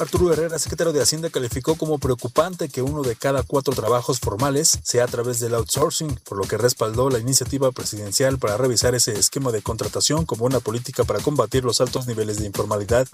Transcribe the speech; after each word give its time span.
Arturo 0.00 0.32
Herrera, 0.32 0.58
secretario 0.58 0.92
de 0.92 1.00
Hacienda, 1.00 1.30
calificó 1.30 1.76
como 1.76 1.98
preocupante 1.98 2.68
que 2.68 2.82
uno 2.82 3.02
de 3.02 3.14
cada 3.14 3.44
cuatro 3.44 3.74
trabajos 3.74 4.18
formales 4.18 4.80
sea 4.82 5.04
a 5.04 5.06
través 5.06 5.38
del 5.38 5.54
outsourcing, 5.54 6.18
por 6.28 6.36
lo 6.36 6.44
que 6.44 6.58
respaldó 6.58 7.10
la 7.10 7.20
iniciativa 7.20 7.70
presidencial 7.70 8.38
para 8.38 8.56
revisar 8.56 8.96
ese 8.96 9.12
esquema 9.12 9.52
de 9.52 9.62
contratación 9.62 10.26
como 10.26 10.46
una 10.46 10.58
política 10.58 11.04
para 11.04 11.20
combatir 11.20 11.64
los 11.64 11.80
altos 11.80 12.08
niveles 12.08 12.40
de 12.40 12.46
informalidad. 12.46 13.06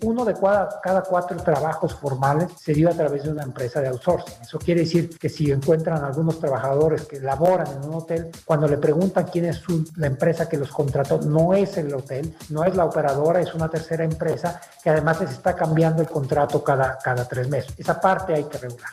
Uno 0.00 0.24
de 0.24 0.34
cada, 0.34 0.80
cada 0.80 1.02
cuatro 1.02 1.36
trabajos 1.38 1.96
formales 1.96 2.52
se 2.62 2.72
dio 2.72 2.88
a 2.88 2.92
través 2.92 3.24
de 3.24 3.30
una 3.30 3.42
empresa 3.42 3.80
de 3.80 3.88
outsourcing. 3.88 4.34
Eso 4.42 4.60
quiere 4.60 4.82
decir 4.82 5.18
que 5.18 5.28
si 5.28 5.50
encuentran 5.50 6.04
algunos 6.04 6.38
trabajadores 6.38 7.02
que 7.02 7.18
laboran 7.18 7.66
en 7.66 7.88
un 7.88 7.94
hotel, 7.96 8.30
cuando 8.44 8.68
le 8.68 8.78
preguntan 8.78 9.26
quién 9.26 9.46
es 9.46 9.60
la 9.96 10.06
empresa 10.06 10.48
que 10.48 10.56
los 10.56 10.70
contrató, 10.70 11.20
no 11.20 11.54
es 11.54 11.76
el 11.78 11.92
hotel, 11.92 12.32
no 12.48 12.64
es 12.64 12.76
la 12.76 12.84
operadora, 12.84 13.40
es 13.40 13.52
una 13.54 13.68
tercera 13.68 14.04
empresa 14.04 14.60
que 14.84 14.90
además 14.90 15.20
les 15.20 15.32
está 15.32 15.56
cambiando 15.56 16.02
el 16.02 16.11
contrato 16.12 16.62
cada, 16.62 16.98
cada 16.98 17.26
tres 17.26 17.48
meses. 17.48 17.72
Esa 17.76 18.00
parte 18.00 18.34
hay 18.34 18.44
que 18.44 18.58
regular. 18.58 18.90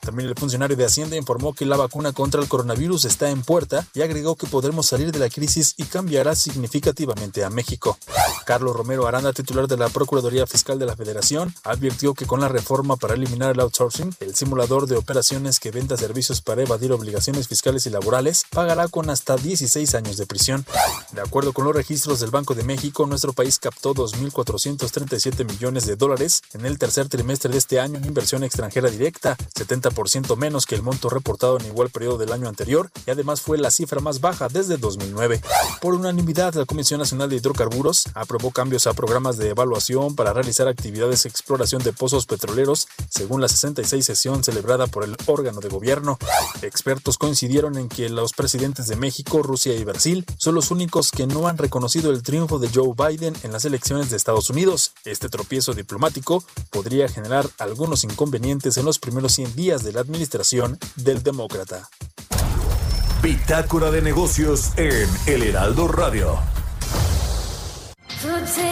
También 0.00 0.28
el 0.28 0.34
funcionario 0.34 0.76
de 0.76 0.84
Hacienda 0.84 1.16
informó 1.16 1.52
que 1.52 1.66
la 1.66 1.76
vacuna 1.76 2.12
contra 2.12 2.40
el 2.40 2.48
coronavirus 2.48 3.04
está 3.04 3.30
en 3.30 3.42
puerta 3.42 3.86
y 3.94 4.02
agregó 4.02 4.34
que 4.36 4.46
podremos 4.46 4.86
salir 4.86 5.12
de 5.12 5.18
la 5.18 5.28
crisis 5.28 5.74
y 5.76 5.84
cambiará 5.84 6.34
significativamente 6.34 7.44
a 7.44 7.50
México. 7.50 7.98
Carlos 8.50 8.74
Romero 8.74 9.06
Aranda, 9.06 9.32
titular 9.32 9.68
de 9.68 9.76
la 9.76 9.88
Procuraduría 9.90 10.44
Fiscal 10.44 10.76
de 10.76 10.84
la 10.84 10.96
Federación, 10.96 11.54
advirtió 11.62 12.14
que 12.14 12.26
con 12.26 12.40
la 12.40 12.48
reforma 12.48 12.96
para 12.96 13.14
eliminar 13.14 13.52
el 13.52 13.60
outsourcing, 13.60 14.12
el 14.18 14.34
simulador 14.34 14.88
de 14.88 14.96
operaciones 14.96 15.60
que 15.60 15.70
venda 15.70 15.96
servicios 15.96 16.40
para 16.40 16.62
evadir 16.62 16.90
obligaciones 16.90 17.46
fiscales 17.46 17.86
y 17.86 17.90
laborales 17.90 18.42
pagará 18.50 18.88
con 18.88 19.08
hasta 19.08 19.36
16 19.36 19.94
años 19.94 20.16
de 20.16 20.26
prisión. 20.26 20.66
De 21.12 21.20
acuerdo 21.20 21.52
con 21.52 21.64
los 21.64 21.76
registros 21.76 22.18
del 22.18 22.32
Banco 22.32 22.56
de 22.56 22.64
México, 22.64 23.06
nuestro 23.06 23.32
país 23.32 23.60
captó 23.60 23.94
2.437 23.94 25.48
millones 25.48 25.86
de 25.86 25.94
dólares 25.94 26.42
en 26.52 26.66
el 26.66 26.76
tercer 26.76 27.08
trimestre 27.08 27.52
de 27.52 27.58
este 27.58 27.78
año 27.78 27.98
en 27.98 28.04
inversión 28.04 28.42
extranjera 28.42 28.90
directa, 28.90 29.36
70 29.54 29.90
ciento 30.06 30.34
menos 30.34 30.66
que 30.66 30.74
el 30.74 30.82
monto 30.82 31.08
reportado 31.08 31.56
en 31.60 31.66
igual 31.66 31.90
periodo 31.90 32.18
del 32.18 32.32
año 32.32 32.48
anterior 32.48 32.90
y 33.06 33.12
además 33.12 33.42
fue 33.42 33.58
la 33.58 33.70
cifra 33.70 34.00
más 34.00 34.20
baja 34.20 34.48
desde 34.48 34.76
2009. 34.76 35.40
Por 35.80 35.94
unanimidad, 35.94 36.54
la 36.54 36.64
Comisión 36.64 36.98
Nacional 36.98 37.30
de 37.30 37.36
Hidrocarburos 37.36 38.06
aprobó 38.14 38.39
cambios 38.48 38.86
a 38.86 38.94
programas 38.94 39.36
de 39.36 39.50
evaluación 39.50 40.16
para 40.16 40.32
realizar 40.32 40.68
actividades 40.68 41.24
de 41.24 41.28
exploración 41.28 41.82
de 41.82 41.92
pozos 41.92 42.24
petroleros 42.24 42.88
según 43.10 43.42
la 43.42 43.48
66 43.48 44.06
sesión 44.06 44.42
celebrada 44.42 44.86
por 44.86 45.04
el 45.04 45.16
órgano 45.26 45.60
de 45.60 45.68
gobierno. 45.68 46.18
Expertos 46.62 47.18
coincidieron 47.18 47.76
en 47.76 47.90
que 47.90 48.08
los 48.08 48.32
presidentes 48.32 48.86
de 48.88 48.96
México, 48.96 49.42
Rusia 49.42 49.74
y 49.74 49.84
Brasil 49.84 50.24
son 50.38 50.54
los 50.54 50.70
únicos 50.70 51.10
que 51.10 51.26
no 51.26 51.46
han 51.46 51.58
reconocido 51.58 52.10
el 52.10 52.22
triunfo 52.22 52.58
de 52.58 52.70
Joe 52.72 52.94
Biden 52.96 53.34
en 53.42 53.52
las 53.52 53.66
elecciones 53.66 54.08
de 54.08 54.16
Estados 54.16 54.48
Unidos. 54.48 54.92
Este 55.04 55.28
tropiezo 55.28 55.74
diplomático 55.74 56.42
podría 56.70 57.08
generar 57.08 57.46
algunos 57.58 58.04
inconvenientes 58.04 58.78
en 58.78 58.86
los 58.86 58.98
primeros 58.98 59.32
100 59.32 59.54
días 59.54 59.84
de 59.84 59.92
la 59.92 60.00
administración 60.00 60.78
del 60.96 61.22
demócrata. 61.22 61.90
Bitácora 63.22 63.90
de 63.90 64.00
negocios 64.00 64.70
en 64.78 65.08
El 65.26 65.42
Heraldo 65.42 65.88
Radio. 65.88 66.59
protect. 68.20 68.69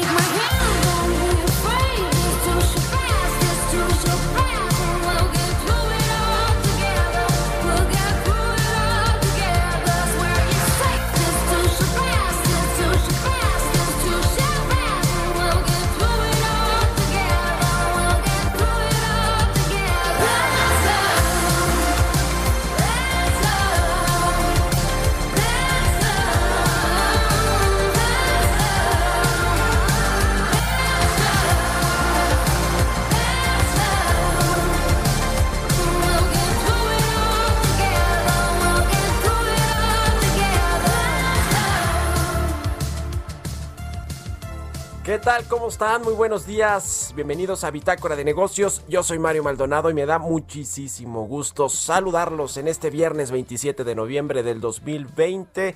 ¿Qué 45.08 45.18
tal? 45.18 45.48
¿Cómo 45.48 45.68
están? 45.68 46.02
Muy 46.02 46.12
buenos 46.12 46.44
días. 46.44 47.14
Bienvenidos 47.16 47.64
a 47.64 47.70
Bitácora 47.70 48.14
de 48.14 48.26
Negocios. 48.26 48.84
Yo 48.90 49.02
soy 49.02 49.18
Mario 49.18 49.42
Maldonado 49.42 49.88
y 49.88 49.94
me 49.94 50.04
da 50.04 50.18
muchísimo 50.18 51.26
gusto 51.26 51.70
saludarlos 51.70 52.58
en 52.58 52.68
este 52.68 52.90
viernes 52.90 53.30
27 53.30 53.84
de 53.84 53.94
noviembre 53.94 54.42
del 54.42 54.60
2020. 54.60 55.74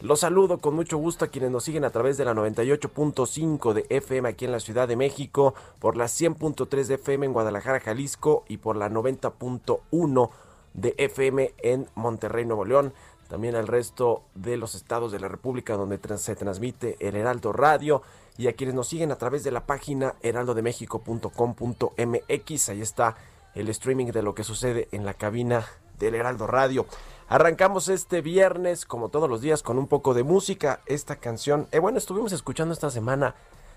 Los 0.00 0.18
saludo 0.18 0.58
con 0.58 0.74
mucho 0.74 0.98
gusto 0.98 1.24
a 1.24 1.28
quienes 1.28 1.52
nos 1.52 1.62
siguen 1.62 1.84
a 1.84 1.90
través 1.90 2.16
de 2.16 2.24
la 2.24 2.34
98.5 2.34 3.72
de 3.72 3.86
FM 3.88 4.30
aquí 4.30 4.46
en 4.46 4.50
la 4.50 4.58
Ciudad 4.58 4.88
de 4.88 4.96
México, 4.96 5.54
por 5.78 5.96
la 5.96 6.06
100.3 6.06 6.86
de 6.86 6.94
FM 6.94 7.26
en 7.26 7.32
Guadalajara, 7.34 7.78
Jalisco 7.78 8.44
y 8.48 8.56
por 8.56 8.74
la 8.74 8.90
90.1 8.90 10.30
de 10.74 10.92
FM 10.98 11.54
en 11.58 11.86
Monterrey, 11.94 12.44
Nuevo 12.44 12.64
León. 12.64 12.92
También 13.28 13.54
al 13.54 13.68
resto 13.68 14.22
de 14.34 14.56
los 14.56 14.74
estados 14.74 15.12
de 15.12 15.20
la 15.20 15.28
República 15.28 15.76
donde 15.76 16.00
se 16.18 16.34
transmite 16.34 16.96
el 16.98 17.14
Heraldo 17.14 17.52
Radio 17.52 18.02
y 18.38 18.48
a 18.48 18.54
quienes 18.54 18.74
nos 18.74 18.88
siguen 18.88 19.12
a 19.12 19.16
través 19.16 19.44
de 19.44 19.50
la 19.50 19.66
página 19.66 20.14
heraldodemexico.com.mx. 20.22 22.68
Ahí 22.68 22.82
está 22.82 23.16
el 23.54 23.68
streaming 23.70 24.06
de 24.06 24.22
lo 24.22 24.34
que 24.34 24.44
sucede 24.44 24.88
en 24.92 25.04
la 25.04 25.14
cabina 25.14 25.66
del 25.98 26.14
Heraldo 26.14 26.46
Radio. 26.46 26.86
Arrancamos 27.28 27.88
este 27.88 28.20
viernes, 28.20 28.86
como 28.86 29.08
todos 29.08 29.28
los 29.28 29.40
días, 29.40 29.62
con 29.62 29.78
un 29.78 29.88
poco 29.88 30.14
de 30.14 30.22
música. 30.22 30.80
Esta 30.86 31.16
canción, 31.16 31.66
eh, 31.72 31.80
bueno, 31.80 31.98
estuvimos 31.98 32.32
escuchando 32.32 32.72
esta 32.72 32.90
semana 32.90 33.34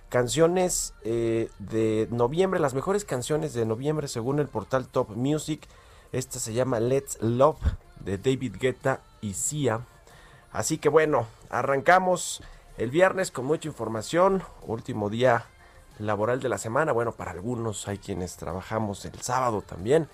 canciones 0.09 0.93
eh, 1.03 1.49
de 1.59 2.07
noviembre, 2.11 2.59
las 2.59 2.73
mejores 2.73 3.05
canciones 3.05 3.53
de 3.53 3.65
noviembre 3.65 4.07
según 4.07 4.39
el 4.39 4.47
portal 4.47 4.87
Top 4.87 5.09
Music. 5.15 5.67
Esta 6.11 6.39
se 6.39 6.53
llama 6.53 6.79
Let's 6.79 7.17
Love 7.21 7.59
de 7.99 8.17
David 8.17 8.55
Guetta 8.59 9.01
y 9.21 9.33
Sia. 9.33 9.81
Así 10.51 10.77
que 10.77 10.89
bueno, 10.89 11.27
arrancamos 11.49 12.41
el 12.79 12.91
viernes 12.91 13.29
con 13.29 13.43
mucha 13.43 13.67
información, 13.67 14.41
último 14.65 15.09
día 15.09 15.45
laboral 15.99 16.39
de 16.39 16.47
la 16.47 16.57
semana. 16.57 16.93
Bueno, 16.93 17.11
para 17.11 17.31
algunos 17.31 17.89
hay 17.89 17.97
quienes 17.97 18.37
trabajamos 18.37 19.03
el 19.03 19.21
sábado 19.21 19.61
también. 19.61 20.07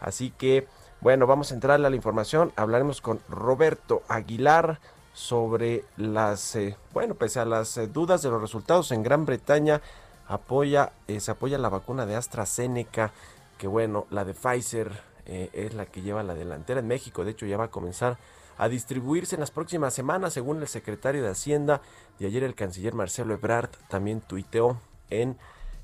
Así 0.00 0.30
que, 0.30 0.66
bueno, 1.02 1.26
vamos 1.26 1.50
a 1.50 1.54
entrar 1.54 1.74
a 1.74 1.90
la 1.90 1.94
información. 1.94 2.54
Hablaremos 2.56 3.02
con 3.02 3.20
Roberto 3.28 4.02
Aguilar 4.08 4.80
sobre 5.12 5.84
las, 5.98 6.56
eh, 6.56 6.78
bueno, 6.94 7.16
pese 7.16 7.40
a 7.40 7.44
las 7.44 7.76
eh, 7.76 7.86
dudas 7.86 8.22
de 8.22 8.30
los 8.30 8.40
resultados 8.40 8.92
en 8.92 9.02
Gran 9.02 9.26
Bretaña, 9.26 9.82
apoya, 10.26 10.92
eh, 11.08 11.20
se 11.20 11.32
apoya 11.32 11.58
la 11.58 11.68
vacuna 11.68 12.06
de 12.06 12.16
AstraZeneca, 12.16 13.12
que 13.58 13.66
bueno, 13.66 14.06
la 14.08 14.24
de 14.24 14.32
Pfizer 14.32 15.16
es 15.26 15.74
la 15.74 15.86
que 15.86 16.02
lleva 16.02 16.22
la 16.22 16.34
delantera 16.34 16.78
en 16.78 16.86
México. 16.86 17.24
De 17.24 17.32
hecho, 17.32 17.46
ya 17.46 17.56
va 17.56 17.64
a 17.64 17.70
comenzar 17.70 18.16
a 18.58 18.68
distribuirse 18.68 19.36
en 19.36 19.40
las 19.40 19.50
próximas 19.50 19.94
semanas, 19.94 20.32
según 20.32 20.60
el 20.60 20.68
secretario 20.68 21.22
de 21.22 21.30
Hacienda. 21.30 21.82
Y 22.18 22.26
ayer 22.26 22.42
el 22.42 22.54
canciller 22.54 22.94
Marcelo 22.94 23.34
Ebrard 23.34 23.70
también 23.88 24.20
tuiteó 24.20 24.80
en 25.10 25.36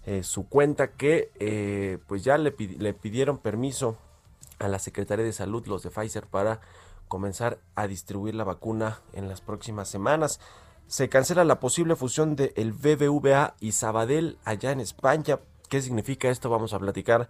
eh, 0.05 0.23
su 0.23 0.49
cuenta 0.49 0.93
que 0.93 1.31
eh, 1.39 1.99
pues 2.07 2.25
ya 2.25 2.39
le, 2.39 2.55
le, 2.59 2.93
pidieron 2.93 3.39
permiso 3.39 3.97
a 4.59 4.69
la 4.69 4.79
Secretaría 4.79 5.25
de 5.25 5.33
Salud, 5.33 5.67
los 5.67 5.83
de 5.83 5.91
Pfizer, 5.91 6.27
para 6.27 6.61
comenzar 7.09 7.59
a 7.75 7.87
distribuir 7.87 8.35
la 8.35 8.45
vacuna 8.45 9.01
en 9.13 9.29
las 9.29 9.41
próximas 9.41 9.89
semanas. 9.89 10.41
Se 10.87 11.09
cancela 11.09 11.45
la 11.45 11.61
posible 11.61 11.95
fusión 11.95 12.37
de 12.37 12.53
BBVA 12.57 13.55
y 13.61 13.73
Sabadell 13.73 14.39
allá 14.45 14.73
en 14.73 14.81
España. 14.81 15.39
¿Qué 15.69 15.81
significa 15.81 16.29
esto? 16.29 16.51
Vamos 16.51 16.75
a 16.75 16.79
platicar 16.79 17.29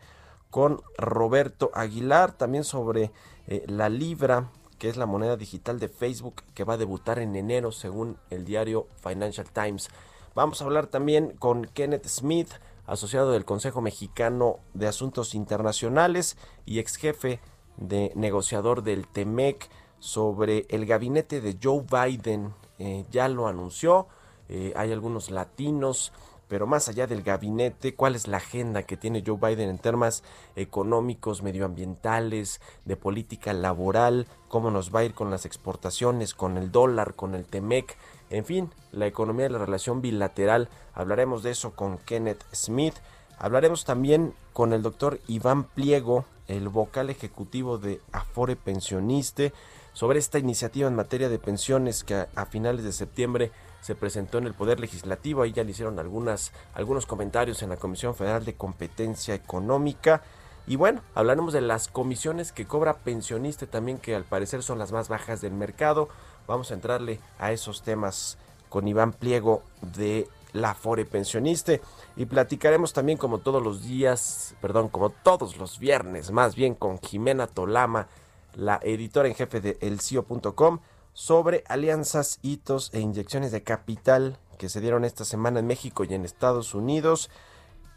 con 0.50 0.83
Roberto 0.99 1.71
Aguilar, 1.75 2.33
también 2.33 2.65
sobre 2.65 3.11
eh, 3.47 3.65
la 3.67 3.88
Libra, 3.88 4.50
que 4.82 4.88
es 4.88 4.96
la 4.96 5.06
moneda 5.06 5.37
digital 5.37 5.79
de 5.79 5.88
Facebook 5.88 6.43
que 6.55 6.64
va 6.64 6.75
a 6.75 6.76
debutar 6.76 7.20
en 7.20 7.37
enero 7.37 7.70
según 7.70 8.17
el 8.31 8.44
diario 8.44 8.88
Financial 9.00 9.49
Times. 9.49 9.88
Vamos 10.34 10.61
a 10.61 10.64
hablar 10.64 10.88
también 10.88 11.37
con 11.38 11.67
Kenneth 11.67 12.08
Smith, 12.08 12.49
asociado 12.84 13.31
del 13.31 13.44
Consejo 13.44 13.81
Mexicano 13.81 14.58
de 14.75 14.88
Asuntos 14.88 15.37
Internacionales 15.37 16.37
y 16.67 16.81
ex 16.81 16.96
jefe 16.96 17.38
de 17.76 18.11
negociador 18.17 18.82
del 18.82 19.06
TEMEC 19.06 19.70
sobre 20.00 20.67
el 20.69 20.85
gabinete 20.85 21.40
de 21.40 21.56
Joe 21.62 21.85
Biden. 21.88 22.52
Eh, 22.81 23.05
ya 23.08 23.28
lo 23.28 23.46
anunció, 23.46 24.08
eh, 24.49 24.73
hay 24.75 24.90
algunos 24.90 25.31
latinos 25.31 26.12
pero 26.52 26.66
más 26.66 26.87
allá 26.90 27.06
del 27.06 27.22
gabinete, 27.22 27.94
cuál 27.94 28.14
es 28.14 28.28
la 28.28 28.37
agenda 28.37 28.82
que 28.82 28.99
tiene 28.99 29.25
Joe 29.26 29.38
Biden 29.40 29.70
en 29.70 29.78
temas 29.78 30.22
económicos, 30.54 31.43
medioambientales, 31.43 32.60
de 32.84 32.94
política 32.94 33.54
laboral, 33.54 34.26
cómo 34.49 34.70
nos 34.70 34.94
va 34.94 35.00
a 35.00 35.04
ir 35.04 35.14
con 35.14 35.31
las 35.31 35.46
exportaciones, 35.46 36.34
con 36.34 36.58
el 36.58 36.70
dólar, 36.70 37.14
con 37.14 37.34
el 37.34 37.46
TEMEC, 37.46 37.96
en 38.28 38.44
fin, 38.44 38.70
la 38.90 39.06
economía 39.06 39.46
de 39.46 39.52
la 39.52 39.60
relación 39.60 40.02
bilateral. 40.02 40.69
Hablaremos 40.93 41.43
de 41.43 41.52
eso 41.52 41.70
con 41.70 41.96
Kenneth 41.96 42.44
Smith. 42.54 42.96
Hablaremos 43.38 43.87
también 43.87 44.34
con 44.52 44.75
el 44.75 44.82
doctor 44.82 45.20
Iván 45.28 45.64
Pliego, 45.64 46.26
el 46.49 46.69
vocal 46.69 47.08
ejecutivo 47.08 47.78
de 47.78 48.02
Afore 48.12 48.56
Pensioniste, 48.56 49.54
sobre 49.94 50.19
esta 50.19 50.38
iniciativa 50.38 50.87
en 50.87 50.96
materia 50.96 51.31
de 51.31 51.38
pensiones 51.38 52.04
que 52.04 52.26
a 52.34 52.44
finales 52.44 52.84
de 52.84 52.93
septiembre 52.93 53.52
se 53.82 53.94
presentó 53.94 54.38
en 54.38 54.46
el 54.46 54.55
Poder 54.55 54.81
Legislativo. 54.81 55.43
Ahí 55.43 55.52
ya 55.52 55.64
le 55.64 55.73
hicieron 55.73 55.99
algunas, 55.99 56.52
algunos 56.73 57.05
comentarios 57.05 57.62
en 57.62 57.69
la 57.69 57.76
Comisión 57.76 58.14
Federal 58.14 58.44
de 58.44 58.55
Competencia 58.55 59.34
Económica. 59.34 60.23
Y 60.67 60.76
bueno, 60.76 61.02
hablaremos 61.14 61.52
de 61.52 61.61
las 61.61 61.88
comisiones 61.88 62.52
que 62.52 62.64
cobra 62.64 62.94
pensionista 62.94 63.67
también, 63.67 63.99
que 63.99 64.14
al 64.14 64.25
parecer 64.25 64.62
son 64.62 64.79
las 64.79 64.93
más 64.93 65.08
bajas 65.08 65.40
del 65.40 65.52
mercado. 65.52 66.08
Vamos 66.46 66.70
a 66.70 66.75
entrarle 66.75 67.20
a 67.38 67.52
esos 67.52 67.82
temas 67.82 68.38
con 68.69 68.87
Iván 68.87 69.12
Pliego 69.12 69.64
de 69.82 70.28
la 70.52 70.75
Fore 70.75 71.05
Pensioniste 71.05 71.81
y 72.17 72.26
platicaremos 72.26 72.93
también 72.93 73.19
como 73.19 73.38
todos 73.38 73.62
los 73.62 73.82
días, 73.82 74.55
perdón, 74.61 74.88
como 74.88 75.11
todos 75.11 75.56
los 75.56 75.78
viernes, 75.78 76.31
más 76.31 76.55
bien 76.55 76.75
con 76.75 76.99
Jimena 77.00 77.46
Tolama, 77.46 78.08
la 78.55 78.78
editora 78.82 79.28
en 79.28 79.35
jefe 79.35 79.61
de 79.61 79.78
elcio.com 79.81 80.81
sobre 81.12 81.64
alianzas, 81.69 82.38
hitos 82.43 82.91
e 82.93 83.00
inyecciones 83.00 83.53
de 83.53 83.62
capital 83.62 84.38
que 84.59 84.69
se 84.69 84.81
dieron 84.81 85.05
esta 85.05 85.25
semana 85.25 85.61
en 85.61 85.67
México 85.67 86.05
y 86.05 86.14
en 86.14 86.25
Estados 86.25 86.75
Unidos 86.75 87.31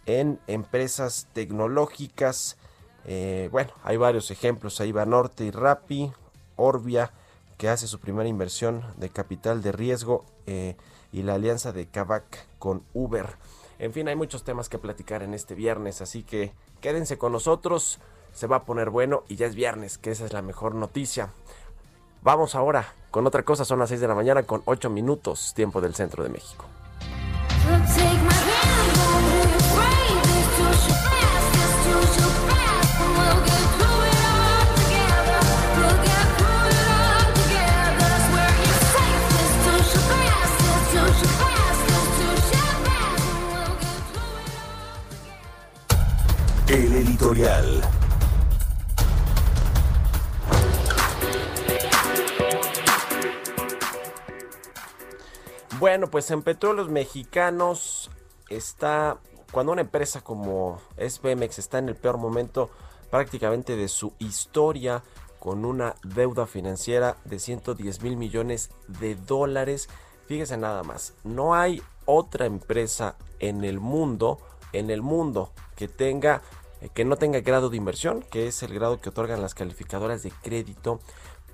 en 0.06 0.40
empresas 0.48 1.28
tecnológicas. 1.34 2.58
Eh, 3.06 3.50
bueno, 3.52 3.72
hay 3.84 3.98
varios 3.98 4.32
ejemplos, 4.32 4.82
ahí 4.82 4.92
va 4.92 5.06
Norte 5.06 5.46
y 5.46 5.52
Rappi, 5.52 6.12
Orbia, 6.56 7.12
que 7.58 7.70
hace 7.70 7.88
su 7.88 8.00
primera 8.00 8.28
inversión 8.28 8.84
de 8.98 9.10
capital 9.10 9.62
de 9.62 9.72
riesgo, 9.72 10.26
eh, 10.46 10.76
y 11.12 11.24
la 11.24 11.36
alianza 11.36 11.72
de 11.72 11.88
Kavak 11.88 12.46
con 12.60 12.84
Uber. 12.94 13.38
En 13.80 13.94
fin, 13.94 14.08
hay 14.10 14.16
muchos 14.16 14.44
temas 14.44 14.68
que 14.68 14.78
platicar 14.78 15.24
en 15.24 15.34
este 15.34 15.56
viernes, 15.56 16.02
así 16.02 16.24
que 16.24 16.52
quédense 16.82 17.18
con 17.18 17.32
nosotros, 17.32 18.00
se 18.34 18.48
va 18.48 18.58
a 18.58 18.66
poner 18.66 18.90
bueno 18.90 19.24
y 19.30 19.38
ya 19.38 19.46
es 19.46 19.56
viernes, 19.56 19.98
que 19.98 20.12
esa 20.12 20.26
es 20.26 20.34
la 20.34 20.42
mejor 20.42 20.76
noticia. 20.76 21.30
Vamos 22.26 22.56
ahora 22.56 22.84
con 23.12 23.28
otra 23.28 23.44
cosa, 23.44 23.66
son 23.66 23.78
las 23.78 23.90
6 23.90 24.02
de 24.02 24.08
la 24.08 24.16
mañana 24.16 24.42
con 24.42 24.64
8 24.66 24.90
minutos, 24.90 25.54
tiempo 25.54 25.80
del 25.80 25.94
centro 25.94 26.24
de 26.24 26.30
México. 26.30 26.66
El 46.68 46.96
editorial. 46.96 47.95
Bueno, 55.86 56.10
pues 56.10 56.32
en 56.32 56.42
Petróleos 56.42 56.90
Mexicanos 56.90 58.10
está, 58.50 59.20
cuando 59.52 59.72
una 59.72 59.82
empresa 59.82 60.22
como 60.22 60.82
es 60.98 61.22
está 61.60 61.78
en 61.78 61.90
el 61.90 61.96
peor 61.96 62.18
momento 62.18 62.72
prácticamente 63.12 63.76
de 63.76 63.88
su 63.88 64.14
historia, 64.18 65.04
con 65.38 65.64
una 65.64 65.94
deuda 66.04 66.48
financiera 66.48 67.18
de 67.24 67.38
110 67.38 68.02
mil 68.02 68.18
millones 68.18 68.72
de 68.88 69.14
dólares. 69.14 69.88
Fíjese 70.26 70.58
nada 70.58 70.82
más, 70.82 71.14
no 71.24 71.54
hay 71.54 71.84
otra 72.06 72.48
empresa 72.48 73.16
en 73.38 73.64
el 73.64 73.80
mundo, 73.80 74.40
en 74.74 74.90
el 74.90 75.04
mundo, 75.04 75.52
que 75.76 75.88
tenga, 75.88 76.42
que 76.96 77.06
no 77.06 77.16
tenga 77.18 77.42
grado 77.42 77.70
de 77.70 77.78
inversión, 77.78 78.24
que 78.32 78.48
es 78.48 78.64
el 78.64 78.74
grado 78.74 79.00
que 79.00 79.10
otorgan 79.10 79.40
las 79.40 79.54
calificadoras 79.54 80.24
de 80.24 80.32
crédito 80.32 81.00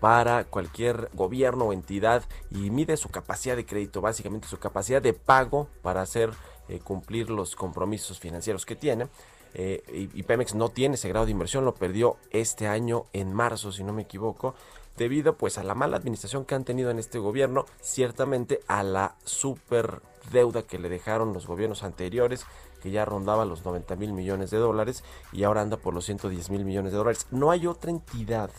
para 0.01 0.45
cualquier 0.45 1.09
gobierno 1.13 1.65
o 1.65 1.73
entidad 1.73 2.23
y 2.49 2.71
mide 2.71 2.97
su 2.97 3.09
capacidad 3.09 3.55
de 3.55 3.67
crédito, 3.67 4.01
básicamente 4.01 4.47
su 4.47 4.57
capacidad 4.57 4.99
de 4.99 5.13
pago 5.13 5.69
para 5.83 6.01
hacer 6.01 6.31
eh, 6.67 6.79
cumplir 6.79 7.29
los 7.29 7.55
compromisos 7.55 8.19
financieros 8.19 8.65
que 8.65 8.75
tiene. 8.75 9.07
Eh, 9.53 9.83
y, 10.13 10.23
Pemex 10.23 10.55
no 10.55 10.69
tiene 10.69 10.95
ese 10.95 11.07
grado 11.07 11.27
de 11.27 11.33
inversión, 11.33 11.65
lo 11.65 11.75
perdió 11.75 12.17
este 12.31 12.67
año 12.67 13.05
en 13.13 13.33
marzo, 13.33 13.71
si 13.71 13.83
no 13.83 13.93
me 13.93 14.01
equivoco, 14.01 14.55
debido 14.97 15.37
pues 15.37 15.59
a 15.59 15.63
la 15.63 15.75
mala 15.75 15.97
administración 15.97 16.45
que 16.45 16.55
han 16.55 16.63
tenido 16.63 16.89
en 16.89 16.97
este 16.97 17.19
gobierno, 17.19 17.65
ciertamente 17.79 18.61
a 18.67 18.81
la 18.81 19.15
super 19.23 20.01
deuda 20.31 20.63
que 20.63 20.79
le 20.79 20.89
dejaron 20.89 21.33
los 21.33 21.45
gobiernos 21.45 21.83
anteriores, 21.83 22.45
que 22.81 22.89
ya 22.89 23.05
rondaba 23.05 23.45
los 23.45 23.63
90 23.65 23.95
mil 23.97 24.13
millones 24.13 24.49
de 24.49 24.57
dólares 24.57 25.03
y 25.31 25.43
ahora 25.43 25.61
anda 25.61 25.77
por 25.77 25.93
los 25.93 26.05
110 26.05 26.49
mil 26.49 26.65
millones 26.65 26.91
de 26.91 26.97
dólares. 26.97 27.27
No 27.29 27.51
hay 27.51 27.67
otra 27.67 27.91
entidad 27.91 28.49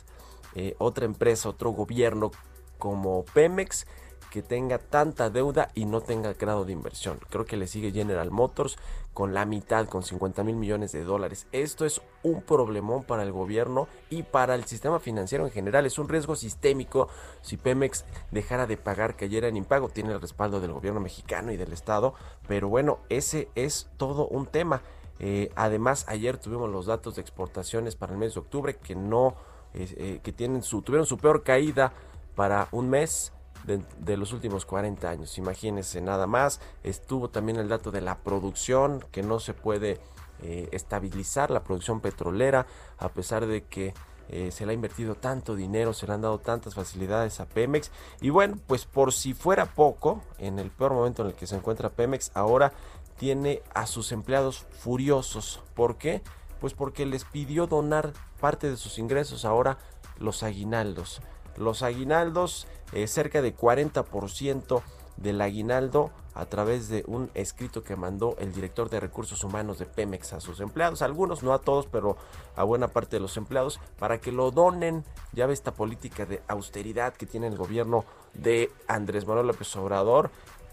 eh, 0.55 0.75
otra 0.79 1.05
empresa, 1.05 1.49
otro 1.49 1.71
gobierno 1.71 2.31
como 2.79 3.25
Pemex 3.33 3.87
que 4.33 4.43
tenga 4.43 4.79
tanta 4.79 5.29
deuda 5.29 5.69
y 5.75 5.85
no 5.85 6.01
tenga 6.01 6.33
grado 6.33 6.65
de 6.65 6.73
inversión. 6.73 7.21
Creo 7.29 7.45
que 7.45 7.59
le 7.59 7.67
sigue 7.67 7.93
General 7.93 8.31
Motors 8.31 8.79
con 9.13 9.35
la 9.35 9.45
mitad, 9.45 9.87
con 9.89 10.03
50 10.03 10.43
mil 10.43 10.57
millones 10.57 10.93
de 10.93 11.05
dólares. 11.05 11.47
Esto 11.53 11.85
es 11.85 12.01
un 12.23 12.41
problemón 12.41 13.05
para 13.05 13.25
el 13.25 13.33
gobierno 13.33 13.89
y 14.09 14.23
para 14.23 14.55
el 14.55 14.65
sistema 14.65 15.01
financiero 15.01 15.45
en 15.45 15.53
general. 15.53 15.85
Es 15.85 15.99
un 15.99 16.09
riesgo 16.09 16.35
sistémico 16.35 17.09
si 17.43 17.59
Pemex 17.59 18.07
dejara 18.31 18.67
de 18.67 18.79
pagar, 18.79 19.17
cayera 19.17 19.49
en 19.49 19.59
impago. 19.59 19.91
Tiene 19.91 20.13
el 20.13 20.21
respaldo 20.23 20.61
del 20.61 20.73
gobierno 20.73 21.01
mexicano 21.01 21.53
y 21.53 21.59
del 21.59 21.75
Estado. 21.75 22.15
Pero 22.49 22.71
bueno, 22.71 23.01
ese 23.11 23.51
es 23.55 23.91
todo 23.99 24.29
un 24.29 24.47
tema. 24.47 24.81
Eh, 25.19 25.51
además, 25.57 26.07
ayer 26.09 26.39
tuvimos 26.39 26.71
los 26.71 26.87
datos 26.87 27.17
de 27.17 27.21
exportaciones 27.21 27.97
para 27.97 28.13
el 28.15 28.19
mes 28.19 28.33
de 28.33 28.41
octubre 28.41 28.77
que 28.77 28.95
no 28.95 29.37
eh, 29.75 30.21
que 30.23 30.33
tienen 30.33 30.63
su, 30.63 30.83
tuvieron 30.83 31.07
su 31.07 31.19
peor 31.19 31.43
caída 31.43 31.93
para 32.35 32.69
un 32.73 32.91
mes 32.91 33.33
de, 33.65 34.17
los 34.17 34.33
últimos 34.33 34.67
40 34.67 35.09
años. 35.09 35.39
Imagínense 35.39 36.01
nada 36.01 36.27
más. 36.27 36.61
Estuvo 36.83 37.31
también 37.31 37.59
el 37.59 37.69
dato 37.69 37.91
de 37.91 38.01
la 38.01 38.19
producción, 38.19 39.05
que 39.11 39.23
no 39.23 39.41
se 39.41 39.55
puede 39.55 40.01
eh, 40.43 40.69
estabilizar 40.73 41.51
la 41.51 41.63
producción 41.63 42.01
petrolera, 42.01 42.67
a 42.99 43.09
pesar 43.09 43.47
de 43.47 43.65
que 43.65 43.95
eh, 44.29 44.51
se 44.51 44.67
le 44.67 44.73
ha 44.73 44.75
invertido 44.75 45.15
tanto 45.15 45.55
dinero, 45.55 45.93
se 45.93 46.07
le 46.07 46.15
han 46.15 46.23
dado 46.23 46.39
tantas 46.39 46.75
facilidades 46.75 47.41
a 47.41 47.47
Pemex. 47.47 47.91
Y 48.21 48.31
bueno, 48.31 48.57
pues 48.67 48.85
por 48.85 49.13
si 49.13 49.35
fuera 49.35 49.67
poco, 49.67 50.23
en 50.39 50.59
el 50.59 50.71
peor 50.71 50.95
momento 50.95 51.23
en 51.23 51.29
el 51.29 51.35
que 51.35 51.47
se 51.47 51.57
encuentra 51.57 51.91
Pemex, 51.91 52.31
ahora 52.35 52.73
tiene 53.17 53.63
a 53.75 53.87
sus 53.87 54.11
empleados 54.11 54.67
furiosos. 54.71 55.61
¿Por 55.75 55.97
qué? 55.97 56.23
Pues 56.63 56.75
porque 56.75 57.07
les 57.07 57.25
pidió 57.25 57.67
donar 57.67 58.13
parte 58.41 58.71
de 58.71 58.77
sus 58.77 58.99
ingresos 58.99 59.45
ahora 59.45 59.79
los 60.21 60.45
aguinaldos. 60.45 61.21
Los 61.57 61.83
aguinaldos, 61.83 62.69
eh, 62.93 63.09
cerca 63.09 63.43
de 63.43 63.53
40% 63.53 64.81
del 65.17 65.41
aguinaldo 65.41 66.13
a 66.35 66.47
través 66.47 66.89
de 66.89 67.03
un 67.09 67.33
escrito 67.35 67.83
que 67.83 67.97
mandó 67.97 68.37
el 68.39 68.53
director 68.53 68.89
de 68.91 69.01
recursos 69.01 69.43
humanos 69.43 69.81
de 69.81 69.87
Pemex 69.87 70.35
a 70.35 70.41
sus 70.41 70.61
empleados, 70.61 71.03
algunos, 71.03 71.43
no 71.43 71.53
a 71.53 71.59
todos, 71.59 71.87
pero 71.87 72.17
a 72.55 72.63
buena 72.63 72.87
parte 72.87 73.17
de 73.17 73.21
los 73.21 73.37
empleados, 73.37 73.81
para 73.99 74.21
que 74.21 74.31
lo 74.31 74.53
donen. 74.53 75.05
Ya 75.33 75.47
ve 75.47 75.55
esta 75.55 75.75
política 75.75 76.27
de 76.27 76.43
austeridad 76.47 77.13
que 77.13 77.27
tiene 77.27 77.49
el 77.49 77.57
gobierno 77.57 78.05
de 78.35 78.71
Andrés 78.87 79.27
Manuel 79.27 79.49
López 79.49 79.75
Obrador, 79.75 80.31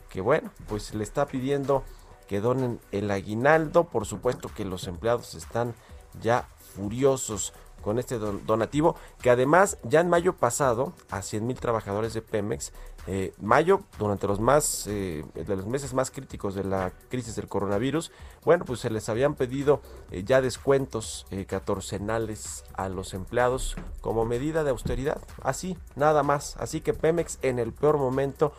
que 0.07 0.21
bueno, 0.21 0.51
pues 0.67 0.93
le 0.93 1.03
está 1.03 1.25
pidiendo 1.25 1.83
que 2.29 2.39
donen 2.39 2.79
el 2.91 3.09
aguinaldo. 3.09 3.85
Por 3.85 4.05
supuesto 4.05 4.49
que 4.55 4.63
los 4.63 4.87
empleados 4.87 5.33
están 5.33 5.73
ya 6.21 6.47
furiosos 6.75 7.53
con 7.81 7.97
este 7.97 8.19
donativo, 8.19 8.95
que 9.21 9.29
además 9.29 9.77
ya 9.83 10.01
en 10.01 10.09
mayo 10.09 10.33
pasado 10.33 10.93
a 11.09 11.21
100 11.21 11.47
mil 11.47 11.59
trabajadores 11.59 12.13
de 12.13 12.21
Pemex, 12.21 12.73
eh, 13.07 13.33
mayo, 13.41 13.81
durante 13.97 14.27
los 14.27 14.39
más 14.39 14.85
eh, 14.87 15.23
de 15.33 15.55
los 15.55 15.65
meses 15.65 15.93
más 15.93 16.11
críticos 16.11 16.53
de 16.53 16.65
la 16.65 16.91
crisis 17.09 17.37
del 17.37 17.47
coronavirus, 17.47 18.11
bueno, 18.43 18.65
pues 18.65 18.81
se 18.81 18.89
les 18.89 19.07
habían 19.07 19.33
pedido 19.33 19.81
eh, 20.11 20.23
ya 20.23 20.41
descuentos 20.41 21.25
catorcenales 21.47 22.65
a 22.73 22.89
los 22.89 23.13
empleados 23.13 23.77
como 24.01 24.25
medida 24.25 24.63
de 24.65 24.71
austeridad, 24.71 25.21
así, 25.41 25.77
nada 25.95 26.21
más. 26.21 26.57
Así 26.57 26.81
que 26.81 26.93
Pemex 26.93 27.39
en 27.41 27.57
el 27.57 27.71
peor 27.71 27.97
momento, 27.97 28.51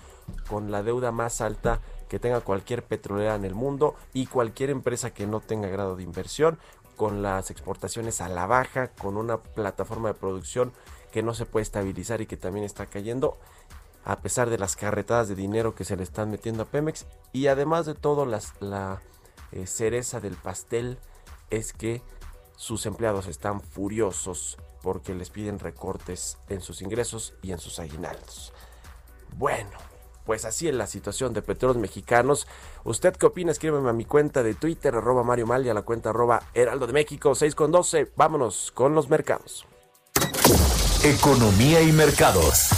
con 0.49 0.71
la 0.71 0.83
deuda 0.83 1.13
más 1.13 1.41
alta 1.43 1.81
que 2.11 2.19
tenga 2.19 2.41
cualquier 2.41 2.83
petrolera 2.83 3.37
en 3.37 3.45
el 3.45 3.55
mundo 3.55 3.95
y 4.13 4.27
cualquier 4.27 4.71
empresa 4.71 5.15
que 5.15 5.29
no 5.29 5.39
tenga 5.41 5.69
grado 5.69 5.95
de 5.95 6.03
inversión, 6.03 6.59
con 6.97 7.23
las 7.23 7.53
exportaciones 7.53 8.21
a 8.21 8.29
la 8.29 8.47
baja, 8.47 8.89
con 8.89 9.17
una 9.17 9.39
plataforma 9.39 10.09
de 10.09 10.15
producción 10.15 10.73
que 11.13 11.23
no 11.23 11.35
se 11.35 11.47
puede 11.47 11.63
estabilizar 11.63 12.21
y 12.21 12.27
que 12.27 12.37
también 12.37 12.67
está 12.67 12.87
cayendo, 12.87 13.39
a 14.05 14.17
pesar 14.17 14.51
de 14.51 14.59
las 14.59 14.75
carretadas 14.75 15.29
de 15.29 15.37
dinero 15.37 15.77
que 15.77 15.85
se 15.85 15.97
le 15.97 16.03
están 16.03 16.33
metiendo 16.33 16.65
a 16.65 16.67
Pemex. 16.67 17.07
Y 17.33 17.47
además 17.47 17.87
de 17.87 17.95
todo, 17.95 18.27
la 18.27 19.01
eh, 19.53 19.67
cereza 19.69 20.21
del 20.21 20.35
pastel 20.35 20.99
es 21.49 21.73
que 21.73 22.03
sus 22.57 22.87
empleados 22.87 23.29
están 23.29 23.61
furiosos 23.61 24.59
porque 24.83 25.15
les 25.15 25.31
piden 25.31 25.61
recortes 25.61 26.39
en 26.49 26.61
sus 26.61 26.83
ingresos 26.83 27.35
y 27.41 27.53
en 27.53 27.61
sus 27.61 27.79
aguinaldos. 27.79 28.53
Bueno, 29.37 29.90
pues 30.25 30.45
así 30.45 30.69
es 30.69 30.75
la 30.75 30.87
situación 30.87 31.33
de 31.33 31.43
petróleos 31.43 31.81
mexicanos. 31.81 32.47
¿Usted 32.85 33.15
qué 33.17 33.27
opina? 33.27 33.53
Escríbeme 33.53 33.91
a 33.91 33.93
mi 33.93 34.05
cuenta 34.05 34.43
de 34.43 34.55
Twitter, 34.55 34.95
arroba 34.95 35.23
Mario 35.23 35.47
Mal, 35.47 35.65
y 35.65 35.69
a 35.69 35.75
la 35.75 35.83
cuenta 35.83 36.11
arroba 36.11 36.43
Heraldo 36.55 36.87
de 36.87 36.93
México, 36.93 37.35
6 37.35 37.55
con 37.55 37.73
12. 37.73 38.13
Vámonos 38.17 38.73
con 38.73 38.95
los 38.95 39.09
mercados. 39.09 39.67
Economía 41.03 41.81
y 41.81 41.93
mercados. 41.93 42.71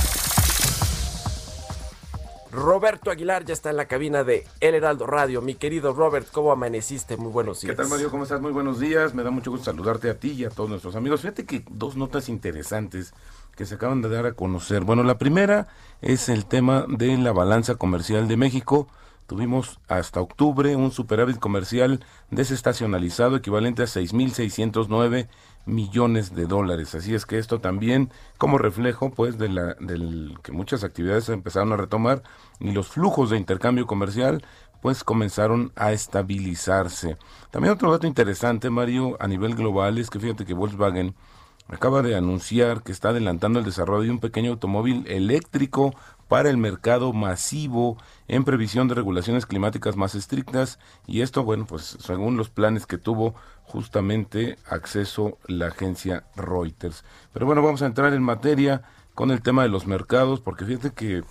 Roberto 2.53 3.11
Aguilar 3.11 3.47
ya 3.47 3.55
está 3.55 3.71
en 3.71 3.79
la 3.79 3.89
cabina 3.89 4.25
de 4.25 4.47
El 4.61 4.75
Heraldo 4.75 5.07
Radio. 5.07 5.41
Mi 5.41 5.55
querido 5.55 5.95
Robert, 5.95 6.29
¿cómo 6.31 6.53
amaneciste? 6.53 7.17
Muy 7.17 7.33
buenos 7.33 7.63
días. 7.63 7.71
¿Qué 7.71 7.77
tal, 7.77 7.89
Mario? 7.89 8.11
¿Cómo 8.11 8.25
estás? 8.25 8.43
Muy 8.43 8.53
buenos 8.53 8.79
días. 8.79 9.15
Me 9.15 9.23
da 9.23 9.31
mucho 9.31 9.51
gusto 9.51 9.65
saludarte 9.65 10.11
a 10.11 10.19
ti 10.19 10.33
y 10.33 10.45
a 10.45 10.51
todos 10.51 10.69
nuestros 10.69 10.95
amigos. 10.95 11.23
Fíjate 11.23 11.47
que 11.47 11.65
dos 11.71 11.97
notas 11.97 12.29
interesantes 12.29 13.15
que 13.63 13.67
se 13.67 13.77
acaban 13.77 14.03
de 14.03 14.09
dar 14.09 14.27
a 14.27 14.33
conocer. 14.33 14.83
Bueno, 14.83 15.05
la 15.05 15.19
primera 15.19 15.69
es 16.01 16.29
el 16.29 16.47
tema 16.47 16.85
de 16.89 17.17
la 17.17 17.31
balanza 17.31 17.77
comercial 17.77 18.27
de 18.27 18.37
México. 18.37 18.89
Tuvimos 19.29 19.79
hasta 19.87 20.21
octubre 20.21 20.75
un 20.75 20.91
superávit 20.91 21.39
comercial 21.39 22.05
desestacionalizado 22.33 23.37
equivalente 23.37 23.83
a 23.83 23.87
6.609 23.87 25.29
millones 25.65 26.35
de 26.35 26.47
dólares. 26.47 26.97
Así 26.97 27.15
es 27.15 27.25
que 27.25 27.39
esto 27.39 27.61
también 27.61 28.11
como 28.37 28.59
reflejo 28.59 29.13
pues 29.13 29.39
de 29.39 29.49
la 29.49 29.75
del 29.75 30.37
que 30.43 30.51
muchas 30.51 30.83
actividades 30.83 31.29
empezaron 31.29 31.73
a 31.73 31.77
retomar 31.77 32.25
y 32.59 32.73
los 32.73 32.89
flujos 32.89 33.31
de 33.31 33.37
intercambio 33.37 33.87
comercial 33.87 34.45
pues 34.81 35.05
comenzaron 35.05 35.71
a 35.77 35.93
estabilizarse. 35.93 37.17
También 37.53 37.75
otro 37.75 37.93
dato 37.93 38.09
interesante, 38.09 38.71
Mario, 38.71 39.17
a 39.21 39.29
nivel 39.29 39.55
global 39.55 39.99
es 39.99 40.11
que 40.11 40.19
fíjate 40.19 40.45
que 40.45 40.53
Volkswagen 40.53 41.15
acaba 41.69 42.03
de 42.03 42.17
anunciar 42.17 42.83
que 42.83 42.93
está 42.93 43.11
adelantando 43.11 43.59
el 43.59 43.65
desarrollo 43.65 44.05
de 44.05 44.11
un 44.11 44.21
pequeño 44.21 44.51
automóvil 44.53 45.05
eléctrico 45.07 45.95
para 46.29 46.49
el 46.49 46.57
mercado 46.57 47.13
masivo 47.13 47.99
en 48.27 48.45
previsión 48.45 48.89
de 48.89 48.95
regulaciones 48.95 49.45
climáticas 49.45 49.97
más 49.97 50.15
estrictas 50.15 50.79
y 51.07 51.21
esto, 51.21 51.45
bueno, 51.45 51.67
pues 51.67 51.99
según 52.01 52.39
los 52.39 52.49
planes 52.49 52.87
que 52.87 52.97
tuvo 52.97 53.35
justamente 53.65 54.57
acceso 54.67 55.37
la 55.47 55.67
agencia 55.67 56.25
Reuters. 56.35 57.05
Pero 57.35 57.45
bueno, 57.45 57.63
vamos 57.63 57.83
a 57.83 57.87
entrar 57.87 58.15
en 58.15 58.23
materia 58.23 58.83
con 59.15 59.31
el 59.31 59.43
tema 59.43 59.63
de 59.63 59.69
los 59.69 59.87
mercados 59.87 60.41
porque 60.41 60.65
fíjate 60.65 60.93
que 60.93 61.23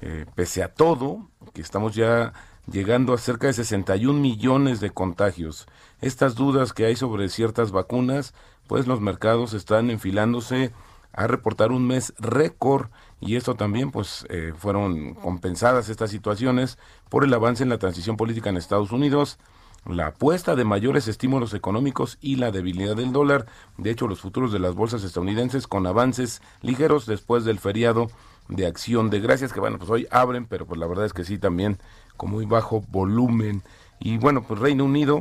eh, 0.00 0.26
pese 0.34 0.62
a 0.62 0.74
todo, 0.74 1.28
que 1.54 1.60
estamos 1.60 1.94
ya 1.94 2.32
llegando 2.70 3.14
a 3.14 3.18
cerca 3.18 3.46
de 3.46 3.52
61 3.52 4.18
millones 4.18 4.80
de 4.80 4.90
contagios, 4.90 5.66
estas 6.00 6.34
dudas 6.34 6.72
que 6.72 6.84
hay 6.84 6.96
sobre 6.96 7.28
ciertas 7.28 7.70
vacunas 7.72 8.34
pues 8.68 8.86
los 8.86 9.00
mercados 9.00 9.54
están 9.54 9.90
enfilándose 9.90 10.72
a 11.12 11.26
reportar 11.26 11.72
un 11.72 11.86
mes 11.86 12.14
récord 12.18 12.90
y 13.20 13.34
esto 13.34 13.56
también 13.56 13.90
pues 13.90 14.24
eh, 14.28 14.52
fueron 14.56 15.14
compensadas 15.14 15.88
estas 15.88 16.10
situaciones 16.10 16.78
por 17.08 17.24
el 17.24 17.34
avance 17.34 17.64
en 17.64 17.70
la 17.70 17.78
transición 17.78 18.16
política 18.16 18.50
en 18.50 18.56
Estados 18.56 18.92
Unidos, 18.92 19.38
la 19.86 20.08
apuesta 20.08 20.54
de 20.54 20.64
mayores 20.64 21.08
estímulos 21.08 21.54
económicos 21.54 22.18
y 22.20 22.36
la 22.36 22.50
debilidad 22.52 22.94
del 22.94 23.12
dólar. 23.12 23.46
De 23.78 23.90
hecho, 23.90 24.06
los 24.06 24.20
futuros 24.20 24.52
de 24.52 24.58
las 24.58 24.74
bolsas 24.74 25.02
estadounidenses 25.02 25.66
con 25.66 25.86
avances 25.86 26.42
ligeros 26.60 27.06
después 27.06 27.44
del 27.44 27.58
feriado 27.58 28.08
de 28.48 28.66
acción 28.66 29.10
de 29.10 29.20
gracias 29.20 29.52
que 29.52 29.60
bueno, 29.60 29.78
pues 29.78 29.90
hoy 29.90 30.06
abren, 30.10 30.46
pero 30.46 30.66
pues 30.66 30.78
la 30.78 30.86
verdad 30.86 31.06
es 31.06 31.12
que 31.12 31.24
sí 31.24 31.38
también 31.38 31.78
con 32.16 32.30
muy 32.30 32.44
bajo 32.44 32.84
volumen. 32.88 33.62
Y 33.98 34.18
bueno, 34.18 34.42
pues 34.42 34.60
Reino 34.60 34.84
Unido 34.84 35.20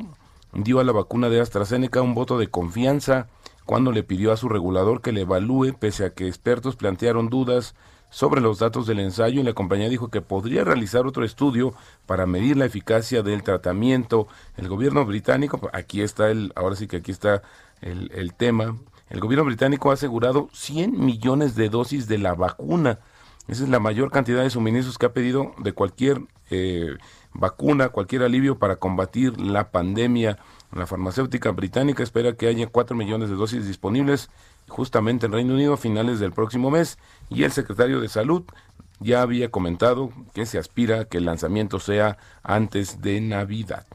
dio 0.53 0.79
a 0.79 0.83
la 0.83 0.91
vacuna 0.91 1.29
de 1.29 1.41
AstraZeneca 1.41 2.01
un 2.01 2.13
voto 2.13 2.37
de 2.37 2.49
confianza 2.49 3.27
cuando 3.67 3.91
le 3.91 4.01
pidió 4.01 4.31
a 4.31 4.37
su 4.37 4.47
regulador 4.47 5.01
que 5.01 5.11
le 5.11 5.21
evalúe, 5.21 5.73
pese 5.77 6.05
a 6.05 6.13
que 6.13 6.25
expertos 6.25 6.77
plantearon 6.77 7.29
dudas 7.29 7.75
sobre 8.09 8.39
los 8.39 8.59
datos 8.59 8.87
del 8.87 9.01
ensayo 9.01 9.41
y 9.41 9.43
la 9.43 9.51
compañía 9.51 9.89
dijo 9.89 10.09
que 10.09 10.21
podría 10.21 10.63
realizar 10.63 11.05
otro 11.05 11.25
estudio 11.25 11.73
para 12.05 12.25
medir 12.25 12.55
la 12.55 12.63
eficacia 12.63 13.23
del 13.23 13.43
tratamiento. 13.43 14.29
El 14.55 14.69
gobierno 14.69 15.05
británico, 15.05 15.69
aquí 15.73 16.01
está 16.01 16.31
el, 16.31 16.53
ahora 16.55 16.77
sí 16.77 16.87
que 16.87 16.97
aquí 16.97 17.11
está 17.11 17.43
el, 17.81 18.33
tema, 18.33 18.77
el 19.09 19.19
gobierno 19.19 19.43
británico 19.43 19.91
ha 19.91 19.95
asegurado 19.95 20.47
100 20.53 20.97
millones 20.97 21.55
de 21.55 21.67
dosis 21.67 22.07
de 22.07 22.19
la 22.19 22.35
vacuna. 22.35 22.99
Esa 23.49 23.65
es 23.65 23.69
la 23.69 23.81
mayor 23.81 24.11
cantidad 24.11 24.43
de 24.43 24.49
suministros 24.49 24.97
que 24.97 25.07
ha 25.07 25.13
pedido 25.13 25.53
de 25.57 25.73
cualquier 25.73 26.21
eh, 26.49 26.95
vacuna, 27.33 27.89
cualquier 27.89 28.23
alivio 28.23 28.59
para 28.59 28.77
combatir 28.77 29.41
la 29.41 29.71
pandemia. 29.71 30.39
La 30.71 30.85
farmacéutica 30.85 31.51
británica 31.51 32.03
espera 32.03 32.33
que 32.33 32.47
haya 32.47 32.67
4 32.67 32.95
millones 32.95 33.29
de 33.29 33.35
dosis 33.35 33.65
disponibles 33.65 34.29
justamente 34.67 35.25
en 35.25 35.31
Reino 35.31 35.53
Unido 35.53 35.73
a 35.73 35.77
finales 35.77 36.19
del 36.19 36.33
próximo 36.33 36.69
mes 36.69 36.97
y 37.29 37.43
el 37.43 37.51
secretario 37.51 38.01
de 38.01 38.09
Salud 38.09 38.43
ya 38.99 39.21
había 39.21 39.49
comentado 39.49 40.11
que 40.33 40.45
se 40.45 40.57
aspira 40.57 41.01
a 41.01 41.05
que 41.05 41.17
el 41.17 41.25
lanzamiento 41.25 41.79
sea 41.79 42.17
antes 42.43 43.01
de 43.01 43.21
Navidad. 43.21 43.85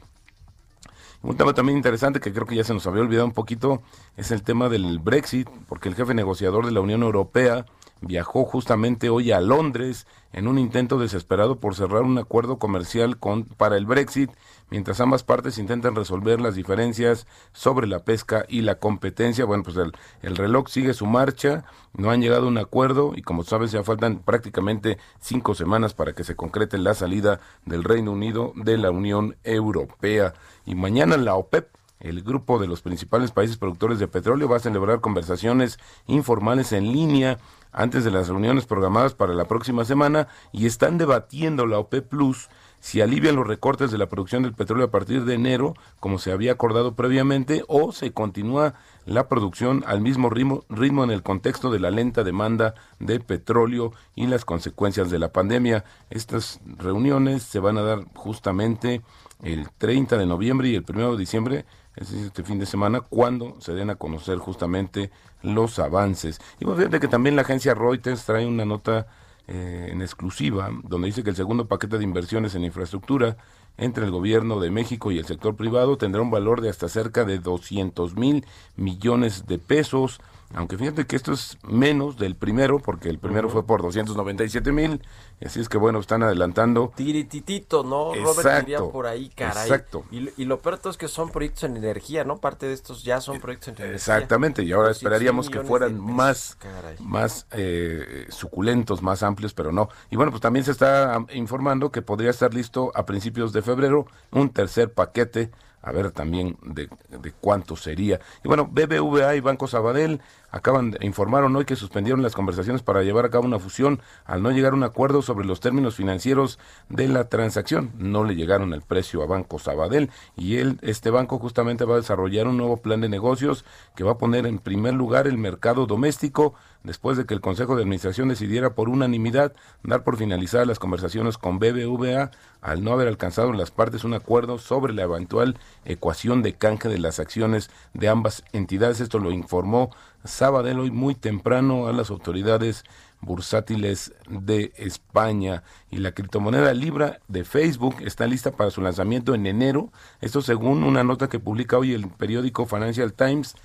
Un 1.21 1.37
tema 1.37 1.53
también 1.53 1.77
interesante 1.77 2.19
que 2.19 2.33
creo 2.33 2.45
que 2.45 2.55
ya 2.55 2.65
se 2.65 2.73
nos 2.73 2.85
había 2.85 3.01
olvidado 3.01 3.25
un 3.25 3.33
poquito 3.33 3.81
es 4.17 4.31
el 4.31 4.43
tema 4.43 4.67
del 4.67 4.99
Brexit, 4.99 5.49
porque 5.69 5.87
el 5.87 5.95
jefe 5.95 6.13
negociador 6.13 6.65
de 6.65 6.73
la 6.73 6.81
Unión 6.81 7.01
Europea 7.01 7.65
viajó 8.01 8.43
justamente 8.43 9.09
hoy 9.09 9.31
a 9.31 9.39
Londres 9.39 10.05
en 10.33 10.47
un 10.49 10.59
intento 10.59 10.99
desesperado 10.99 11.61
por 11.61 11.75
cerrar 11.75 12.01
un 12.01 12.17
acuerdo 12.17 12.57
comercial 12.59 13.17
con, 13.19 13.45
para 13.45 13.77
el 13.77 13.85
Brexit, 13.85 14.31
mientras 14.69 14.99
ambas 15.01 15.23
partes 15.23 15.57
intentan 15.57 15.95
resolver 15.95 16.41
las 16.41 16.55
diferencias 16.55 17.27
sobre 17.51 17.87
la 17.87 17.99
pesca 18.03 18.45
y 18.47 18.61
la 18.61 18.75
competencia. 18.75 19.45
Bueno, 19.45 19.63
pues 19.63 19.77
el, 19.77 19.91
el 20.21 20.35
reloj 20.35 20.67
sigue 20.69 20.93
su 20.93 21.05
marcha, 21.05 21.65
no 21.93 22.11
han 22.11 22.21
llegado 22.21 22.45
a 22.45 22.49
un 22.49 22.57
acuerdo 22.57 23.13
y 23.15 23.21
como 23.21 23.43
sabes 23.43 23.71
ya 23.71 23.83
faltan 23.83 24.19
prácticamente 24.19 24.97
cinco 25.19 25.55
semanas 25.55 25.93
para 25.93 26.13
que 26.13 26.23
se 26.23 26.35
concrete 26.35 26.77
la 26.77 26.93
salida 26.93 27.39
del 27.65 27.83
Reino 27.83 28.11
Unido 28.11 28.53
de 28.55 28.77
la 28.77 28.91
Unión 28.91 29.37
Europea. 29.43 30.33
Y 30.65 30.75
mañana 30.75 31.17
la 31.17 31.35
OPEP 31.35 31.67
el 32.03 32.21
grupo 32.21 32.59
de 32.59 32.67
los 32.67 32.81
principales 32.81 33.31
países 33.31 33.57
productores 33.57 33.97
de 33.97 34.09
petróleo 34.09 34.49
va 34.49 34.57
a 34.57 34.59
celebrar 34.59 34.99
conversaciones 34.99 35.79
informales 36.05 36.73
en 36.73 36.91
línea 36.91 37.39
antes 37.71 38.03
de 38.03 38.11
las 38.11 38.27
reuniones 38.27 38.65
programadas 38.65 39.15
para 39.15 39.33
la 39.33 39.45
próxima 39.47 39.85
semana 39.85 40.27
y 40.51 40.65
están 40.65 40.97
debatiendo 40.97 41.65
la 41.65 41.79
OPEP 41.79 42.07
Plus 42.09 42.49
si 42.83 42.99
alivian 42.99 43.37
los 43.37 43.47
recortes 43.47 43.91
de 43.91 43.97
la 43.97 44.09
producción 44.09 44.43
del 44.43 44.55
petróleo 44.55 44.87
a 44.87 44.91
partir 44.91 45.23
de 45.23 45.35
enero, 45.35 45.73
como 46.01 46.19
se 46.19 46.33
había 46.33 46.51
acordado 46.51 46.95
previamente, 46.95 47.63
o 47.69 47.93
se 47.93 48.11
continúa 48.11 48.73
la 49.05 49.29
producción 49.29 49.85
al 49.87 50.01
mismo 50.01 50.29
ritmo, 50.29 50.65
ritmo 50.67 51.05
en 51.05 51.11
el 51.11 51.23
contexto 51.23 51.71
de 51.71 51.79
la 51.79 51.91
lenta 51.91 52.25
demanda 52.25 52.75
de 52.99 53.21
petróleo 53.21 53.93
y 54.15 54.27
las 54.27 54.43
consecuencias 54.43 55.09
de 55.09 55.17
la 55.17 55.31
pandemia. 55.31 55.85
Estas 56.09 56.59
reuniones 56.65 57.43
se 57.43 57.59
van 57.59 57.77
a 57.77 57.83
dar 57.83 58.03
justamente 58.15 59.01
el 59.43 59.69
30 59.77 60.17
de 60.17 60.25
noviembre 60.25 60.67
y 60.67 60.75
el 60.75 60.83
1 60.85 61.13
de 61.13 61.17
diciembre 61.17 61.65
es 61.95 62.11
este 62.11 62.43
fin 62.43 62.59
de 62.59 62.65
semana, 62.65 62.99
cuando 62.99 63.55
se 63.61 63.73
den 63.73 63.91
a 63.91 63.95
conocer 63.95 64.39
justamente 64.39 65.09
los 65.41 65.79
avances. 65.79 66.41
Y 66.59 66.65
pues 66.65 66.77
fíjate 66.77 66.99
que 66.99 67.07
también 67.07 67.37
la 67.37 67.43
agencia 67.43 67.75
Reuters 67.75 68.25
trae 68.25 68.45
una 68.45 68.65
nota 68.65 69.07
eh, 69.47 69.89
en 69.91 70.01
exclusiva, 70.01 70.69
donde 70.83 71.07
dice 71.07 71.21
que 71.21 71.29
el 71.29 71.35
segundo 71.35 71.67
paquete 71.67 71.97
de 71.97 72.03
inversiones 72.05 72.55
en 72.55 72.63
infraestructura 72.63 73.35
entre 73.77 74.05
el 74.05 74.11
gobierno 74.11 74.59
de 74.61 74.71
México 74.71 75.11
y 75.11 75.17
el 75.17 75.25
sector 75.25 75.55
privado 75.55 75.97
tendrá 75.97 76.21
un 76.21 76.31
valor 76.31 76.61
de 76.61 76.69
hasta 76.69 76.87
cerca 76.87 77.25
de 77.25 77.39
200 77.39 78.15
mil 78.15 78.45
millones 78.77 79.45
de 79.45 79.57
pesos. 79.57 80.21
aunque 80.55 80.77
fíjate 80.77 81.05
que 81.05 81.15
esto 81.15 81.33
es 81.33 81.57
menos 81.67 82.17
del 82.17 82.35
primero, 82.35 82.79
porque 82.79 83.09
el 83.09 83.19
primero 83.19 83.49
fue 83.49 83.65
por 83.65 83.81
297 83.81 84.71
mil, 84.71 85.01
así 85.45 85.59
es 85.59 85.69
que 85.69 85.77
bueno, 85.77 85.99
están 85.99 86.23
adelantando. 86.23 86.91
Tirititito, 86.95 87.83
¿no? 87.83 88.13
Exacto, 88.15 88.91
por 88.91 89.07
ahí, 89.07 89.29
caray. 89.29 89.63
Exacto. 89.63 90.03
Y, 90.11 90.45
lo 90.45 90.59
peor 90.59 90.79
es 90.89 90.97
que 90.97 91.07
son 91.07 91.29
proyectos 91.29 91.63
en 91.63 91.77
energía, 91.77 92.23
¿no? 92.23 92.37
Parte 92.37 92.65
de 92.65 92.73
estos 92.73 93.03
ya 93.03 93.21
son 93.21 93.39
proyectos 93.39 93.69
en 93.69 93.75
energía. 93.75 93.95
Exactamente, 93.95 94.63
y 94.63 94.71
ahora 94.71 94.91
esperaríamos 94.91 95.49
que 95.49 95.61
fueran 95.61 95.99
más, 95.99 96.57
más 96.99 97.47
eh, 97.51 98.25
suculentos, 98.29 99.01
más 99.01 99.23
amplios, 99.23 99.53
pero 99.53 99.71
no. 99.71 99.89
Y 100.09 100.15
bueno, 100.15 100.31
pues 100.31 100.41
también 100.41 100.65
se 100.65 100.71
está 100.71 101.17
informando 101.33 101.91
que 101.91 102.01
podría 102.01 102.29
estar 102.29 102.53
listo 102.53 102.91
a 102.95 103.05
principios 103.05 103.53
de 103.53 103.61
febrero 103.61 104.05
un 104.31 104.49
tercer 104.49 104.93
paquete 104.93 105.51
a 105.83 105.91
ver 105.91 106.11
también 106.11 106.57
de, 106.63 106.89
de, 107.09 107.31
cuánto 107.39 107.75
sería. 107.75 108.19
Y 108.43 108.47
bueno, 108.47 108.67
BBVA 108.71 109.35
y 109.35 109.41
Banco 109.41 109.67
Sabadell 109.67 110.21
acaban 110.49 110.97
informaron 111.01 111.55
hoy 111.55 111.65
que 111.65 111.75
suspendieron 111.75 112.23
las 112.23 112.35
conversaciones 112.35 112.81
para 112.81 113.03
llevar 113.03 113.25
a 113.25 113.29
cabo 113.29 113.45
una 113.45 113.59
fusión 113.59 113.99
al 114.23 114.41
no 114.41 114.51
llegar 114.51 114.71
a 114.71 114.75
un 114.75 114.83
acuerdo 114.83 115.21
sobre 115.21 115.45
los 115.45 115.59
términos 115.59 115.95
financieros 115.95 116.57
de 116.89 117.09
la 117.09 117.27
transacción. 117.27 117.91
No 117.97 118.23
le 118.23 118.35
llegaron 118.35 118.73
el 118.73 118.81
precio 118.81 119.21
a 119.23 119.27
Banco 119.27 119.59
Sabadell 119.59 120.09
y 120.37 120.57
él, 120.57 120.79
este 120.81 121.09
banco 121.09 121.37
justamente 121.37 121.85
va 121.85 121.95
a 121.95 121.99
desarrollar 121.99 122.47
un 122.47 122.57
nuevo 122.57 122.77
plan 122.77 123.01
de 123.01 123.09
negocios 123.09 123.65
que 123.95 124.05
va 124.05 124.13
a 124.13 124.17
poner 124.17 124.45
en 124.45 124.59
primer 124.59 124.93
lugar 124.93 125.27
el 125.27 125.37
mercado 125.37 125.85
doméstico 125.85 126.53
después 126.83 127.17
de 127.17 127.25
que 127.25 127.33
el 127.33 127.41
Consejo 127.41 127.75
de 127.75 127.83
Administración 127.83 128.29
decidiera 128.29 128.75
por 128.75 128.89
unanimidad 128.89 129.53
dar 129.83 130.03
por 130.03 130.17
finalizadas 130.17 130.67
las 130.67 130.79
conversaciones 130.79 131.37
con 131.37 131.59
BBVA 131.59 132.31
al 132.61 132.83
no 132.83 132.91
haber 132.91 133.07
alcanzado 133.07 133.53
las 133.53 133.71
partes 133.71 134.03
un 134.03 134.13
acuerdo 134.13 134.57
sobre 134.57 134.93
la 134.93 135.03
eventual 135.03 135.57
ecuación 135.85 136.41
de 136.41 136.53
canje 136.53 136.89
de 136.89 136.99
las 136.99 137.19
acciones 137.19 137.69
de 137.93 138.09
ambas 138.09 138.43
entidades. 138.53 138.99
Esto 138.99 139.19
lo 139.19 139.31
informó 139.31 139.89
Sabadell 140.23 140.79
hoy 140.79 140.91
muy 140.91 141.15
temprano 141.15 141.87
a 141.87 141.93
las 141.93 142.09
autoridades 142.09 142.83
bursátiles 143.21 144.13
de 144.29 144.73
España 144.75 145.63
y 145.89 145.97
la 145.97 146.11
criptomoneda 146.11 146.73
Libra 146.73 147.19
de 147.27 147.43
Facebook 147.43 147.95
está 148.01 148.27
lista 148.27 148.51
para 148.51 148.69
su 148.69 148.81
lanzamiento 148.81 149.33
en 149.33 149.45
enero. 149.45 149.91
Esto 150.21 150.41
según 150.41 150.83
una 150.83 151.03
nota 151.03 151.29
que 151.29 151.39
publica 151.39 151.77
hoy 151.77 151.93
el 151.93 152.07
periódico 152.09 152.65
Financial 152.65 153.13
Times 153.13 153.55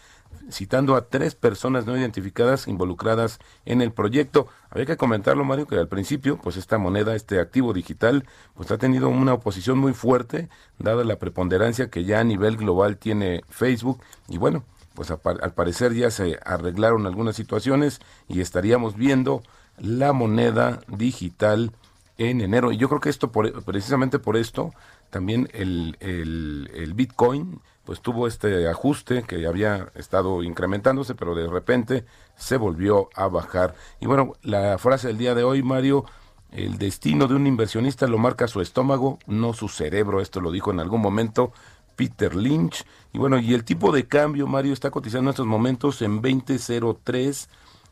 citando 0.50 0.96
a 0.96 1.08
tres 1.08 1.34
personas 1.34 1.86
no 1.86 1.96
identificadas 1.96 2.68
involucradas 2.68 3.38
en 3.64 3.82
el 3.82 3.92
proyecto. 3.92 4.48
Había 4.70 4.86
que 4.86 4.96
comentarlo, 4.96 5.44
Mario, 5.44 5.66
que 5.66 5.76
al 5.76 5.88
principio, 5.88 6.38
pues 6.38 6.56
esta 6.56 6.78
moneda, 6.78 7.14
este 7.14 7.40
activo 7.40 7.72
digital, 7.72 8.24
pues 8.54 8.70
ha 8.70 8.78
tenido 8.78 9.08
una 9.08 9.34
oposición 9.34 9.78
muy 9.78 9.92
fuerte, 9.92 10.48
dada 10.78 11.04
la 11.04 11.18
preponderancia 11.18 11.90
que 11.90 12.04
ya 12.04 12.20
a 12.20 12.24
nivel 12.24 12.56
global 12.56 12.96
tiene 12.96 13.42
Facebook. 13.48 14.02
Y 14.28 14.38
bueno, 14.38 14.64
pues 14.94 15.10
al 15.10 15.52
parecer 15.52 15.94
ya 15.94 16.10
se 16.10 16.38
arreglaron 16.44 17.06
algunas 17.06 17.36
situaciones 17.36 18.00
y 18.26 18.40
estaríamos 18.40 18.96
viendo 18.96 19.42
la 19.76 20.12
moneda 20.12 20.80
digital 20.88 21.72
en 22.16 22.40
enero. 22.40 22.72
Y 22.72 22.76
yo 22.76 22.88
creo 22.88 23.00
que 23.00 23.10
esto, 23.10 23.30
precisamente 23.30 24.18
por 24.18 24.36
esto, 24.36 24.72
también 25.10 25.48
el, 25.52 25.96
el, 26.00 26.70
el, 26.74 26.94
Bitcoin, 26.94 27.60
pues 27.88 28.02
tuvo 28.02 28.26
este 28.26 28.68
ajuste 28.68 29.22
que 29.22 29.46
había 29.46 29.90
estado 29.94 30.42
incrementándose, 30.42 31.14
pero 31.14 31.34
de 31.34 31.46
repente 31.46 32.04
se 32.36 32.58
volvió 32.58 33.08
a 33.14 33.28
bajar. 33.28 33.74
Y 33.98 34.04
bueno, 34.04 34.34
la 34.42 34.76
frase 34.76 35.06
del 35.06 35.16
día 35.16 35.34
de 35.34 35.42
hoy, 35.42 35.62
Mario, 35.62 36.04
el 36.52 36.76
destino 36.76 37.26
de 37.28 37.34
un 37.34 37.46
inversionista 37.46 38.06
lo 38.06 38.18
marca 38.18 38.46
su 38.46 38.60
estómago, 38.60 39.18
no 39.26 39.54
su 39.54 39.68
cerebro. 39.70 40.20
Esto 40.20 40.42
lo 40.42 40.52
dijo 40.52 40.70
en 40.70 40.80
algún 40.80 41.00
momento 41.00 41.54
Peter 41.96 42.36
Lynch. 42.36 42.84
Y 43.14 43.18
bueno, 43.18 43.38
y 43.38 43.54
el 43.54 43.64
tipo 43.64 43.90
de 43.90 44.06
cambio, 44.06 44.46
Mario, 44.46 44.74
está 44.74 44.90
cotizando 44.90 45.30
en 45.30 45.32
estos 45.32 45.46
momentos 45.46 46.02
en 46.02 46.20
20.03. 46.20 47.48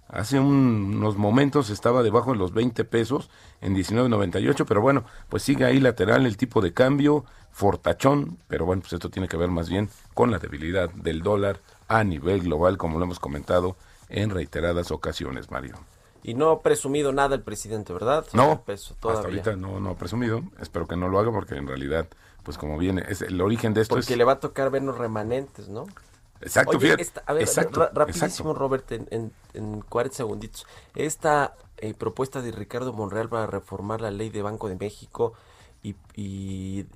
Hace 0.09 0.38
unos 0.38 1.17
momentos 1.17 1.71
estaba 1.71 2.03
debajo 2.03 2.33
de 2.33 2.37
los 2.37 2.53
20 2.53 2.85
pesos 2.85 3.31
en 3.62 3.75
19.98, 3.75 4.67
pero 4.69 4.83
bueno, 4.83 5.05
pues 5.31 5.43
sigue 5.43 5.65
ahí 5.65 5.81
lateral 5.81 6.26
el 6.26 6.37
tipo 6.37 6.61
de 6.61 6.75
cambio, 6.75 7.25
fortachón, 7.57 8.37
pero 8.49 8.67
bueno, 8.67 8.83
pues 8.83 8.93
esto 8.93 9.09
tiene 9.09 9.29
que 9.29 9.39
ver 9.39 9.49
más 9.49 9.71
bien 9.71 9.89
con 10.13 10.31
la 10.31 10.39
debilidad 10.39 10.91
del 10.91 11.23
dólar 11.23 11.59
a 11.89 12.05
nivel 12.05 12.43
global, 12.43 12.77
como 12.77 12.99
lo 12.99 13.07
hemos 13.07 13.19
comentado 13.19 13.77
en 14.11 14.29
reiteradas 14.29 14.91
ocasiones, 14.91 15.51
Mario. 15.51 15.77
Y 16.23 16.35
no 16.35 16.51
ha 16.51 16.61
presumido 16.61 17.15
nada 17.15 17.35
el 17.35 17.41
presidente, 17.41 17.95
¿verdad? 17.95 18.27
No, 18.35 18.63
hasta 18.67 19.09
ahorita 19.09 19.57
no, 19.57 19.81
no 19.81 19.91
ha 19.91 19.97
presumido. 19.97 20.43
Espero 20.61 20.87
que 20.87 20.97
no 20.97 21.09
lo 21.09 21.19
haga 21.19 21.33
porque 21.33 21.55
en 21.55 21.67
realidad 21.67 22.07
pues 22.43 22.59
como 22.59 22.76
viene, 22.76 23.04
es 23.09 23.23
el 23.23 23.41
origen 23.41 23.73
de 23.73 23.80
esto 23.80 23.97
Porque 23.97 24.17
le 24.17 24.25
va 24.25 24.33
a 24.33 24.41
tocar 24.41 24.71
ver 24.71 24.83
los 24.83 24.99
remanentes, 24.99 25.69
¿no? 25.69 25.87
Exacto, 26.43 26.78
fíjate. 26.78 27.04
a 27.25 27.33
ver, 27.33 27.49
rapidísimo, 27.93 28.52
Robert, 28.52 28.93
en, 28.93 29.33
en, 29.54 29.80
40 29.80 30.15
segunditos. 30.15 30.67
Esta 30.95 31.57
eh, 31.78 31.95
propuesta 31.95 32.43
de 32.43 32.52
Ricardo 32.52 32.93
Monreal 32.93 33.30
para 33.30 33.47
reformar 33.47 34.02
la 34.02 34.11
ley 34.11 34.28
de 34.28 34.43
Banco 34.43 34.69
de 34.69 34.76
México 34.76 35.33
y, 36.15 36.87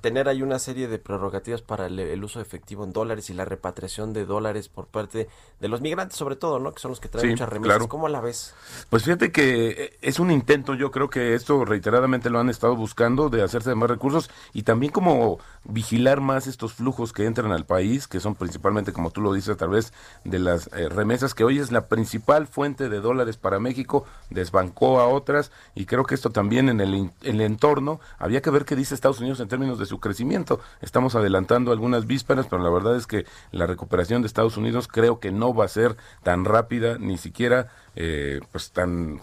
tener 0.00 0.28
ahí 0.28 0.42
una 0.42 0.58
serie 0.58 0.88
de 0.88 0.98
prerrogativas 0.98 1.62
para 1.62 1.86
el, 1.86 2.24
uso 2.24 2.40
efectivo 2.40 2.84
en 2.84 2.92
dólares 2.92 3.30
y 3.30 3.34
la 3.34 3.44
repatriación 3.44 4.12
de 4.12 4.26
dólares 4.26 4.68
por 4.68 4.86
parte 4.86 5.28
de 5.60 5.68
los 5.68 5.80
migrantes, 5.80 6.18
sobre 6.18 6.36
todo, 6.36 6.58
¿no? 6.58 6.72
Que 6.72 6.80
son 6.80 6.90
los 6.90 7.00
que 7.00 7.08
traen 7.08 7.30
muchas 7.30 7.48
remesas. 7.48 7.86
¿Cómo 7.86 8.08
la 8.08 8.20
ves? 8.20 8.54
Pues 8.90 9.04
fíjate 9.04 9.30
que 9.30 9.68
eh, 9.68 9.98
es 10.02 10.18
un 10.18 10.30
intento, 10.30 10.74
yo 10.74 10.90
creo 10.90 11.08
que 11.08 11.34
esto 11.34 11.64
reiteradamente 11.64 12.28
lo 12.28 12.40
han 12.40 12.50
estado 12.50 12.76
buscando, 12.76 13.28
de 13.30 13.42
hacerse 13.42 13.70
de 13.70 13.76
más 13.76 13.88
recursos 13.88 14.30
y 14.52 14.62
también 14.62 14.92
como 14.92 15.38
vigilar 15.64 16.20
más 16.20 16.46
estos 16.46 16.74
flujos 16.74 17.12
que 17.12 17.26
entran 17.26 17.52
al 17.52 17.64
país, 17.64 18.08
que 18.08 18.20
son 18.20 18.34
principalmente, 18.34 18.92
como 18.92 19.10
tú 19.10 19.20
lo 19.20 19.32
dices, 19.32 19.50
a 19.50 19.56
través 19.56 19.92
de 20.24 20.38
las 20.38 20.68
eh, 20.72 20.88
remesas, 20.88 21.34
que 21.34 21.44
hoy 21.44 21.58
es 21.58 21.70
la 21.70 21.86
principal 21.86 22.46
fuente 22.46 22.88
de 22.88 23.00
dólares 23.00 23.36
para 23.36 23.60
México, 23.60 24.04
desbancó 24.30 25.00
a 25.00 25.06
otras 25.06 25.52
y 25.74 25.86
creo 25.86 26.04
que 26.04 26.14
esto 26.14 26.30
también 26.30 26.68
en 26.68 26.80
el, 26.80 26.94
en 26.94 27.10
el 27.22 27.40
entorno 27.40 27.93
había 28.18 28.42
que 28.42 28.50
ver 28.50 28.64
qué 28.64 28.76
dice 28.76 28.94
Estados 28.94 29.20
Unidos 29.20 29.40
en 29.40 29.48
términos 29.48 29.78
de 29.78 29.86
su 29.86 30.00
crecimiento. 30.00 30.60
Estamos 30.80 31.14
adelantando 31.14 31.72
algunas 31.72 32.06
vísperas, 32.06 32.46
pero 32.48 32.62
la 32.62 32.70
verdad 32.70 32.96
es 32.96 33.06
que 33.06 33.26
la 33.52 33.66
recuperación 33.66 34.22
de 34.22 34.26
Estados 34.26 34.56
Unidos 34.56 34.88
creo 34.88 35.20
que 35.20 35.32
no 35.32 35.54
va 35.54 35.64
a 35.64 35.68
ser 35.68 35.96
tan 36.22 36.44
rápida, 36.44 36.98
ni 36.98 37.18
siquiera 37.18 37.68
eh, 37.96 38.40
pues 38.50 38.72
tan, 38.72 39.20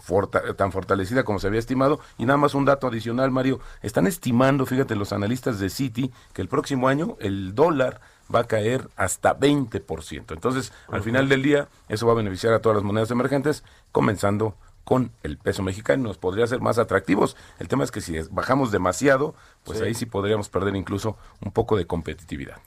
tan 0.56 0.72
fortalecida 0.72 1.24
como 1.24 1.38
se 1.38 1.46
había 1.46 1.60
estimado. 1.60 2.00
Y 2.18 2.24
nada 2.24 2.36
más 2.36 2.54
un 2.54 2.64
dato 2.64 2.86
adicional, 2.86 3.30
Mario. 3.30 3.60
Están 3.82 4.06
estimando, 4.06 4.66
fíjate, 4.66 4.96
los 4.96 5.12
analistas 5.12 5.58
de 5.58 5.70
Citi, 5.70 6.12
que 6.32 6.42
el 6.42 6.48
próximo 6.48 6.88
año 6.88 7.16
el 7.20 7.54
dólar 7.54 8.00
va 8.34 8.40
a 8.40 8.44
caer 8.44 8.88
hasta 8.96 9.38
20%. 9.38 10.32
Entonces, 10.32 10.72
al 10.88 11.02
final 11.02 11.28
del 11.28 11.42
día, 11.42 11.68
eso 11.88 12.06
va 12.06 12.12
a 12.12 12.16
beneficiar 12.16 12.54
a 12.54 12.60
todas 12.60 12.76
las 12.76 12.84
monedas 12.84 13.10
emergentes, 13.10 13.62
comenzando 13.90 14.56
con 14.84 15.12
el 15.22 15.38
peso 15.38 15.62
mexicano 15.62 16.04
nos 16.04 16.18
podría 16.18 16.46
ser 16.46 16.60
más 16.60 16.78
atractivos. 16.78 17.36
El 17.58 17.68
tema 17.68 17.84
es 17.84 17.90
que 17.90 18.00
si 18.00 18.18
bajamos 18.30 18.72
demasiado, 18.72 19.34
pues 19.64 19.80
ahí 19.80 19.94
sí 19.94 20.06
podríamos 20.06 20.48
perder 20.48 20.74
incluso 20.76 21.16
un 21.44 21.52
poco 21.52 21.76
de 21.76 21.86
competitividad. 21.86 22.58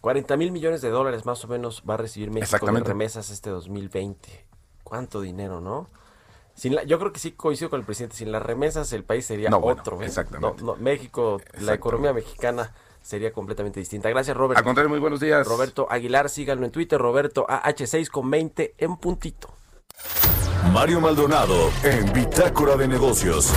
40 0.00 0.36
mil 0.36 0.52
millones 0.52 0.80
de 0.80 0.88
dólares 0.90 1.26
más 1.26 1.44
o 1.44 1.48
menos 1.48 1.82
va 1.88 1.94
a 1.94 1.96
recibir 1.98 2.30
México 2.30 2.64
de 2.64 2.80
remesas 2.80 3.30
este 3.30 3.50
2020. 3.50 4.46
¿Cuánto 4.82 5.20
dinero, 5.20 5.60
no? 5.60 5.88
Sin 6.54 6.76
yo 6.86 6.98
creo 6.98 7.12
que 7.12 7.20
sí 7.20 7.32
coincido 7.32 7.70
con 7.70 7.80
el 7.80 7.86
presidente. 7.86 8.16
Sin 8.16 8.32
las 8.32 8.42
remesas 8.42 8.92
el 8.92 9.04
país 9.04 9.26
sería 9.26 9.54
otro. 9.54 10.00
¿eh? 10.00 10.06
exactamente. 10.06 10.62
México, 10.78 11.40
la 11.60 11.74
economía 11.74 12.12
mexicana 12.12 12.72
sería 13.02 13.32
completamente 13.32 13.80
distinta. 13.80 14.08
Gracias, 14.08 14.36
Roberto. 14.36 14.58
Al 14.58 14.64
contrario, 14.64 14.88
muy 14.88 14.98
buenos 14.98 15.20
días. 15.20 15.46
Roberto 15.46 15.86
Aguilar, 15.90 16.28
síganlo 16.28 16.64
en 16.64 16.72
Twitter, 16.72 16.98
Roberto 17.00 17.46
AH6 17.46 18.08
con 18.08 18.30
20 18.30 18.74
en 18.78 18.96
puntito. 18.96 19.59
Mario 20.68 21.00
Maldonado 21.00 21.72
en 21.82 22.12
Bitácora 22.12 22.76
de 22.76 22.86
Negocios. 22.86 23.50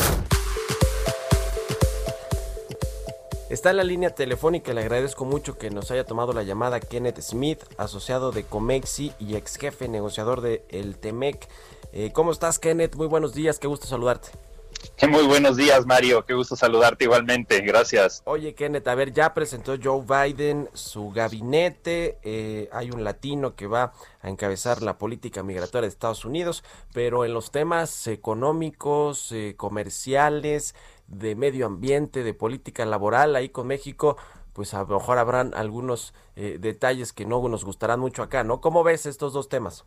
Está 3.50 3.70
en 3.70 3.78
la 3.78 3.84
línea 3.84 4.16
telefónica, 4.16 4.74
le 4.74 4.82
agradezco 4.82 5.26
mucho 5.26 5.58
que 5.58 5.70
nos 5.70 5.92
haya 5.92 6.06
tomado 6.06 6.34
la 6.34 6.42
llamada 6.42 6.80
Kenneth 6.80 7.22
Smith, 7.22 7.60
asociado 7.78 8.32
de 8.32 8.44
Comexi 8.44 9.14
y 9.20 9.36
ex 9.36 9.58
jefe 9.58 9.88
negociador 9.88 10.42
de 10.42 10.66
El 10.70 10.98
Temec. 10.98 11.48
Eh, 11.92 12.12
¿Cómo 12.14 12.32
estás, 12.32 12.58
Kenneth? 12.58 12.96
Muy 12.96 13.08
buenos 13.08 13.34
días, 13.34 13.60
qué 13.60 13.68
gusto 13.68 13.86
saludarte. 13.86 14.30
Muy 15.10 15.26
buenos 15.26 15.58
días, 15.58 15.86
Mario. 15.86 16.26
Qué 16.26 16.34
gusto 16.34 16.56
saludarte 16.56 17.06
igualmente. 17.06 17.62
Gracias. 17.62 18.22
Oye, 18.26 18.54
Kenneth, 18.54 18.88
a 18.88 18.96
ver, 18.96 19.14
ya 19.14 19.34
presentó 19.34 19.76
Joe 19.82 20.04
Biden 20.04 20.70
su 20.74 21.12
gabinete. 21.12 22.20
Eh, 22.24 22.70
hay 22.72 22.92
un 22.92 23.04
latino 23.04 23.56
que 23.56 23.68
va 23.68 23.94
a 24.22 24.30
encabezar 24.30 24.82
la 24.82 24.98
política 24.98 25.44
migratoria 25.44 25.84
de 25.84 25.88
Estados 25.88 26.26
Unidos, 26.26 26.64
pero 26.94 27.26
en 27.26 27.34
los 27.34 27.52
temas 27.52 28.08
económicos, 28.08 29.32
eh, 29.32 29.56
comerciales, 29.58 30.76
de 31.08 31.36
medio 31.36 31.66
ambiente, 31.66 32.24
de 32.24 32.34
política 32.34 32.86
laboral, 32.86 33.36
ahí 33.36 33.50
con 33.50 33.68
México, 33.68 34.18
pues 34.54 34.74
a 34.74 34.80
lo 34.84 35.00
mejor 35.00 35.18
habrán 35.18 35.54
algunos 35.54 36.14
eh, 36.36 36.58
detalles 36.60 37.14
que 37.14 37.26
no 37.26 37.48
nos 37.48 37.66
gustarán 37.66 38.00
mucho 38.00 38.24
acá, 38.24 38.44
¿no? 38.44 38.62
¿Cómo 38.62 38.84
ves 38.84 39.06
estos 39.06 39.34
dos 39.34 39.50
temas? 39.50 39.86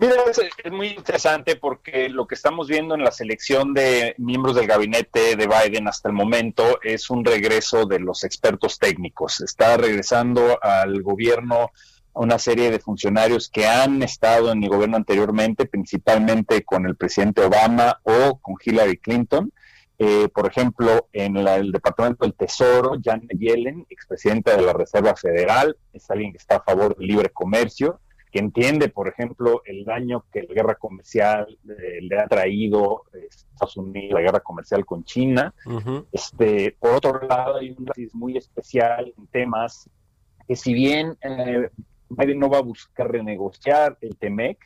Mira, 0.00 0.14
es, 0.30 0.72
muy 0.72 0.88
interesante 0.88 1.56
porque 1.56 2.08
lo 2.08 2.26
que 2.26 2.34
estamos 2.34 2.68
viendo 2.68 2.94
en 2.94 3.02
la 3.02 3.10
selección 3.10 3.74
de 3.74 4.14
miembros 4.18 4.54
del 4.54 4.66
gabinete 4.66 5.34
de 5.34 5.46
Biden 5.46 5.88
hasta 5.88 6.08
el 6.08 6.14
momento 6.14 6.78
es 6.82 7.10
un 7.10 7.24
regreso 7.24 7.86
de 7.86 7.98
los 7.98 8.22
expertos 8.22 8.78
técnicos. 8.78 9.40
Está 9.40 9.76
regresando 9.76 10.58
al 10.62 11.02
gobierno 11.02 11.72
una 12.12 12.38
serie 12.38 12.70
de 12.70 12.78
funcionarios 12.78 13.48
que 13.48 13.66
han 13.66 14.02
estado 14.02 14.52
en 14.52 14.62
el 14.62 14.68
gobierno 14.68 14.96
anteriormente, 14.96 15.66
principalmente 15.66 16.64
con 16.64 16.86
el 16.86 16.96
presidente 16.96 17.42
Obama 17.42 18.00
o 18.02 18.38
con 18.38 18.56
Hillary 18.62 18.98
Clinton. 18.98 19.52
Eh, 19.98 20.28
por 20.32 20.46
ejemplo, 20.46 21.08
en 21.12 21.36
el 21.36 21.72
Departamento 21.72 22.24
del 22.24 22.34
Tesoro, 22.34 22.92
Janet 23.02 23.36
Yellen, 23.36 23.84
expresidenta 23.90 24.56
de 24.56 24.62
la 24.62 24.72
Reserva 24.72 25.16
Federal, 25.16 25.76
es 25.92 26.08
alguien 26.08 26.30
que 26.30 26.38
está 26.38 26.56
a 26.56 26.62
favor 26.62 26.96
del 26.96 27.08
libre 27.08 27.30
comercio, 27.30 28.00
que 28.38 28.44
entiende, 28.44 28.88
por 28.88 29.08
ejemplo, 29.08 29.62
el 29.64 29.84
daño 29.84 30.24
que 30.32 30.44
la 30.44 30.54
guerra 30.54 30.74
comercial 30.76 31.58
eh, 31.68 31.98
le 32.02 32.18
ha 32.20 32.28
traído 32.28 33.02
a 33.12 33.18
Estados 33.18 33.76
Unidos, 33.76 34.14
la 34.14 34.20
guerra 34.20 34.40
comercial 34.40 34.86
con 34.86 35.02
China. 35.02 35.52
este, 36.12 36.76
por 36.78 36.94
otro 36.94 37.26
lado, 37.26 37.56
hay 37.56 37.70
un 37.70 37.78
énfasis 37.78 38.14
muy 38.14 38.36
especial 38.36 39.12
en 39.18 39.26
temas 39.26 39.90
que 40.46 40.54
si 40.54 40.72
bien 40.72 41.18
eh, 41.22 41.68
Biden 42.08 42.38
no 42.38 42.48
va 42.48 42.58
a 42.58 42.62
buscar 42.62 43.10
renegociar 43.10 43.98
el 44.00 44.16
TEMEC, 44.16 44.58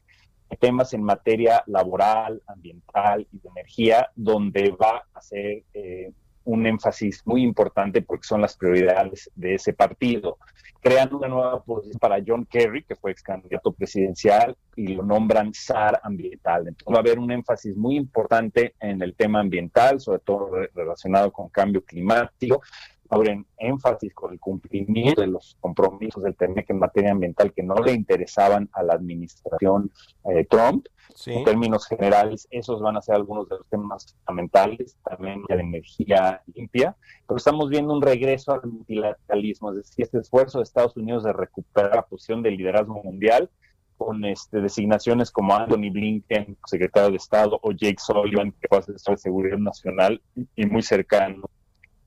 temas 0.61 0.93
en 0.93 1.03
materia 1.03 1.65
laboral, 1.67 2.43
ambiental 2.47 3.27
y 3.33 3.39
de 3.39 3.49
energía, 3.49 4.11
donde 4.15 4.71
va 4.71 4.99
a 5.15 5.19
hacer 5.19 5.65
eh, 5.73 6.13
un 6.45 6.67
énfasis 6.67 7.23
muy 7.25 7.43
importante 7.43 8.03
porque 8.03 8.27
son 8.27 8.41
las 8.41 8.57
prioridades 8.57 9.31
de 9.35 9.55
ese 9.55 9.73
partido. 9.73 10.39
Crean 10.81 11.15
una 11.15 11.29
nueva 11.29 11.63
posición 11.63 11.99
para 12.01 12.23
John 12.27 12.45
Kerry, 12.45 12.83
que 12.83 12.97
fue 12.97 13.13
ex 13.13 13.23
candidato 13.23 13.73
presidencial, 13.73 14.57
y 14.75 14.89
lo 14.89 15.05
nombran 15.05 15.55
SAR 15.55 16.01
ambiental. 16.03 16.67
Entonces 16.67 16.93
va 16.93 16.97
a 16.97 17.01
haber 17.01 17.19
un 17.21 17.31
énfasis 17.31 17.77
muy 17.77 17.97
importante 17.97 18.75
en 18.81 19.01
el 19.01 19.15
tema 19.15 19.41
ambiental, 19.41 20.01
sobre 20.01 20.19
todo 20.21 20.51
relacionado 20.75 21.33
con 21.33 21.49
cambio 21.51 21.85
climático, 21.85 22.63
abren 23.13 23.47
énfasis 23.59 24.15
con 24.15 24.33
el 24.33 24.41
cumplimiento 24.41 25.21
de 25.21 25.27
los 25.27 25.57
compromisos 25.61 26.23
del 26.23 26.35
TEMEC 26.35 26.71
en 26.71 26.79
materia 26.79 27.11
ambiental 27.11 27.53
que 27.53 27.63
no 27.63 27.75
le 27.75 27.93
interesaban 27.93 28.71
a 28.73 28.83
la 28.83 28.95
administración 28.95 29.91
eh, 30.25 30.47
Trump. 30.49 30.87
En 31.27 31.45
términos 31.45 31.87
generales, 31.87 32.49
esos 32.51 32.81
van 32.81 32.97
a 32.97 33.03
ser 33.03 33.17
algunos 33.17 33.47
de 33.47 33.59
los 33.59 33.69
temas 33.69 34.17
fundamentales, 34.25 34.97
también 35.05 35.43
la 35.47 35.57
energía 35.57 36.43
limpia, 36.55 36.97
pero 37.29 37.37
estamos 37.37 37.69
viendo 37.69 37.93
un 37.93 38.01
regreso 38.01 38.53
al 38.53 38.63
multilateralismo, 38.65 39.71
es 39.73 39.77
decir, 39.77 40.05
este 40.05 40.19
esfuerzo 40.19 40.59
de 40.59 40.65
Estados 40.65 40.97
Unidos 40.97 41.25
de 41.25 41.35
recuperar 41.35 41.97
la 41.97 42.03
posición 42.03 42.43
de 42.43 42.53
liderazgo 42.53 43.03
mundial 43.03 43.51
con 43.99 44.25
este, 44.25 44.63
designaciones 44.63 45.31
como 45.31 45.55
Anthony 45.55 45.91
Blinken, 45.93 46.57
secretario 46.67 47.11
de 47.11 47.17
Estado, 47.17 47.61
o 47.63 47.73
Jake 47.73 47.99
Sullivan, 47.99 48.53
que 48.53 48.69
fue 48.69 48.79
asesor 48.79 49.17
de 49.17 49.21
seguridad 49.21 49.59
nacional 49.59 50.23
y 50.57 50.65
muy 50.65 50.83
cercano 50.83 51.43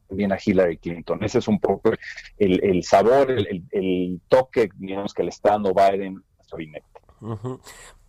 bien 0.10 0.32
a 0.32 0.38
Hillary 0.44 0.78
Clinton. 0.78 1.24
Ese 1.24 1.40
es 1.40 1.48
un 1.48 1.60
poco 1.60 1.92
el, 2.38 2.84
sabor, 2.84 3.32
el, 3.32 4.22
toque, 4.28 4.70
digamos, 4.78 5.14
que 5.14 5.24
le 5.24 5.30
está 5.30 5.52
dando 5.52 5.74
Biden 5.74 6.24
a 6.40 6.44
su 6.44 6.56
gabinete. 6.56 6.86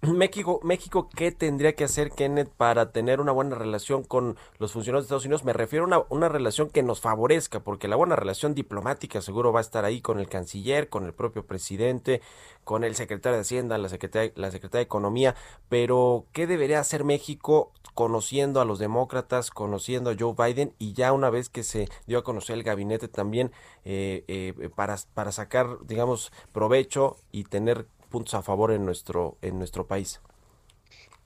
México, 0.03 0.61
México, 0.63 1.09
¿qué 1.15 1.33
tendría 1.33 1.75
que 1.75 1.85
hacer 1.85 2.11
Kenneth 2.11 2.51
para 2.51 2.93
tener 2.93 3.21
una 3.21 3.33
buena 3.33 3.57
relación 3.57 4.05
con 4.05 4.37
los 4.59 4.73
funcionarios 4.73 5.05
de 5.05 5.07
Estados 5.07 5.25
Unidos? 5.25 5.45
Me 5.45 5.53
refiero 5.53 5.85
a 5.85 5.89
una, 5.89 6.03
una, 6.11 6.29
relación 6.29 6.71
que 6.71 6.83
nos 6.83 7.01
favorezca, 7.01 7.61
porque 7.61 7.89
la 7.89 7.97
buena 7.97 8.15
relación 8.15 8.55
diplomática 8.55 9.21
seguro 9.21 9.53
va 9.53 9.61
a 9.61 9.63
estar 9.63 9.85
ahí 9.85 10.01
con 10.01 10.21
el 10.21 10.29
canciller, 10.29 10.89
con 10.89 11.07
el 11.07 11.15
propio 11.15 11.47
presidente, 11.47 12.21
con 12.63 12.85
el 12.85 12.95
secretario 12.95 13.37
de 13.37 13.43
Hacienda, 13.43 13.79
la 13.79 13.89
secretaria, 13.89 14.33
la 14.37 14.51
secretaria 14.51 14.81
de 14.81 14.87
Economía, 14.87 15.35
pero 15.69 16.27
¿qué 16.33 16.47
debería 16.47 16.81
hacer 16.81 17.05
México 17.05 17.73
conociendo 17.95 18.61
a 18.61 18.67
los 18.67 18.79
demócratas, 18.79 19.51
conociendo 19.51 20.11
a 20.11 20.17
Joe 20.19 20.35
Biden 20.37 20.75
y 20.79 20.93
ya 20.93 21.13
una 21.13 21.31
vez 21.31 21.49
que 21.49 21.63
se 21.63 21.89
dio 22.07 22.19
a 22.19 22.25
conocer 22.25 22.57
el 22.57 22.63
gabinete 22.63 23.09
también 23.09 23.53
eh, 23.87 24.25
eh, 24.29 24.69
para, 24.75 24.97
para 25.15 25.33
sacar, 25.33 25.79
digamos, 25.87 26.31
provecho 26.53 27.17
y 27.33 27.45
tener 27.45 27.87
puntos 28.17 28.33
a 28.33 28.41
favor 28.41 28.73
en 28.73 28.83
nuestro, 28.83 29.37
en 29.43 29.59
nuestro 29.59 29.87
país? 29.87 30.23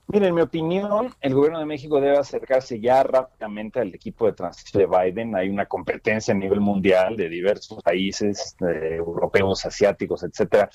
Mira, 0.07 0.27
en 0.27 0.35
mi 0.35 0.41
opinión, 0.41 1.15
el 1.21 1.33
gobierno 1.33 1.59
de 1.59 1.65
México 1.65 2.01
debe 2.01 2.17
acercarse 2.17 2.81
ya 2.81 3.01
rápidamente 3.01 3.79
al 3.79 3.95
equipo 3.95 4.25
de 4.25 4.33
transición 4.33 4.83
de 4.83 4.97
Biden. 4.97 5.33
Hay 5.33 5.47
una 5.47 5.67
competencia 5.67 6.33
a 6.33 6.37
nivel 6.37 6.59
mundial 6.59 7.15
de 7.15 7.29
diversos 7.29 7.81
países 7.81 8.57
europeos, 8.59 9.65
asiáticos, 9.65 10.23
etcétera, 10.23 10.69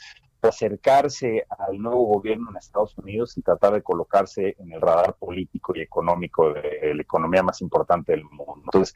acercarse 0.49 1.47
al 1.49 1.79
nuevo 1.79 2.07
gobierno 2.07 2.51
en 2.51 2.57
Estados 2.57 2.97
Unidos 2.99 3.37
y 3.37 3.43
tratar 3.43 3.75
de 3.75 3.83
colocarse 3.83 4.57
en 4.59 4.73
el 4.73 4.81
radar 4.81 5.15
político 5.15 5.73
y 5.75 5.81
económico 5.81 6.53
de 6.53 6.95
la 6.95 7.03
economía 7.03 7.43
más 7.43 7.61
importante 7.61 8.13
del 8.13 8.25
mundo. 8.25 8.63
Entonces, 8.65 8.95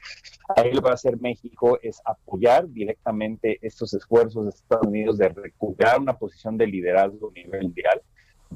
ahí 0.55 0.71
lo 0.71 0.81
que 0.81 0.85
va 0.85 0.91
a 0.91 0.95
hacer 0.95 1.19
México 1.19 1.79
es 1.81 2.01
apoyar 2.05 2.67
directamente 2.69 3.59
estos 3.61 3.93
esfuerzos 3.93 4.45
de 4.45 4.49
Estados 4.49 4.87
Unidos 4.87 5.17
de 5.17 5.29
recuperar 5.29 5.99
una 5.99 6.17
posición 6.17 6.57
de 6.57 6.67
liderazgo 6.67 7.29
a 7.29 7.33
nivel 7.33 7.63
mundial. 7.63 8.01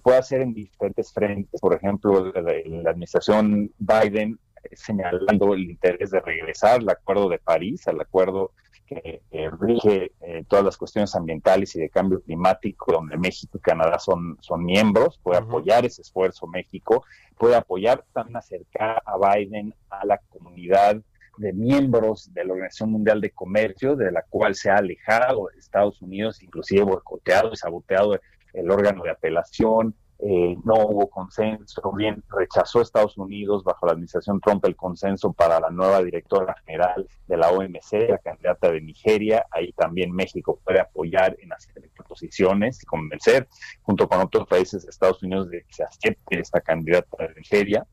Puede 0.02 0.18
hacer 0.18 0.42
en 0.42 0.54
diferentes 0.54 1.14
frentes, 1.14 1.62
por 1.62 1.74
ejemplo, 1.74 2.32
la 2.34 2.90
administración 2.90 3.72
Biden 3.78 4.38
señalando 4.74 5.54
el 5.54 5.70
interés 5.70 6.12
de 6.12 6.20
regresar 6.20 6.80
al 6.80 6.90
Acuerdo 6.90 7.30
de 7.30 7.40
París, 7.40 7.88
al 7.88 8.02
Acuerdo 8.02 8.52
que 8.86 9.22
rige 9.60 10.12
eh, 10.22 10.44
todas 10.48 10.64
las 10.64 10.78
cuestiones 10.78 11.16
ambientales 11.16 11.76
y 11.76 11.80
de 11.80 11.90
cambio 11.90 12.22
climático, 12.22 12.92
donde 12.92 13.18
México 13.18 13.58
y 13.58 13.62
Canadá 13.62 14.00
son, 14.00 14.38
son 14.42 14.64
miembros, 14.64 15.20
puede 15.22 15.40
apoyar 15.40 15.86
ese 15.86 16.02
esfuerzo 16.02 16.48
México, 16.48 17.04
puede 17.38 17.56
apoyar 17.56 18.06
también 18.14 18.38
acercar 18.38 19.02
a 19.06 19.18
Biden 19.18 19.74
a 19.90 20.06
la 20.06 20.20
comunidad 20.30 20.98
de 21.38 21.54
miembros 21.54 22.34
de 22.34 22.46
la 22.46 22.54
Organización 22.54 22.92
Mundial 22.92 23.20
de 23.22 23.32
Comercio, 23.32 23.96
de 23.96 24.12
la 24.12 24.24
cual 24.24 24.56
se 24.56 24.70
ha 24.70 24.78
alejado 24.78 25.50
Estados 25.52 26.02
Unidos, 26.02 26.42
inclusive 26.42 26.84
boicoteado 26.84 27.52
y 27.52 27.58
saboteado 27.58 28.20
el 28.54 28.72
órgano 28.72 29.04
de 29.04 29.12
apelación, 29.12 29.96
eh, 30.20 30.58
no 30.64 30.76
hubo 30.76 31.10
consenso, 31.10 31.92
bien 31.92 32.24
rechazó 32.30 32.82
Estados 32.82 33.18
Unidos 33.18 33.64
bajo 33.64 33.86
la 33.86 33.94
administración 33.94 34.40
Trump 34.40 34.64
el 34.66 34.76
consenso 34.76 35.34
para 35.34 35.60
la 35.60 35.70
nueva 35.70 36.02
directora 36.02 36.56
general 36.66 37.08
de 37.28 37.38
la 37.38 37.52
OMC, 37.52 38.10
la 38.10 38.18
candidata 38.20 38.72
de 38.72 38.82
Nigeria, 38.82 39.46
ahí 39.52 39.74
también 39.74 40.12
México 40.12 40.60
puede 40.64 40.80
apoyar 40.80 41.36
en 41.42 41.52
hacer 41.52 41.76
posiciones 42.08 42.82
y 42.82 42.86
convencer 42.86 43.48
junto 43.82 44.08
con 44.08 44.22
otros 44.22 44.48
países 44.48 44.84
de 44.84 44.90
Estados 44.90 45.22
Unidos 45.22 45.50
de 45.50 45.64
que 45.64 45.74
se 45.74 45.84
acepte 45.84 46.40
esta 46.40 46.62
candidata 46.62 47.28
de 47.28 47.36
Nigeria. 47.36 47.86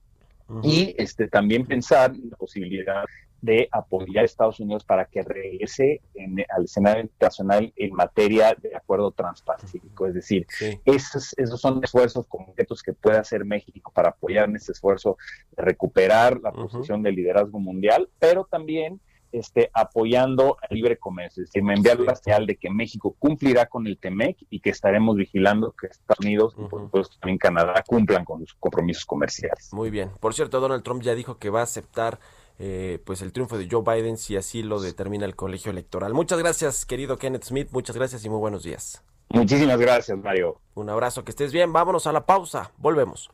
Y 0.63 0.95
este 0.99 1.29
también 1.29 1.65
pensar 1.65 2.11
en 2.11 2.29
la 2.29 2.37
posibilidad 2.37 3.05
de 3.43 3.69
apoyar 3.73 4.23
a 4.23 4.25
Estados 4.25 4.61
Unidos 4.61 4.85
para 4.85 5.05
que 5.05 5.23
regrese 5.23 6.01
al 6.49 6.65
escenario 6.65 7.03
internacional 7.03 7.73
en 7.77 7.93
materia 7.93 8.57
de 8.59 8.75
acuerdo 8.75 9.11
transpacífico. 9.11 10.07
Es 10.07 10.15
decir, 10.15 10.47
esos, 10.85 11.35
esos 11.37 11.61
son 11.61 11.83
esfuerzos 11.83 12.27
concretos 12.29 12.83
que 12.83 12.93
puede 12.93 13.19
hacer 13.19 13.45
México 13.45 13.93
para 13.93 14.11
apoyar 14.11 14.49
en 14.49 14.57
ese 14.57 14.73
esfuerzo 14.73 15.19
de 15.57 15.63
recuperar 15.65 16.41
la 16.41 16.53
posición 16.53 17.03
de 17.03 17.13
liderazgo 17.13 17.59
mundial, 17.59 18.09
pero 18.21 18.45
también 18.45 19.01
este, 19.33 19.71
apoyando 19.73 20.59
el 20.69 20.77
libre 20.77 20.99
comercio. 20.99 21.43
Es 21.43 21.49
decir, 21.49 21.65
me 21.65 21.75
enviar 21.75 21.99
la 21.99 22.15
señal 22.15 22.47
de 22.47 22.57
que 22.57 22.71
México 22.71 23.17
cumplirá 23.19 23.67
con 23.67 23.87
el 23.87 23.99
TEMEC 23.99 24.37
y 24.51 24.61
que 24.61 24.71
estaremos 24.71 25.17
vigilando 25.17 25.73
que 25.73 25.89
Estados 25.89 26.21
Unidos 26.21 26.55
y 26.59 26.69
por 26.69 26.83
supuesto 26.83 27.17
también 27.19 27.39
Canadá 27.39 27.83
cumplan 27.87 28.25
con 28.25 28.41
sus 28.41 28.55
compromisos 28.55 29.05
comerciales. 29.05 29.71
Muy 29.73 29.91
bien. 29.91 30.11
Por 30.21 30.35
cierto, 30.35 30.61
Donald 30.61 30.85
Trump 30.85 31.03
ya 31.03 31.15
dijo 31.15 31.39
que 31.39 31.51
va 31.51 31.61
a 31.61 31.65
aceptar 31.65 32.21
eh, 32.65 33.01
pues 33.05 33.23
el 33.23 33.33
triunfo 33.33 33.59
de 33.59 33.67
Joe 33.69 33.83
Biden 33.83 34.17
si 34.17 34.37
así 34.37 34.63
lo 34.63 34.81
determina 34.81 35.25
el 35.25 35.35
colegio 35.35 35.73
electoral. 35.73 36.15
Muchas 36.15 36.39
gracias, 36.39 36.87
querido 36.87 37.19
Kenneth 37.19 37.43
Smith, 37.43 37.69
muchas 37.73 37.97
gracias 37.97 38.25
y 38.25 38.29
muy 38.29 38.39
buenos 38.39 38.63
días. 38.63 39.03
Muchísimas 39.31 39.81
gracias, 39.81 40.17
Mario. 40.17 40.61
Un 40.75 40.89
abrazo, 40.89 41.25
que 41.25 41.33
estés 41.33 41.53
bien. 41.53 41.73
Vámonos 41.73 42.07
a 42.07 42.13
la 42.13 42.25
pausa. 42.25 42.71
Volvemos. 42.77 43.31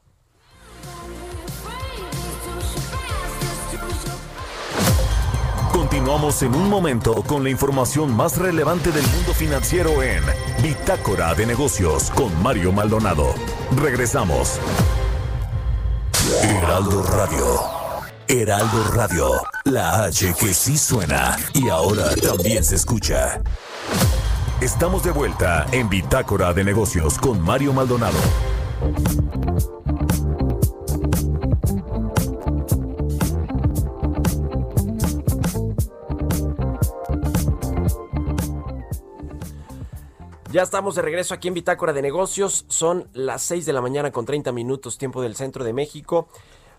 Continuamos 5.73 6.43
en 6.43 6.55
un 6.55 6.71
momento 6.71 7.23
con 7.25 7.45
la 7.45 7.51
información 7.51 8.17
más 8.17 8.39
relevante 8.39 8.93
del 8.93 9.07
mundo 9.09 9.35
financiero 9.35 10.03
en 10.03 10.23
Bitácora 10.63 11.35
de 11.35 11.45
Negocios 11.45 12.11
con 12.13 12.43
Mario 12.43 12.73
Maldonado. 12.73 13.35
Regresamos. 13.77 14.59
Heraldo 16.43 17.03
Radio. 17.03 17.78
Heraldo 18.31 18.85
Radio, 18.93 19.31
la 19.65 20.05
H 20.05 20.35
que 20.39 20.53
sí 20.53 20.77
suena 20.77 21.35
y 21.55 21.71
ahora 21.71 22.15
también 22.17 22.63
se 22.63 22.75
escucha. 22.75 23.41
Estamos 24.61 25.03
de 25.03 25.13
vuelta 25.13 25.67
en 25.73 25.89
Bitácora 25.89 26.53
de 26.53 26.63
Negocios 26.63 27.17
con 27.17 27.41
Mario 27.41 27.73
Maldonado. 27.73 28.19
Ya 40.53 40.63
estamos 40.63 40.97
de 40.97 41.03
regreso 41.03 41.33
aquí 41.33 41.49
en 41.49 41.55
Bitácora 41.55 41.95
de 41.95 42.03
Negocios. 42.03 42.67
Son 42.69 43.09
las 43.15 43.43
6 43.43 43.65
de 43.65 43.73
la 43.73 43.81
mañana 43.81 44.11
con 44.11 44.27
30 44.27 44.53
minutos 44.53 44.99
tiempo 44.99 45.23
del 45.23 45.35
centro 45.35 45.65
de 45.65 45.73
México. 45.73 46.29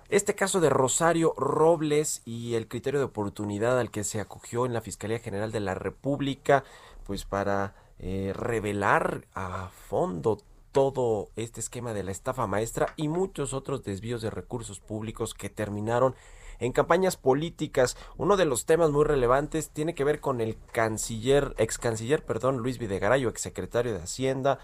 Este 0.10 0.34
caso 0.34 0.60
de 0.60 0.72
Rosario 0.72 1.36
Robles 1.38 2.24
y 2.26 2.56
el 2.56 2.68
criterio 2.68 3.00
de 3.00 3.06
oportunidad 3.06 3.80
al 3.80 3.92
que 3.92 4.04
se 4.04 4.20
acogió 4.20 4.66
en 4.66 4.74
la 4.74 4.82
Fiscalía 4.82 5.20
General 5.20 5.52
de 5.52 5.60
la 5.60 5.76
República, 5.76 6.64
pues 7.06 7.26
para 7.26 7.76
eh, 8.00 8.34
revelar 8.36 9.28
a 9.36 9.70
fondo 9.70 10.40
todo 10.72 11.30
este 11.36 11.60
esquema 11.60 11.94
de 11.94 12.02
la 12.02 12.10
estafa 12.10 12.48
maestra 12.48 12.92
y 12.96 13.08
muchos 13.08 13.54
otros 13.54 13.84
desvíos 13.84 14.24
de 14.24 14.32
recursos 14.32 14.80
públicos 14.80 15.36
que 15.36 15.50
terminaron 15.50 16.16
en 16.58 16.72
campañas 16.72 17.16
políticas. 17.16 17.96
Uno 18.18 18.36
de 18.36 18.46
los 18.46 18.66
temas 18.66 18.90
muy 18.90 19.06
relevantes 19.06 19.70
tiene 19.70 19.94
que 19.94 20.06
ver 20.06 20.20
con 20.20 20.42
el 20.42 20.58
canciller, 20.72 21.54
ex 21.60 21.78
canciller, 21.78 22.26
perdón, 22.26 22.58
Luis 22.58 22.80
Videgaray, 22.80 23.26
ex 23.26 23.42
secretario 23.42 23.94
de 23.94 24.02
Hacienda, 24.02 24.58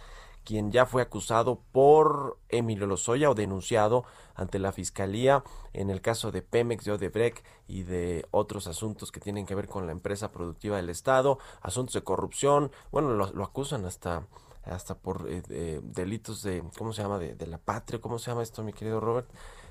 quien 0.46 0.72
ya 0.72 0.86
fue 0.86 1.02
acusado 1.02 1.60
por 1.72 2.38
Emilio 2.50 2.88
Lozoya 2.88 3.30
o 3.30 3.36
denunciado 3.36 4.06
ante 4.36 4.60
la 4.60 4.72
fiscalía 4.72 5.44
en 5.74 5.90
el 5.90 6.02
caso 6.02 6.32
de 6.32 6.42
Pemex, 6.42 6.86
de 6.86 6.94
Odebrecht 6.94 7.44
y 7.68 7.84
de 7.84 8.26
otros 8.32 8.68
asuntos 8.68 9.12
que 9.12 9.20
tienen 9.20 9.46
que 9.46 9.56
ver 9.56 9.68
con 9.68 9.86
la 9.86 9.92
empresa 9.92 10.32
productiva 10.32 10.78
del 10.78 10.90
Estado, 10.90 11.40
asuntos 11.62 11.96
de 11.96 12.04
corrupción, 12.04 12.72
bueno, 12.92 13.14
lo, 13.14 13.44
acusan 13.44 13.86
hasta 13.86 14.28
hasta 14.64 14.96
por 14.96 15.28
eh, 15.30 15.80
delitos 15.84 16.42
de, 16.42 16.64
¿cómo 16.76 16.92
se 16.92 17.04
llama? 17.04 17.20
De, 17.20 17.36
de, 17.36 17.46
la 17.46 17.60
patria, 17.60 18.02
¿cómo 18.02 18.18
se 18.18 18.32
llama 18.32 18.42
esto, 18.42 18.64
mi 18.64 18.74
querido 18.74 19.00
Robert? 19.00 19.30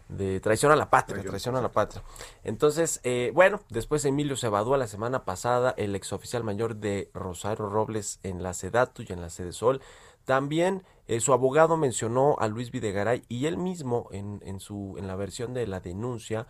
de 0.09 0.41
traición 0.41 0.71
a 0.71 0.77
la 0.77 0.91
patria, 0.91 1.23
traición 1.23 1.57
a 1.57 1.63
la 1.63 1.71
patria. 1.73 2.03
Entonces, 2.43 3.01
eh, 3.05 3.31
bueno, 3.35 3.61
después 3.71 4.05
Emilio 4.05 4.37
se 4.37 4.49
evadúa 4.49 4.77
la 4.77 4.87
semana 4.87 5.25
pasada, 5.25 5.75
el 5.77 5.95
exoficial 5.95 6.45
mayor 6.45 6.77
de 6.77 7.11
Rosario 7.15 7.69
Robles 7.69 8.21
en 8.23 8.43
la 8.43 8.55
Sedatu 8.55 9.03
y 9.03 9.13
en 9.13 9.21
la 9.21 9.31
Sede 9.31 9.53
Sol. 9.53 9.81
También 10.25 10.83
eh, 11.07 11.21
su 11.21 11.33
abogado 11.33 11.77
mencionó 11.77 12.37
a 12.39 12.49
Luis 12.49 12.71
Videgaray 12.71 13.25
y 13.29 13.47
él 13.47 13.59
mismo 13.59 14.09
en, 14.11 14.41
en, 14.45 14.59
su, 14.61 14.95
en 14.99 15.07
la 15.07 15.17
versión 15.17 15.53
de 15.53 15.67
la 15.67 15.81
denuncia 15.81 16.47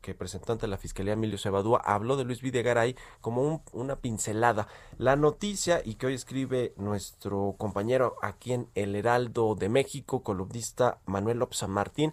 que, 0.00 0.14
presentó 0.14 0.52
ante 0.52 0.66
la 0.66 0.76
Fiscalía 0.76 1.12
Emilio 1.12 1.38
Cebadúa 1.38 1.80
habló 1.84 2.16
de 2.16 2.24
Luis 2.24 2.42
Videgaray 2.42 2.96
como 3.20 3.62
una 3.72 3.96
pincelada. 3.96 4.66
La 4.98 5.14
noticia 5.14 5.80
y 5.84 5.94
que 5.94 6.06
hoy 6.06 6.14
escribe 6.14 6.74
nuestro 6.76 7.54
compañero 7.56 8.16
aquí 8.20 8.52
en 8.52 8.68
El 8.74 8.96
Heraldo 8.96 9.54
de 9.54 9.68
México, 9.68 10.22
columnista 10.22 10.98
Manuel 11.06 11.38
López 11.38 11.58
San 11.58 11.70
Martín, 11.70 12.12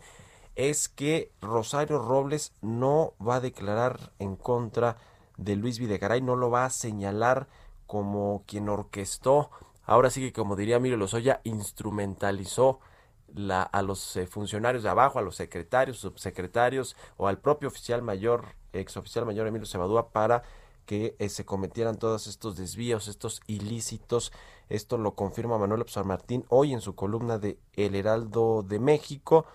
es 0.55 0.87
que 0.87 1.31
Rosario 1.41 1.99
Robles 1.99 2.53
no 2.61 3.13
va 3.25 3.37
a 3.37 3.41
declarar 3.41 4.11
en 4.19 4.35
contra 4.35 4.97
de 5.37 5.55
Luis 5.55 5.79
Videgaray, 5.79 6.21
no 6.21 6.35
lo 6.35 6.49
va 6.49 6.65
a 6.65 6.69
señalar 6.69 7.47
como 7.87 8.43
quien 8.45 8.69
orquestó, 8.69 9.49
ahora 9.85 10.09
sí 10.09 10.21
que 10.21 10.33
como 10.33 10.55
diría 10.55 10.79
Miro 10.79 10.97
Lozoya, 10.97 11.41
instrumentalizó 11.43 12.79
a 13.71 13.81
los 13.81 14.15
eh, 14.15 14.27
funcionarios 14.27 14.83
de 14.83 14.89
abajo, 14.89 15.19
a 15.19 15.21
los 15.21 15.35
secretarios, 15.35 15.97
subsecretarios 15.97 16.95
o 17.17 17.27
al 17.27 17.39
propio 17.39 17.67
oficial 17.67 18.01
mayor, 18.01 18.45
ex 18.71 18.95
oficial 18.97 19.25
mayor 19.25 19.47
Emilio 19.47 19.65
Cebadúa 19.65 20.09
para 20.09 20.43
que 20.85 21.15
eh, 21.19 21.29
se 21.29 21.45
cometieran 21.45 21.97
todos 21.97 22.27
estos 22.27 22.55
desvíos, 22.55 23.07
estos 23.07 23.41
ilícitos. 23.47 24.31
Esto 24.69 24.97
lo 24.97 25.15
confirma 25.15 25.57
Manuel 25.57 25.83
San 25.87 26.07
Martín 26.07 26.45
hoy 26.49 26.73
en 26.73 26.81
su 26.81 26.95
columna 26.95 27.37
de 27.37 27.59
El 27.73 27.95
Heraldo 27.95 28.63
de 28.63 28.79
México. 28.79 29.45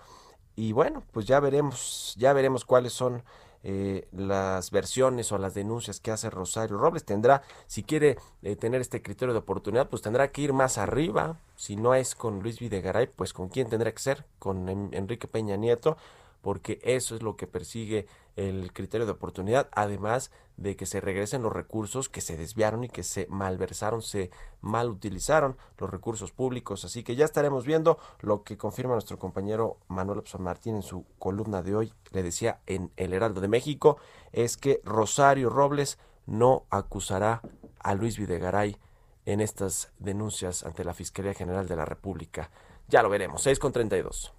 Y 0.55 0.73
bueno, 0.73 1.03
pues 1.11 1.25
ya 1.25 1.39
veremos, 1.39 2.13
ya 2.17 2.33
veremos 2.33 2.65
cuáles 2.65 2.93
son 2.93 3.23
eh, 3.63 4.07
las 4.11 4.71
versiones 4.71 5.31
o 5.31 5.37
las 5.37 5.53
denuncias 5.53 5.99
que 5.99 6.11
hace 6.11 6.29
Rosario 6.29 6.77
Robles. 6.77 7.05
Tendrá, 7.05 7.43
si 7.67 7.83
quiere 7.83 8.17
eh, 8.41 8.55
tener 8.55 8.81
este 8.81 9.01
criterio 9.01 9.33
de 9.33 9.39
oportunidad, 9.39 9.89
pues 9.89 10.01
tendrá 10.01 10.29
que 10.29 10.41
ir 10.41 10.53
más 10.53 10.77
arriba. 10.77 11.37
Si 11.55 11.75
no 11.75 11.93
es 11.93 12.15
con 12.15 12.41
Luis 12.41 12.59
Videgaray, 12.59 13.07
pues 13.07 13.33
con 13.33 13.49
quién 13.49 13.69
tendrá 13.69 13.91
que 13.91 13.99
ser, 13.99 14.25
con 14.39 14.67
Enrique 14.93 15.27
Peña 15.27 15.55
Nieto 15.57 15.97
porque 16.41 16.79
eso 16.83 17.15
es 17.15 17.21
lo 17.21 17.35
que 17.35 17.47
persigue 17.47 18.07
el 18.35 18.73
criterio 18.73 19.05
de 19.05 19.11
oportunidad, 19.11 19.69
además 19.71 20.31
de 20.57 20.75
que 20.75 20.85
se 20.85 21.01
regresen 21.01 21.43
los 21.43 21.53
recursos 21.53 22.09
que 22.09 22.21
se 22.21 22.37
desviaron 22.37 22.83
y 22.83 22.89
que 22.89 23.03
se 23.03 23.27
malversaron, 23.27 24.01
se 24.01 24.31
mal 24.61 24.89
utilizaron 24.89 25.57
los 25.77 25.89
recursos 25.89 26.31
públicos. 26.31 26.85
Así 26.85 27.03
que 27.03 27.15
ya 27.15 27.25
estaremos 27.25 27.65
viendo 27.65 27.97
lo 28.19 28.43
que 28.43 28.57
confirma 28.57 28.93
nuestro 28.93 29.19
compañero 29.19 29.77
Manuel 29.87 30.21
San 30.25 30.43
Martín 30.43 30.75
en 30.75 30.83
su 30.83 31.05
columna 31.19 31.61
de 31.61 31.75
hoy, 31.75 31.93
le 32.11 32.23
decía 32.23 32.61
en 32.67 32.91
El 32.95 33.13
Heraldo 33.13 33.41
de 33.41 33.47
México, 33.47 33.97
es 34.31 34.57
que 34.57 34.81
Rosario 34.83 35.49
Robles 35.49 35.97
no 36.25 36.65
acusará 36.69 37.41
a 37.79 37.95
Luis 37.95 38.17
Videgaray 38.17 38.77
en 39.25 39.41
estas 39.41 39.91
denuncias 39.99 40.63
ante 40.63 40.83
la 40.83 40.93
Fiscalía 40.93 41.33
General 41.33 41.67
de 41.67 41.75
la 41.75 41.85
República. 41.85 42.49
Ya 42.87 43.01
lo 43.01 43.09
veremos, 43.09 43.41
6 43.43 43.59
con 43.59 43.71
32. 43.71 44.33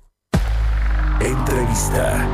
Entrevista. 1.24 2.28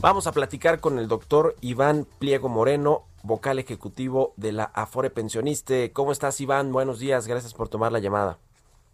Vamos 0.00 0.26
a 0.26 0.32
platicar 0.32 0.80
con 0.80 0.98
el 0.98 1.06
doctor 1.06 1.54
Iván 1.60 2.04
Pliego 2.18 2.48
Moreno, 2.48 3.04
vocal 3.22 3.60
ejecutivo 3.60 4.34
de 4.36 4.50
la 4.50 4.64
Afore 4.64 5.10
Pensioniste. 5.10 5.92
¿Cómo 5.92 6.10
estás, 6.10 6.40
Iván? 6.40 6.72
Buenos 6.72 6.98
días, 6.98 7.28
gracias 7.28 7.54
por 7.54 7.68
tomar 7.68 7.92
la 7.92 8.00
llamada. 8.00 8.38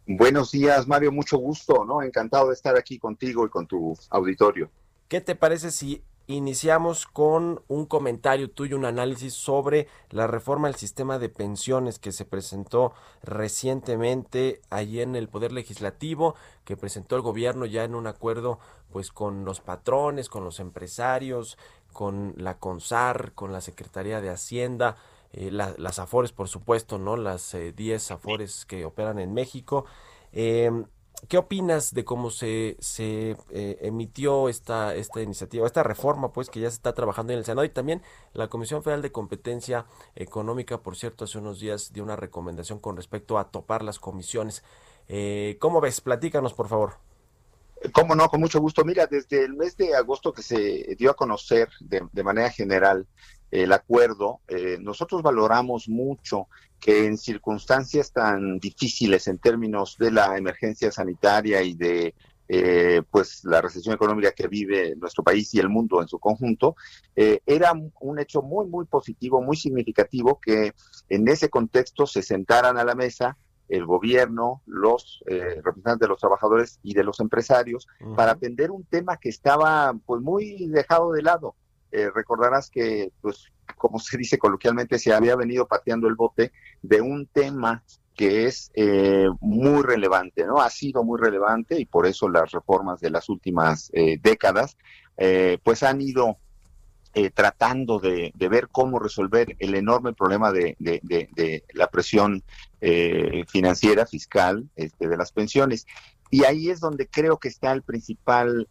Buenos 0.06 0.50
días, 0.50 0.86
Mario, 0.86 1.12
mucho 1.12 1.38
gusto, 1.38 1.86
¿no? 1.86 2.02
Encantado 2.02 2.48
de 2.48 2.54
estar 2.54 2.76
aquí 2.76 2.98
contigo 2.98 3.46
y 3.46 3.48
con 3.48 3.66
tu 3.66 3.96
auditorio. 4.10 4.68
¿Qué 5.08 5.22
te 5.22 5.34
parece 5.34 5.70
si 5.70 6.02
iniciamos 6.26 7.06
con 7.06 7.62
un 7.68 7.86
comentario 7.86 8.50
tuyo, 8.50 8.76
un 8.76 8.84
análisis 8.84 9.34
sobre 9.34 9.88
la 10.10 10.26
reforma 10.26 10.68
al 10.68 10.74
sistema 10.74 11.18
de 11.18 11.28
pensiones 11.28 11.98
que 11.98 12.12
se 12.12 12.24
presentó 12.24 12.92
recientemente 13.22 14.60
allí 14.70 15.00
en 15.00 15.16
el 15.16 15.28
Poder 15.28 15.52
Legislativo, 15.52 16.34
que 16.64 16.76
presentó 16.76 17.16
el 17.16 17.22
gobierno 17.22 17.66
ya 17.66 17.84
en 17.84 17.94
un 17.94 18.06
acuerdo 18.06 18.58
pues 18.90 19.10
con 19.10 19.44
los 19.44 19.60
patrones, 19.60 20.28
con 20.28 20.44
los 20.44 20.60
empresarios, 20.60 21.58
con 21.92 22.34
la 22.36 22.58
CONSAR, 22.58 23.32
con 23.32 23.52
la 23.52 23.60
Secretaría 23.60 24.20
de 24.20 24.30
Hacienda, 24.30 24.96
eh, 25.32 25.50
las 25.50 25.98
AFORES 25.98 26.32
por 26.32 26.48
supuesto, 26.48 26.98
¿no? 26.98 27.16
Las 27.16 27.56
10 27.76 28.10
eh, 28.10 28.14
AFORES 28.14 28.66
que 28.66 28.84
operan 28.84 29.18
en 29.18 29.34
México. 29.34 29.84
Eh, 30.32 30.70
¿Qué 31.28 31.38
opinas 31.38 31.94
de 31.94 32.04
cómo 32.04 32.30
se, 32.30 32.76
eh, 32.98 33.78
emitió 33.80 34.48
esta, 34.48 34.94
esta 34.94 35.22
iniciativa, 35.22 35.66
esta 35.66 35.82
reforma, 35.82 36.32
pues, 36.32 36.50
que 36.50 36.60
ya 36.60 36.70
se 36.70 36.76
está 36.76 36.92
trabajando 36.92 37.32
en 37.32 37.38
el 37.38 37.44
Senado 37.44 37.64
y 37.64 37.68
también 37.68 38.02
la 38.32 38.48
Comisión 38.48 38.82
Federal 38.82 39.02
de 39.02 39.12
Competencia 39.12 39.86
Económica, 40.16 40.78
por 40.78 40.96
cierto, 40.96 41.24
hace 41.24 41.38
unos 41.38 41.60
días 41.60 41.92
dio 41.92 42.02
una 42.02 42.16
recomendación 42.16 42.78
con 42.78 42.96
respecto 42.96 43.38
a 43.38 43.50
topar 43.50 43.82
las 43.82 43.98
comisiones. 43.98 44.64
Eh, 45.08 45.56
¿Cómo 45.60 45.80
ves? 45.80 46.00
Platícanos, 46.00 46.52
por 46.52 46.68
favor. 46.68 46.94
Cómo 47.92 48.14
no, 48.14 48.28
con 48.28 48.40
mucho 48.40 48.60
gusto. 48.60 48.84
Mira, 48.84 49.06
desde 49.06 49.44
el 49.44 49.54
mes 49.54 49.76
de 49.76 49.94
agosto 49.94 50.32
que 50.32 50.42
se 50.42 50.96
dio 50.98 51.10
a 51.10 51.14
conocer 51.14 51.68
de, 51.80 52.06
de 52.12 52.22
manera 52.22 52.50
general 52.50 53.06
el 53.50 53.72
acuerdo, 53.72 54.40
eh, 54.48 54.78
nosotros 54.80 55.22
valoramos 55.22 55.88
mucho 55.88 56.48
que 56.84 57.06
en 57.06 57.16
circunstancias 57.16 58.12
tan 58.12 58.58
difíciles 58.58 59.26
en 59.26 59.38
términos 59.38 59.96
de 59.98 60.10
la 60.10 60.36
emergencia 60.36 60.92
sanitaria 60.92 61.62
y 61.62 61.72
de 61.72 62.14
eh, 62.46 63.00
pues 63.10 63.42
la 63.44 63.62
recesión 63.62 63.94
económica 63.94 64.32
que 64.32 64.48
vive 64.48 64.94
nuestro 64.96 65.24
país 65.24 65.54
y 65.54 65.60
el 65.60 65.70
mundo 65.70 66.02
en 66.02 66.08
su 66.08 66.18
conjunto, 66.18 66.76
eh, 67.16 67.40
era 67.46 67.72
un 68.00 68.18
hecho 68.18 68.42
muy, 68.42 68.66
muy 68.66 68.84
positivo, 68.84 69.40
muy 69.40 69.56
significativo 69.56 70.38
que 70.38 70.74
en 71.08 71.26
ese 71.26 71.48
contexto 71.48 72.06
se 72.06 72.20
sentaran 72.20 72.76
a 72.76 72.84
la 72.84 72.94
mesa 72.94 73.38
el 73.70 73.86
gobierno, 73.86 74.60
los 74.66 75.24
representantes 75.26 76.00
de 76.00 76.08
los 76.08 76.20
trabajadores 76.20 76.80
y 76.82 76.92
de 76.92 77.02
los 77.02 77.18
empresarios 77.18 77.88
para 78.14 78.32
atender 78.32 78.70
un 78.70 78.84
tema 78.84 79.16
que 79.16 79.30
estaba 79.30 79.94
pues 80.04 80.20
muy 80.20 80.66
dejado 80.66 81.12
de 81.12 81.22
lado. 81.22 81.54
Eh, 81.94 82.10
recordarás 82.12 82.70
que, 82.70 83.12
pues, 83.20 83.52
como 83.76 84.00
se 84.00 84.18
dice 84.18 84.36
coloquialmente, 84.36 84.98
se 84.98 85.14
había 85.14 85.36
venido 85.36 85.68
pateando 85.68 86.08
el 86.08 86.16
bote 86.16 86.50
de 86.82 87.00
un 87.00 87.26
tema 87.26 87.84
que 88.16 88.46
es 88.46 88.72
eh, 88.74 89.28
muy 89.40 89.80
relevante, 89.82 90.44
¿no? 90.44 90.60
Ha 90.60 90.70
sido 90.70 91.04
muy 91.04 91.20
relevante 91.20 91.80
y 91.80 91.84
por 91.84 92.08
eso 92.08 92.28
las 92.28 92.50
reformas 92.50 93.00
de 93.00 93.10
las 93.10 93.28
últimas 93.28 93.90
eh, 93.92 94.18
décadas, 94.20 94.76
pues 95.62 95.84
han 95.84 96.00
ido 96.00 96.38
tratando 97.32 98.00
de, 98.00 98.32
ver 98.50 98.66
cómo 98.72 98.98
resolver 98.98 99.54
el 99.60 99.76
enorme 99.76 100.12
problema 100.12 100.50
de, 100.50 100.76
la 101.72 101.86
presión 101.86 102.42
financiera, 103.46 104.04
fiscal, 104.06 104.68
este, 104.74 105.06
de 105.06 105.16
las 105.16 105.30
pensiones. 105.30 105.86
Y 106.30 106.42
ahí 106.42 106.70
es 106.70 106.80
donde 106.80 107.06
creo 107.06 107.38
que 107.38 107.46
está 107.46 107.70
el 107.70 107.82
principal 107.82 108.68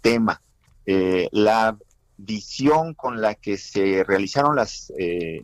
tema. 0.00 0.40
la 0.86 1.76
visión 2.16 2.94
con 2.94 3.20
la 3.20 3.34
que 3.34 3.56
se 3.56 4.04
realizaron 4.04 4.56
las 4.56 4.92
eh, 4.98 5.42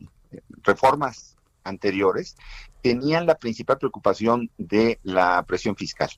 reformas 0.63 1.37
anteriores 1.65 2.37
tenían 2.83 3.27
la 3.27 3.37
principal 3.37 3.79
preocupación 3.79 4.51
de 4.57 4.99
la 5.03 5.43
presión 5.45 5.77
fiscal. 5.77 6.11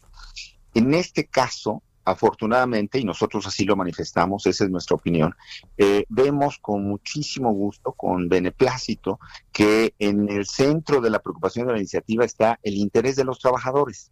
En 0.75 0.95
este 0.95 1.27
caso, 1.27 1.83
afortunadamente, 2.05 2.99
y 2.99 3.05
nosotros 3.05 3.47
así 3.47 3.65
lo 3.65 3.77
manifestamos, 3.77 4.47
esa 4.47 4.65
es 4.65 4.71
nuestra 4.71 4.97
opinión, 4.97 5.35
eh, 5.77 6.05
vemos 6.09 6.59
con 6.59 6.85
muchísimo 6.85 7.53
gusto, 7.53 7.93
con 7.93 8.29
beneplácito, 8.29 9.21
que 9.53 9.95
en 9.99 10.29
el 10.29 10.47
centro 10.47 11.01
de 11.01 11.11
la 11.11 11.21
preocupación 11.21 11.67
de 11.67 11.73
la 11.73 11.79
iniciativa 11.79 12.25
está 12.25 12.59
el 12.63 12.75
interés 12.75 13.17
de 13.17 13.25
los 13.25 13.39
trabajadores. 13.39 14.11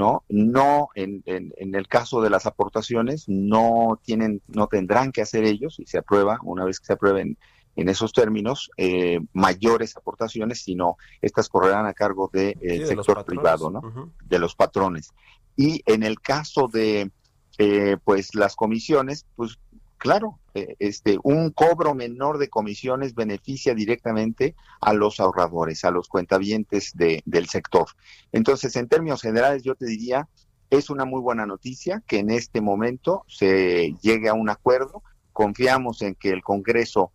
¿No? 0.00 0.24
No, 0.30 0.88
en, 0.94 1.22
en, 1.26 1.74
el 1.74 1.86
caso 1.86 2.22
de 2.22 2.30
las 2.30 2.46
aportaciones, 2.46 3.28
no 3.28 4.00
tienen, 4.02 4.40
no 4.48 4.66
tendrán 4.66 5.12
que 5.12 5.20
hacer 5.20 5.44
ellos, 5.44 5.78
y 5.78 5.84
se 5.84 5.98
aprueba, 5.98 6.38
una 6.42 6.64
vez 6.64 6.80
que 6.80 6.86
se 6.86 6.94
aprueben 6.94 7.36
en 7.76 7.88
esos 7.90 8.14
términos 8.14 8.70
eh, 8.78 9.20
mayores 9.34 9.94
aportaciones, 9.98 10.62
sino 10.62 10.96
estas 11.20 11.50
correrán 11.50 11.84
a 11.84 11.92
cargo 11.92 12.30
del 12.32 12.58
de, 12.58 12.86
sector 12.86 13.22
privado, 13.26 13.70
¿no? 13.70 14.10
De 14.24 14.38
los 14.38 14.54
patrones. 14.54 15.12
Y 15.54 15.82
en 15.84 16.02
el 16.02 16.18
caso 16.18 16.66
de 16.66 17.10
eh, 17.58 17.98
pues 18.02 18.34
las 18.34 18.56
comisiones, 18.56 19.26
pues 19.36 19.58
claro, 20.00 20.40
eh, 20.54 20.74
este, 20.78 21.18
un 21.22 21.50
cobro 21.50 21.94
menor 21.94 22.38
de 22.38 22.48
comisiones 22.48 23.14
beneficia 23.14 23.74
directamente 23.74 24.56
a 24.80 24.94
los 24.94 25.20
ahorradores, 25.20 25.84
a 25.84 25.90
los 25.90 26.08
cuentavientes 26.08 26.96
de, 26.96 27.22
del 27.26 27.48
sector. 27.48 27.86
Entonces, 28.32 28.74
en 28.76 28.88
términos 28.88 29.20
generales, 29.20 29.62
yo 29.62 29.74
te 29.74 29.84
diría, 29.84 30.26
es 30.70 30.88
una 30.88 31.04
muy 31.04 31.20
buena 31.20 31.44
noticia 31.46 32.02
que 32.06 32.18
en 32.18 32.30
este 32.30 32.62
momento 32.62 33.24
se 33.28 33.94
llegue 34.02 34.30
a 34.30 34.34
un 34.34 34.48
acuerdo. 34.48 35.02
Confiamos 35.32 36.00
en 36.00 36.14
que 36.14 36.30
el 36.30 36.42
Congreso 36.42 37.12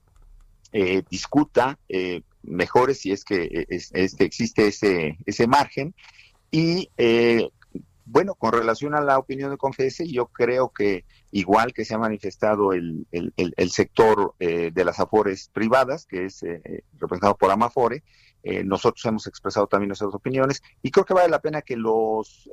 eh, 0.71 1.01
discuta, 1.09 1.79
eh, 1.89 2.21
mejore 2.43 2.93
si 2.93 3.11
es 3.11 3.25
que, 3.25 3.65
es, 3.67 4.15
que 4.15 4.23
existe 4.23 4.67
ese, 4.67 5.17
ese 5.25 5.47
margen. 5.47 5.95
Y 6.51 6.89
eh, 6.97 7.49
bueno, 8.05 8.35
con 8.35 8.53
relación 8.53 8.93
a 8.93 9.01
la 9.01 9.17
opinión 9.17 9.49
de 9.49 9.57
Confese, 9.57 10.07
yo 10.07 10.27
creo 10.27 10.69
que 10.69 11.05
igual 11.31 11.73
que 11.73 11.85
se 11.85 11.95
ha 11.95 11.97
manifestado 11.97 12.71
el, 12.71 13.07
el, 13.11 13.71
sector 13.71 14.35
eh, 14.39 14.71
de 14.73 14.85
las 14.85 14.99
afores 14.99 15.49
privadas, 15.51 16.05
que 16.05 16.25
es 16.25 16.43
eh, 16.43 16.83
representado 16.99 17.35
por 17.35 17.49
Amafore, 17.49 18.03
eh, 18.43 18.63
nosotros 18.63 19.03
hemos 19.05 19.25
expresado 19.25 19.65
también 19.65 19.87
nuestras 19.87 20.13
opiniones 20.13 20.61
y 20.83 20.91
creo 20.91 21.03
que 21.03 21.15
vale 21.15 21.29
la 21.29 21.41
pena 21.41 21.63
que 21.63 21.75
los 21.75 22.47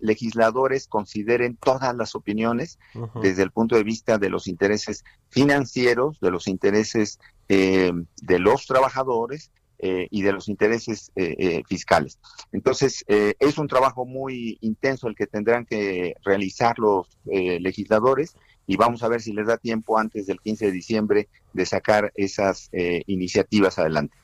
legisladores 0.00 0.88
consideren 0.88 1.58
todas 1.58 1.94
las 1.94 2.14
opiniones 2.14 2.78
desde 3.20 3.42
el 3.42 3.50
punto 3.50 3.76
de 3.76 3.84
vista 3.84 4.16
de 4.16 4.30
los 4.30 4.46
intereses 4.46 5.04
financieros, 5.28 6.18
de 6.20 6.30
los 6.30 6.48
intereses 6.48 7.18
de 7.46 8.38
los 8.38 8.66
trabajadores 8.66 9.52
eh, 9.84 10.06
y 10.12 10.22
de 10.22 10.30
los 10.30 10.48
intereses 10.48 11.10
eh, 11.16 11.34
eh, 11.38 11.62
fiscales. 11.66 12.16
Entonces, 12.52 13.04
es 13.08 13.58
un 13.58 13.66
trabajo 13.66 14.06
muy 14.06 14.56
intenso 14.60 15.08
el 15.08 15.16
que 15.16 15.26
tendrán 15.26 15.66
que 15.66 16.14
realizar 16.24 16.78
los 16.78 17.08
legisladores 17.24 18.36
y 18.68 18.76
vamos 18.76 19.02
a 19.02 19.08
ver 19.08 19.20
si 19.20 19.32
les 19.32 19.48
da 19.48 19.56
tiempo 19.56 19.98
antes 19.98 20.26
del 20.26 20.40
15 20.40 20.66
de 20.66 20.70
diciembre 20.70 21.28
de 21.52 21.66
sacar 21.66 22.12
esas 22.14 22.70
iniciativas 23.06 23.76
adelante. 23.80 24.16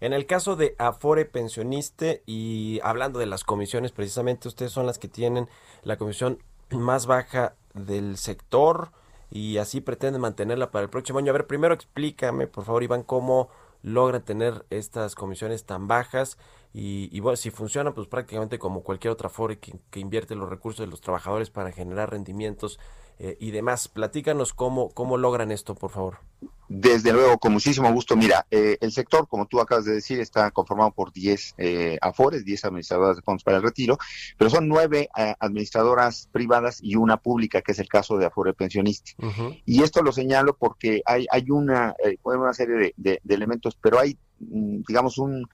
En 0.00 0.12
el 0.12 0.26
caso 0.26 0.54
de 0.54 0.76
Afore 0.78 1.24
Pensioniste 1.24 2.22
y 2.24 2.78
hablando 2.84 3.18
de 3.18 3.26
las 3.26 3.42
comisiones, 3.42 3.90
precisamente 3.90 4.46
ustedes 4.46 4.70
son 4.70 4.86
las 4.86 5.00
que 5.00 5.08
tienen 5.08 5.48
la 5.82 5.96
comisión 5.96 6.38
más 6.70 7.06
baja 7.06 7.56
del 7.74 8.18
sector 8.18 8.92
y 9.32 9.56
así 9.58 9.80
pretenden 9.80 10.20
mantenerla 10.20 10.70
para 10.70 10.84
el 10.84 10.90
próximo 10.90 11.18
año. 11.18 11.30
A 11.30 11.32
ver, 11.32 11.48
primero 11.48 11.74
explícame, 11.74 12.46
por 12.46 12.64
favor, 12.64 12.84
Iván, 12.84 13.02
cómo 13.02 13.48
logran 13.82 14.22
tener 14.22 14.64
estas 14.70 15.14
comisiones 15.14 15.64
tan 15.64 15.88
bajas 15.88 16.38
y, 16.72 17.18
bueno, 17.20 17.36
si 17.36 17.50
funciona 17.50 17.92
pues 17.92 18.06
prácticamente 18.06 18.58
como 18.58 18.82
cualquier 18.82 19.12
otra 19.12 19.28
fore 19.28 19.58
que, 19.58 19.78
invierte 19.98 20.34
los 20.34 20.48
recursos 20.48 20.84
de 20.84 20.90
los 20.90 21.00
trabajadores 21.00 21.50
para 21.50 21.72
generar 21.72 22.10
rendimientos 22.10 22.78
eh, 23.18 23.36
y 23.40 23.50
demás. 23.50 23.88
Platícanos 23.88 24.54
cómo, 24.54 24.90
cómo 24.90 25.18
logran 25.18 25.50
esto, 25.50 25.74
por 25.74 25.90
favor. 25.90 26.18
Desde 26.72 27.12
luego, 27.12 27.36
con 27.38 27.52
muchísimo 27.52 27.92
gusto. 27.92 28.14
Mira, 28.14 28.46
eh, 28.48 28.78
el 28.80 28.92
sector, 28.92 29.26
como 29.26 29.46
tú 29.46 29.60
acabas 29.60 29.86
de 29.86 29.94
decir, 29.94 30.20
está 30.20 30.52
conformado 30.52 30.92
por 30.92 31.12
10 31.12 31.54
eh, 31.58 31.98
AFORES, 32.00 32.44
10 32.44 32.64
administradoras 32.64 33.16
de 33.16 33.22
fondos 33.22 33.42
para 33.42 33.56
el 33.56 33.64
retiro, 33.64 33.98
pero 34.38 34.50
son 34.50 34.68
nueve 34.68 35.08
eh, 35.16 35.34
administradoras 35.40 36.28
privadas 36.30 36.78
y 36.80 36.94
una 36.94 37.16
pública, 37.16 37.60
que 37.60 37.72
es 37.72 37.80
el 37.80 37.88
caso 37.88 38.18
de 38.18 38.26
Afore 38.26 38.54
Pensionista. 38.54 39.10
Y 39.66 39.82
esto 39.82 40.00
lo 40.00 40.12
señalo 40.12 40.56
porque 40.56 41.02
hay, 41.06 41.26
hay 41.32 41.50
una, 41.50 41.96
una 42.22 42.54
serie 42.54 42.94
de, 42.96 43.20
elementos, 43.28 43.76
pero 43.82 43.98
hay, 43.98 44.16
mm, 44.38 44.82
digamos, 44.86 45.18
un 45.18 45.48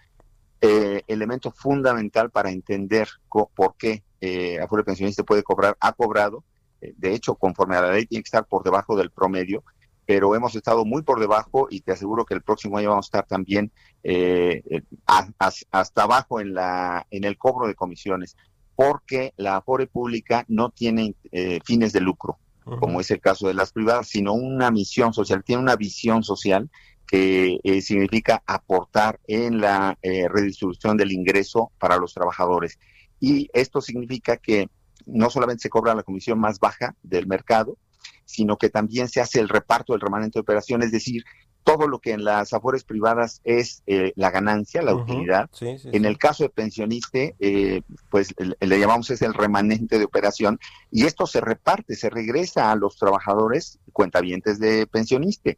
elemento 0.60 1.50
fundamental 1.50 2.30
para 2.30 2.50
entender 2.50 3.08
por 3.28 3.76
qué 3.76 4.02
Afore 4.62 4.84
Pensionista 4.84 5.22
puede 5.22 5.42
cobrar, 5.42 5.76
ha 5.80 5.92
cobrado, 5.92 6.44
de 6.80 7.14
hecho, 7.14 7.34
conforme 7.34 7.76
a 7.76 7.82
la 7.82 7.92
ley, 7.92 8.06
tiene 8.06 8.22
que 8.22 8.28
estar 8.28 8.46
por 8.46 8.62
debajo 8.62 8.96
del 8.96 9.10
promedio 9.10 9.62
pero 10.06 10.34
hemos 10.36 10.54
estado 10.54 10.84
muy 10.84 11.02
por 11.02 11.20
debajo 11.20 11.66
y 11.68 11.80
te 11.80 11.92
aseguro 11.92 12.24
que 12.24 12.34
el 12.34 12.42
próximo 12.42 12.78
año 12.78 12.90
vamos 12.90 13.06
a 13.06 13.08
estar 13.08 13.26
también 13.26 13.72
eh, 14.04 14.62
eh, 14.70 14.82
hasta 15.06 16.02
abajo 16.02 16.40
en, 16.40 16.54
la, 16.54 17.06
en 17.10 17.24
el 17.24 17.36
cobro 17.36 17.66
de 17.66 17.74
comisiones, 17.74 18.36
porque 18.76 19.34
la 19.36 19.56
Afore 19.56 19.88
pública 19.88 20.44
no 20.48 20.70
tiene 20.70 21.16
eh, 21.32 21.58
fines 21.64 21.92
de 21.92 22.00
lucro, 22.00 22.38
como 22.80 23.00
es 23.00 23.10
el 23.12 23.20
caso 23.20 23.46
de 23.46 23.54
las 23.54 23.72
privadas, 23.72 24.08
sino 24.08 24.32
una 24.32 24.70
misión 24.70 25.12
social, 25.12 25.44
tiene 25.44 25.62
una 25.62 25.76
visión 25.76 26.24
social 26.24 26.68
que 27.06 27.58
significa 27.82 28.42
aportar 28.46 29.20
en 29.26 29.60
la 29.60 29.96
redistribución 30.02 30.96
del 30.96 31.12
ingreso 31.12 31.70
para 31.78 31.96
los 31.96 32.12
trabajadores. 32.12 32.78
Y 33.20 33.48
esto 33.52 33.80
significa 33.80 34.36
que 34.36 34.68
no 35.06 35.30
solamente 35.30 35.62
se 35.62 35.70
cobra 35.70 35.94
la 35.94 36.02
comisión 36.02 36.38
más 36.38 36.58
baja 36.58 36.94
del 37.02 37.26
mercado, 37.26 37.78
sino 38.24 38.58
que 38.58 38.68
también 38.68 39.08
se 39.08 39.20
hace 39.20 39.40
el 39.40 39.48
reparto 39.48 39.92
del 39.92 40.00
remanente 40.00 40.38
de 40.38 40.42
operación, 40.42 40.82
es 40.82 40.92
decir, 40.92 41.24
todo 41.66 41.88
lo 41.88 41.98
que 41.98 42.12
en 42.12 42.22
las 42.22 42.52
afores 42.52 42.84
privadas 42.84 43.40
es 43.42 43.82
eh, 43.88 44.12
la 44.14 44.30
ganancia, 44.30 44.82
la 44.82 44.94
utilidad. 44.94 45.50
en 45.60 46.04
el 46.04 46.16
caso 46.16 46.44
de 46.44 46.48
pensionista, 46.48 47.18
eh, 47.40 47.82
pues 48.08 48.32
le, 48.38 48.78
llamamos 48.78 49.10
es 49.10 49.20
el 49.22 49.34
remanente 49.34 49.98
de 49.98 50.04
operación 50.04 50.60
y 50.92 51.06
esto 51.06 51.26
se 51.26 51.40
reparte, 51.40 51.96
se 51.96 52.08
regresa 52.08 52.70
a 52.70 52.76
los 52.76 52.96
trabajadores 52.96 53.80
cuentavientes 53.92 54.60
de 54.60 54.86
pensionista. 54.86 55.54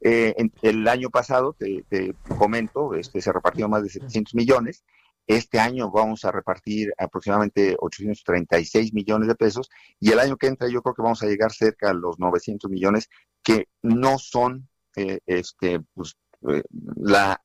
Eh, 0.00 0.34
el 0.62 0.86
año 0.88 1.10
pasado, 1.10 1.54
te, 1.58 2.14
comento, 2.38 2.94
este, 2.94 3.20
se 3.20 3.32
repartió 3.32 3.68
más 3.68 3.82
de 3.82 3.90
700 3.90 4.34
millones. 4.34 4.84
Este 5.26 5.58
año 5.58 5.90
vamos 5.90 6.24
a 6.24 6.32
repartir 6.32 6.92
aproximadamente 6.96 7.76
836 7.78 8.94
millones 8.94 9.28
de 9.28 9.34
pesos. 9.34 9.68
Y 10.00 10.10
el 10.10 10.20
año 10.20 10.36
que 10.36 10.46
entra 10.46 10.68
yo 10.68 10.82
creo 10.82 10.94
que 10.94 11.02
vamos 11.02 11.22
a 11.22 11.26
llegar 11.26 11.52
cerca 11.52 11.90
a 11.90 11.94
los 11.94 12.18
900 12.18 12.70
millones 12.70 13.08
que 13.42 13.68
no 13.82 14.18
son 14.18 14.68
eh, 14.96 15.20
este, 15.26 15.80
pues, 15.94 16.16
eh, 16.48 16.62
la, 16.96 17.40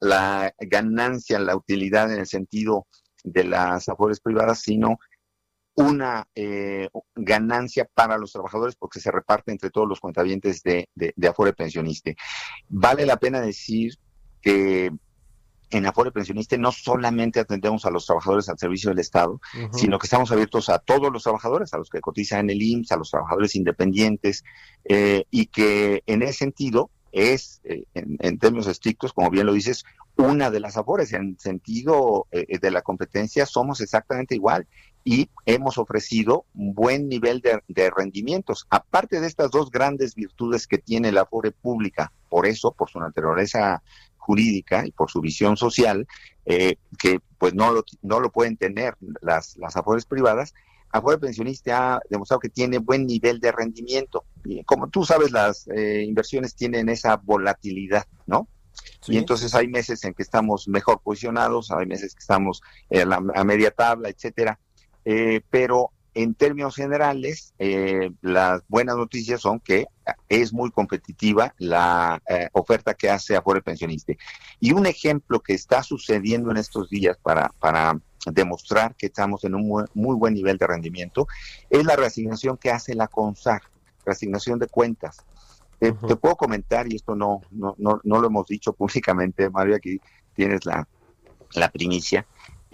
ganancia, 0.60 1.40
la 1.40 1.56
utilidad 1.56 2.12
en 2.14 2.20
el 2.20 2.28
sentido 2.28 2.88
de 3.24 3.44
las 3.44 3.90
afores 3.90 4.20
privadas, 4.20 4.62
sino 4.62 4.98
una 5.76 6.28
eh, 6.36 6.90
ganancia 7.16 7.88
para 7.94 8.18
los 8.18 8.32
trabajadores 8.32 8.76
porque 8.76 9.00
se 9.00 9.12
reparte 9.12 9.52
entre 9.52 9.70
todos 9.70 9.88
los 9.88 10.00
cuentavientes 10.00 10.62
de, 10.64 10.90
de, 10.96 11.14
de 11.16 11.28
Afore 11.28 11.54
Pensionista. 11.54 12.12
Vale 12.70 13.06
la 13.06 13.18
pena 13.18 13.42
decir 13.42 13.94
que 14.42 14.92
en 15.78 15.86
Afore 15.86 16.12
Pensionista 16.12 16.56
no 16.58 16.72
solamente 16.72 17.40
atendemos 17.40 17.86
a 17.86 17.90
los 17.90 18.06
trabajadores 18.06 18.48
al 18.48 18.60
servicio 18.60 18.90
del 18.90 19.00
Estado, 19.00 19.42
sino 19.72 19.98
que 19.98 20.06
estamos 20.06 20.32
abiertos 20.32 20.70
a 20.70 20.80
todos 20.80 21.12
los 21.12 21.24
trabajadores, 21.24 21.74
a 21.74 21.78
los 21.78 21.90
que 21.90 22.00
cotizan 22.00 22.42
en 22.42 22.50
el 22.52 22.62
IMSS, 22.62 22.92
a 22.92 22.98
los 22.98 23.10
trabajadores 23.10 23.56
independientes, 23.56 24.44
eh, 24.86 25.26
y 25.32 25.48
que 25.48 26.04
en 26.06 26.22
ese 26.22 26.34
sentido 26.34 26.92
es, 27.12 27.62
eh, 27.64 27.86
en, 27.94 28.38
términos 28.38 28.68
estrictos, 28.68 29.14
como 29.14 29.30
bien 29.30 29.46
lo 29.46 29.54
dices, 29.54 29.84
una 30.16 30.52
de 30.52 30.60
las 30.60 30.78
Afores. 30.78 31.14
En 31.14 31.40
sentido 31.40 32.28
eh, 32.32 32.60
de 32.60 32.72
la 32.72 32.82
competencia 32.82 33.46
somos 33.46 33.82
exactamente 33.82 34.36
igual 34.36 34.68
y 35.04 35.30
hemos 35.46 35.78
ofrecido 35.78 36.46
un 36.54 36.74
buen 36.74 37.10
nivel 37.10 37.42
de, 37.42 37.62
de, 37.68 37.90
rendimientos. 37.90 38.66
Aparte 38.70 39.20
de 39.20 39.28
estas 39.28 39.52
dos 39.52 39.70
grandes 39.70 40.16
virtudes 40.16 40.66
que 40.68 40.78
tiene 40.78 41.12
la 41.12 41.22
Afore 41.22 41.52
pública, 41.52 42.12
por 42.30 42.46
eso, 42.46 42.72
por 42.72 42.90
su 42.90 43.00
naturaleza 43.00 43.84
jurídica 44.18 44.86
y 44.86 44.92
por 44.92 45.12
su 45.12 45.20
visión 45.20 45.58
social, 45.58 46.08
eh, 46.46 46.78
que 46.98 47.20
pues 47.38 47.54
no 47.54 47.74
lo, 47.74 47.84
no 48.02 48.20
lo 48.22 48.32
pueden 48.32 48.56
tener 48.56 48.96
las, 49.22 49.58
las 49.58 49.76
afores 49.76 50.06
privadas, 50.06 50.54
Afore 50.94 51.18
Pensionista 51.18 51.96
ha 51.96 52.00
demostrado 52.08 52.40
que 52.40 52.50
tiene 52.50 52.78
buen 52.78 53.08
nivel 53.08 53.40
de 53.40 53.52
rendimiento. 53.52 54.26
Y 54.46 54.64
como 54.64 54.90
tú 54.90 55.04
sabes, 55.04 55.32
las 55.32 55.68
eh, 55.68 56.04
inversiones 56.08 56.56
tienen 56.56 56.88
esa 56.88 57.18
volatilidad, 57.18 58.06
¿no? 58.28 58.48
Y 59.08 59.18
entonces 59.18 59.54
hay 59.56 59.68
meses 59.68 60.04
en 60.04 60.14
que 60.14 60.24
estamos 60.24 60.68
mejor 60.68 61.02
posicionados, 61.02 61.72
hay 61.72 61.86
meses 61.86 62.14
que 62.14 62.20
estamos 62.20 62.62
a 63.36 63.44
media 63.44 63.72
tabla, 63.72 64.10
etcétera. 64.10 64.60
Eh, 65.06 65.42
pero 65.50 65.92
en 66.16 66.36
términos 66.36 66.76
generales, 66.76 67.54
eh, 67.58 68.12
las 68.22 68.62
buenas 68.68 68.96
noticias 68.96 69.42
son 69.42 69.60
que 69.60 69.88
es 70.30 70.54
muy 70.54 70.70
competitiva 70.70 71.54
la 71.58 72.22
eh, 72.30 72.50
oferta 72.54 72.94
que 72.94 73.10
hace 73.10 73.36
Afore 73.36 73.62
Pensionista. 73.62 74.14
Y 74.60 74.74
un 74.74 74.86
ejemplo 74.86 75.40
que 75.40 75.54
está 75.54 75.82
sucediendo 75.82 76.52
en 76.52 76.58
estos 76.58 76.90
días 76.90 77.18
para, 77.22 77.50
para 77.60 78.00
demostrar 78.28 78.96
que 78.96 79.08
estamos 79.08 79.44
en 79.44 79.56
un 79.56 79.88
muy, 79.94 80.16
buen 80.16 80.34
nivel 80.34 80.58
de 80.58 80.68
rendimiento 80.68 81.28
es 81.70 81.84
la 81.84 81.96
reasignación 81.96 82.58
que 82.58 82.72
hace 82.72 82.94
la 82.94 83.08
CONSAR, 83.08 83.62
reasignación 84.06 84.60
de 84.60 84.68
cuentas. 84.68 85.18
Te 85.80 86.16
puedo 86.16 86.38
comentar, 86.38 86.90
y 86.90 86.96
esto 86.96 87.14
no, 87.14 87.42
no, 87.52 87.76
no, 87.78 88.00
no, 88.06 88.22
lo 88.22 88.28
hemos 88.28 88.48
dicho 88.48 88.72
públicamente, 88.74 89.50
Mario, 89.50 89.76
aquí 89.76 90.00
tienes 90.34 90.66
la, 90.66 90.88
la 91.56 91.70
primicia. 91.70 92.26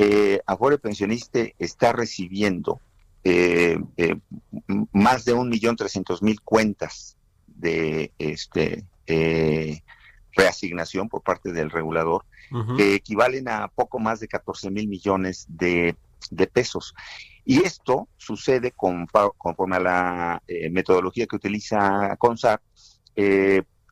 Eh, 0.02 0.40
Afore 0.46 0.78
Pensionista 0.78 1.42
está 1.58 1.92
recibiendo 1.92 2.80
eh, 3.26 3.78
eh, 3.98 4.16
más 4.94 5.26
de 5.26 5.34
un 5.34 5.50
millón 5.50 5.76
trescientos 5.76 6.24
mil 6.24 6.40
cuentas 6.40 7.18
de 7.48 8.14
este 8.18 8.86
eh, 9.08 9.84
reasignación 10.32 11.10
por 11.10 11.22
parte 11.22 11.52
del 11.52 11.70
regulador, 11.70 12.24
que 12.78 12.96
equivalen 12.96 13.50
a 13.50 13.68
poco 13.68 14.00
más 14.00 14.22
de 14.22 14.30
14 14.30 14.72
mil 14.72 14.88
millones 14.88 15.46
de, 15.50 15.98
pesos. 16.54 16.96
Y 17.44 17.62
esto 17.64 18.08
sucede 18.16 18.72
conforme 18.72 19.76
a 19.76 19.80
la 19.80 20.44
metodología 20.72 21.28
que 21.28 21.36
utiliza 21.36 22.16
CONSAR, 22.18 22.62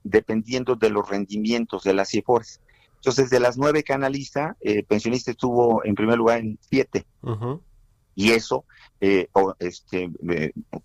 dependiendo 0.03 0.76
de 0.76 0.89
los 0.89 1.08
rendimientos 1.08 1.84
de 1.84 1.93
las 1.93 2.10
CIFORES. 2.10 2.62
Entonces, 2.98 3.30
de 3.30 3.39
las 3.39 3.58
nueve 3.58 3.84
que 3.84 3.93
analiza, 3.93 4.58
eh, 4.62 4.84
pensionista 4.84 5.32
estuvo 5.32 5.84
en 5.86 5.95
primer 5.95 6.18
lugar 6.18 6.39
en 6.39 6.60
siete. 6.62 7.06
Y 8.16 8.32
eso 8.32 8.66
eh, 9.00 9.30
este, 9.60 10.10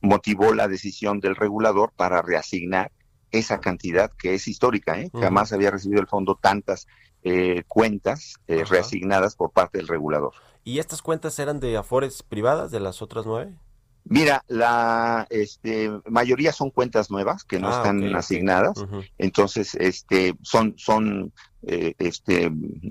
motivó 0.01 0.55
la 0.55 0.69
decisión 0.69 1.19
del 1.21 1.35
regulador 1.35 1.93
para 1.97 2.21
reasignar 2.23 2.93
esa 3.33 3.61
cantidad 3.61 4.13
que 4.13 4.35
es 4.35 4.47
histórica, 4.47 5.01
¿eh? 5.01 5.11
jamás 5.19 5.53
había 5.53 5.71
recibido 5.71 6.01
el 6.01 6.07
fondo 6.07 6.39
tantas 6.41 6.87
eh, 7.25 7.65
cuentas 7.67 8.35
eh, 8.47 8.65
reasignadas 8.65 9.35
por 9.35 9.51
parte 9.51 9.79
del 9.79 9.89
regulador. 9.89 10.35
¿Y 10.65 10.79
estas 10.79 11.03
cuentas 11.03 11.39
eran 11.39 11.59
de 11.59 11.77
afores 11.77 12.23
privadas 12.23 12.71
de 12.71 12.81
las 12.81 13.01
otras 13.01 13.27
nueve? 13.27 13.57
Mira, 14.05 14.45
la 14.49 15.27
este, 15.31 15.91
mayoría 16.09 16.53
son 16.53 16.71
cuentas 16.71 17.11
nuevas 17.11 17.45
que 17.45 17.59
no 17.59 17.69
ah, 17.69 17.77
están 17.77 18.15
asignadas, 18.17 18.85
entonces 19.19 19.75
este, 19.77 20.35
son, 20.43 20.75
son 20.77 21.33
eh, 21.65 21.95
este, 21.99 22.51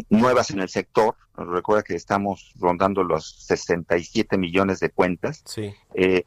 nuevas 0.09 0.51
en 0.51 0.59
el 0.61 0.69
sector. 0.69 1.15
Recuerda 1.35 1.83
que 1.83 1.95
estamos 1.95 2.53
rondando 2.57 3.03
los 3.03 3.45
67 3.45 4.37
millones 4.37 4.79
de 4.79 4.89
cuentas. 4.89 5.43
Sí. 5.45 5.73
Eh, 5.95 6.23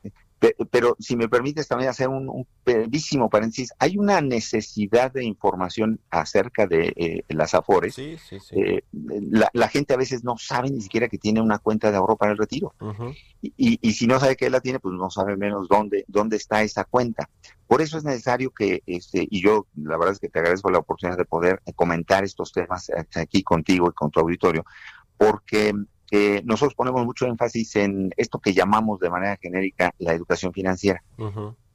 pero 0.70 0.97
si 0.99 1.16
me 1.16 1.28
permites 1.28 1.68
también 1.68 1.91
hacer 1.91 2.09
un, 2.09 2.28
un 2.28 2.47
paréntesis, 3.30 3.72
hay 3.78 3.97
una 3.97 4.20
necesidad 4.20 5.12
de 5.12 5.24
información 5.24 6.01
acerca 6.11 6.66
de 6.66 6.93
eh, 6.97 7.24
las 7.28 7.55
AFORES. 7.55 7.95
Sí, 7.95 8.16
sí, 8.18 8.39
sí. 8.41 8.55
Eh, 8.59 8.85
la, 8.93 9.68
gente 9.68 9.95
a 9.95 9.97
veces 9.97 10.24
no 10.24 10.37
sabe 10.37 10.70
ni 10.70 10.80
siquiera 10.82 11.09
que 11.09 11.18
tiene 11.18 11.41
una 11.41 11.59
cuenta 11.59 11.91
de 11.91 11.97
ahorro 11.97 12.16
para 12.16 12.32
el 12.32 12.39
retiro. 12.39 12.74
y, 13.43 13.78
y, 13.80 13.93
si 13.93 14.07
no 14.07 14.20
sabe 14.20 14.37
que 14.37 14.51
la 14.51 14.61
tiene, 14.61 14.80
pues 14.80 14.95
no 14.95 15.11
sabe 15.11 15.37
menos 15.37 15.68
dónde, 15.68 16.05
dónde 16.09 16.37
está 16.37 16.62
esa 16.62 16.85
cuenta. 16.85 17.28
Por 17.66 17.80
eso 17.80 17.97
es 17.97 18.05
necesario 18.05 18.51
que, 18.51 18.82
este, 18.87 19.26
y 19.30 19.43
yo 19.43 19.66
la 19.76 19.97
verdad 19.97 20.12
es 20.12 20.18
que 20.18 20.28
te 20.28 20.39
agradezco 20.39 20.70
la 20.70 20.78
oportunidad 20.78 21.16
de 21.16 21.24
poder 21.24 21.62
comentar 21.74 22.24
estos 22.24 22.53
temas 22.53 22.91
aquí 23.14 23.43
contigo 23.43 23.89
y 23.89 23.95
con 23.95 24.11
tu 24.11 24.20
auditorio, 24.20 24.64
porque 25.16 25.72
nosotros 26.45 26.75
ponemos 26.75 27.05
mucho 27.05 27.27
énfasis 27.27 27.77
en 27.77 28.13
esto 28.17 28.39
que 28.39 28.55
llamamos 28.55 29.01
de 29.01 29.11
manera 29.11 29.37
genérica 29.37 29.95
la 29.99 30.13
educación 30.13 30.53
financiera. 30.53 31.03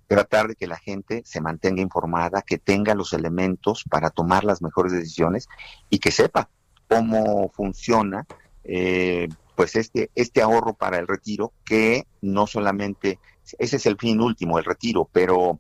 Tratar 0.08 0.48
de 0.48 0.56
que 0.56 0.68
la 0.68 0.78
gente 0.78 1.22
se 1.26 1.42
mantenga 1.42 1.82
informada, 1.82 2.42
que 2.42 2.58
tenga 2.58 2.96
los 2.96 3.14
elementos 3.14 3.84
para 3.90 4.10
tomar 4.10 4.44
las 4.44 4.62
mejores 4.62 4.92
decisiones 4.92 5.48
y 5.90 6.00
que 6.00 6.12
sepa 6.12 6.50
cómo 6.88 7.50
funciona 7.50 8.26
eh, 8.64 9.28
pues 9.56 9.76
este, 9.76 10.10
este 10.16 10.42
ahorro 10.42 10.74
para 10.74 11.00
el 11.00 11.08
retiro, 11.08 11.52
que 11.66 12.06
no 12.22 12.48
solamente, 12.48 13.20
ese 13.58 13.76
es 13.76 13.86
el 13.86 13.98
fin 13.98 14.22
último, 14.22 14.58
el 14.58 14.64
retiro, 14.64 15.10
pero 15.12 15.60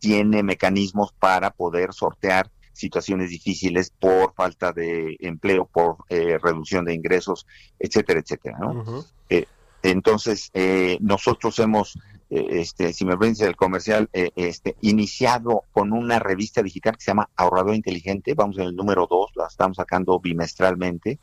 tiene 0.00 0.42
mecanismos 0.42 1.12
para 1.12 1.50
poder 1.50 1.92
sortear 1.92 2.50
situaciones 2.76 3.30
difíciles 3.30 3.90
por 3.90 4.34
falta 4.34 4.72
de 4.72 5.16
empleo, 5.20 5.66
por 5.66 5.96
eh, 6.08 6.38
reducción 6.40 6.84
de 6.84 6.94
ingresos, 6.94 7.46
etcétera, 7.78 8.20
etcétera. 8.20 8.58
¿no? 8.58 9.04
Eh, 9.30 9.46
entonces, 9.82 10.50
eh, 10.52 10.98
nosotros 11.00 11.58
hemos, 11.58 11.98
este, 12.28 12.92
si 12.92 13.04
me 13.04 13.16
permite 13.16 13.46
el 13.46 13.56
comercial, 13.56 14.10
este, 14.12 14.76
iniciado 14.80 15.64
con 15.72 15.92
una 15.92 16.18
revista 16.18 16.62
digital 16.62 16.96
que 16.96 17.04
se 17.04 17.10
llama 17.12 17.30
Ahorrador 17.36 17.74
Inteligente, 17.74 18.34
vamos 18.34 18.58
en 18.58 18.64
el 18.64 18.76
número 18.76 19.06
dos, 19.08 19.30
la 19.36 19.46
estamos 19.46 19.76
sacando 19.76 20.18
bimestralmente, 20.18 21.18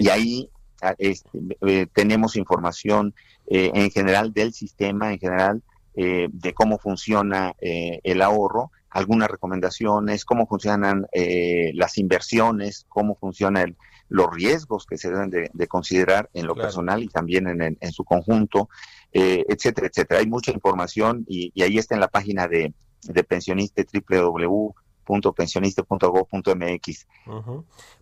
y 0.00 0.08
ahí 0.08 0.48
ah, 0.82 0.94
este, 0.98 1.88
tenemos 1.92 2.36
información 2.36 3.14
en 3.48 3.90
general 3.90 4.32
del 4.32 4.52
sistema, 4.52 5.12
en 5.12 5.18
general, 5.18 5.62
de 5.94 6.54
cómo 6.54 6.78
funciona 6.78 7.54
el 7.60 8.22
ahorro 8.22 8.70
algunas 8.96 9.28
recomendaciones, 9.28 10.24
cómo 10.24 10.46
funcionan 10.46 11.06
eh, 11.12 11.70
las 11.74 11.98
inversiones, 11.98 12.86
cómo 12.88 13.14
funcionan 13.14 13.76
los 14.08 14.28
riesgos 14.32 14.86
que 14.86 14.96
se 14.96 15.10
deben 15.10 15.30
de, 15.30 15.68
considerar 15.68 16.30
en 16.32 16.46
lo 16.46 16.54
personal 16.54 17.02
y 17.02 17.08
también 17.08 17.46
en, 17.46 17.76
en, 17.78 17.92
su 17.92 18.04
conjunto, 18.04 18.70
eh, 19.12 19.44
etcétera, 19.48 19.88
etcétera. 19.88 20.20
Hay 20.20 20.26
mucha 20.26 20.50
información 20.50 21.24
y, 21.28 21.52
ahí 21.62 21.76
está 21.76 21.94
en 21.94 22.00
la 22.00 22.08
página 22.08 22.48
de, 22.48 22.72
de 23.02 23.24
pensionista 23.24 23.82
www 24.08 24.74
pensionista.go.mx. 25.06 27.06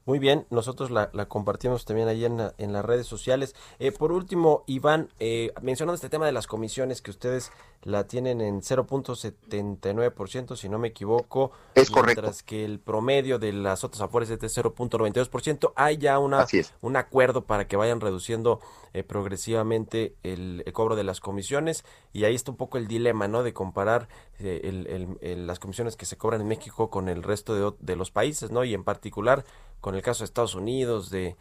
Muy 0.06 0.18
bien, 0.18 0.46
nosotros 0.50 0.90
la, 0.90 1.10
compartimos 1.28 1.84
también 1.84 2.08
ahí 2.08 2.24
en, 2.24 2.40
en 2.58 2.72
las 2.72 2.84
redes 2.84 3.06
sociales. 3.06 3.54
Eh, 3.78 3.92
por 3.92 4.12
último, 4.12 4.64
Iván, 4.66 5.08
eh, 5.18 5.52
mencionando 5.62 5.94
este 5.94 6.08
tema 6.08 6.26
de 6.26 6.32
las 6.32 6.46
comisiones 6.46 7.00
que 7.00 7.10
ustedes 7.10 7.52
la 7.82 8.06
tienen 8.06 8.40
en 8.40 8.62
0.79%, 8.62 10.56
si 10.56 10.68
no 10.68 10.78
me 10.78 10.88
equivoco. 10.88 11.52
Es 11.74 11.92
mientras 11.94 12.42
que 12.42 12.64
el 12.64 12.80
promedio 12.80 13.38
de 13.38 13.52
las 13.52 13.84
otras 13.84 14.00
afores 14.00 14.30
es 14.30 14.40
de 14.40 14.48
0.92%. 14.48 15.72
Hay 15.76 15.98
ya 15.98 16.18
una, 16.18 16.46
un 16.80 16.96
acuerdo 16.96 17.44
para 17.44 17.66
que 17.66 17.76
vayan 17.76 18.00
reduciendo 18.00 18.60
eh, 18.94 19.02
progresivamente 19.02 20.14
el, 20.22 20.64
cobro 20.72 20.96
de 20.96 21.04
las 21.04 21.20
comisiones. 21.20 21.84
Y 22.12 22.24
ahí 22.24 22.34
está 22.34 22.50
un 22.50 22.56
poco 22.56 22.78
el 22.78 22.88
dilema, 22.88 23.28
¿no? 23.28 23.42
De 23.42 23.52
comparar 23.52 24.08
las 24.38 25.58
comisiones 25.58 25.96
que 25.96 26.06
se 26.06 26.16
cobran 26.16 26.40
en 26.40 26.48
México 26.48 26.90
con 26.90 27.08
el 27.08 27.22
resto 27.22 27.76
de, 27.78 27.96
los 27.96 28.10
países, 28.10 28.50
¿no? 28.50 28.64
Y 28.64 28.74
en 28.74 28.84
particular 28.84 29.44
con 29.80 29.94
el 29.94 30.02
caso 30.02 30.20
de 30.20 30.26
Estados 30.26 30.54
Unidos, 30.54 31.10
de, 31.10 31.36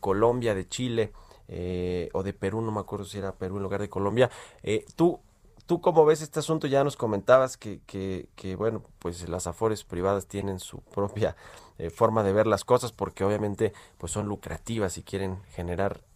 Colombia, 0.00 0.54
de 0.54 0.68
Chile. 0.68 1.12
Eh, 1.48 2.08
o 2.12 2.24
de 2.24 2.32
Perú, 2.32 2.60
no 2.60 2.72
me 2.72 2.80
acuerdo 2.80 3.04
si 3.04 3.18
era 3.18 3.36
Perú 3.36 3.58
en 3.58 3.62
lugar 3.62 3.80
de 3.80 3.88
Colombia. 3.88 4.28
Eh, 4.64 4.84
¿Tú 4.96 5.20
¿Tú 5.66 5.80
cómo 5.80 6.04
ves 6.04 6.22
este 6.22 6.38
asunto? 6.38 6.68
Ya 6.68 6.84
nos 6.84 6.96
comentabas 6.96 7.56
que, 7.56 7.80
que, 7.86 8.28
que 8.36 8.54
bueno, 8.54 8.84
pues 9.00 9.28
las 9.28 9.48
afores 9.48 9.82
privadas 9.82 10.28
tienen 10.28 10.60
su 10.60 10.80
propia 10.80 11.34
eh, 11.78 11.90
forma 11.90 12.22
de 12.22 12.32
ver 12.32 12.46
las 12.46 12.64
cosas 12.64 12.92
porque 12.92 13.24
obviamente 13.24 13.72
pues 13.98 14.12
son 14.12 14.28
lucrativas 14.28 14.96
y 14.96 15.02
quieren 15.02 15.42
generar 15.50 15.94
eh, 15.94 15.98
eh, 15.98 16.15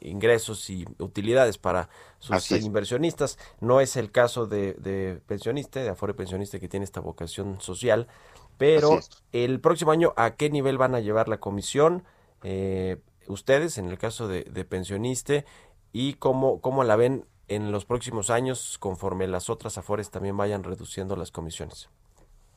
ingresos 0.00 0.68
y 0.70 0.86
utilidades 0.98 1.58
para 1.58 1.88
sus 2.18 2.50
inversionistas. 2.52 3.38
No 3.60 3.80
es 3.80 3.96
el 3.96 4.10
caso 4.10 4.46
de, 4.46 4.74
de 4.74 5.20
pensionista, 5.26 5.80
de 5.80 5.88
afore 5.88 6.14
pensionista 6.14 6.58
que 6.58 6.68
tiene 6.68 6.84
esta 6.84 7.00
vocación 7.00 7.60
social, 7.60 8.08
pero 8.56 9.00
el 9.32 9.60
próximo 9.60 9.90
año, 9.90 10.12
¿a 10.16 10.34
qué 10.36 10.50
nivel 10.50 10.78
van 10.78 10.94
a 10.94 11.00
llevar 11.00 11.28
la 11.28 11.38
comisión? 11.38 12.04
ustedes, 13.26 13.78
en 13.78 13.90
el 13.90 13.98
caso 13.98 14.26
de, 14.26 14.44
de 14.44 14.64
pensionista, 14.64 15.44
y 15.92 16.14
cómo, 16.14 16.60
cómo 16.60 16.84
la 16.84 16.96
ven 16.96 17.26
en 17.48 17.72
los 17.72 17.84
próximos 17.84 18.30
años 18.30 18.76
conforme 18.78 19.26
las 19.26 19.50
otras 19.50 19.78
afores 19.78 20.10
también 20.10 20.36
vayan 20.36 20.62
reduciendo 20.62 21.16
las 21.16 21.30
comisiones? 21.30 21.88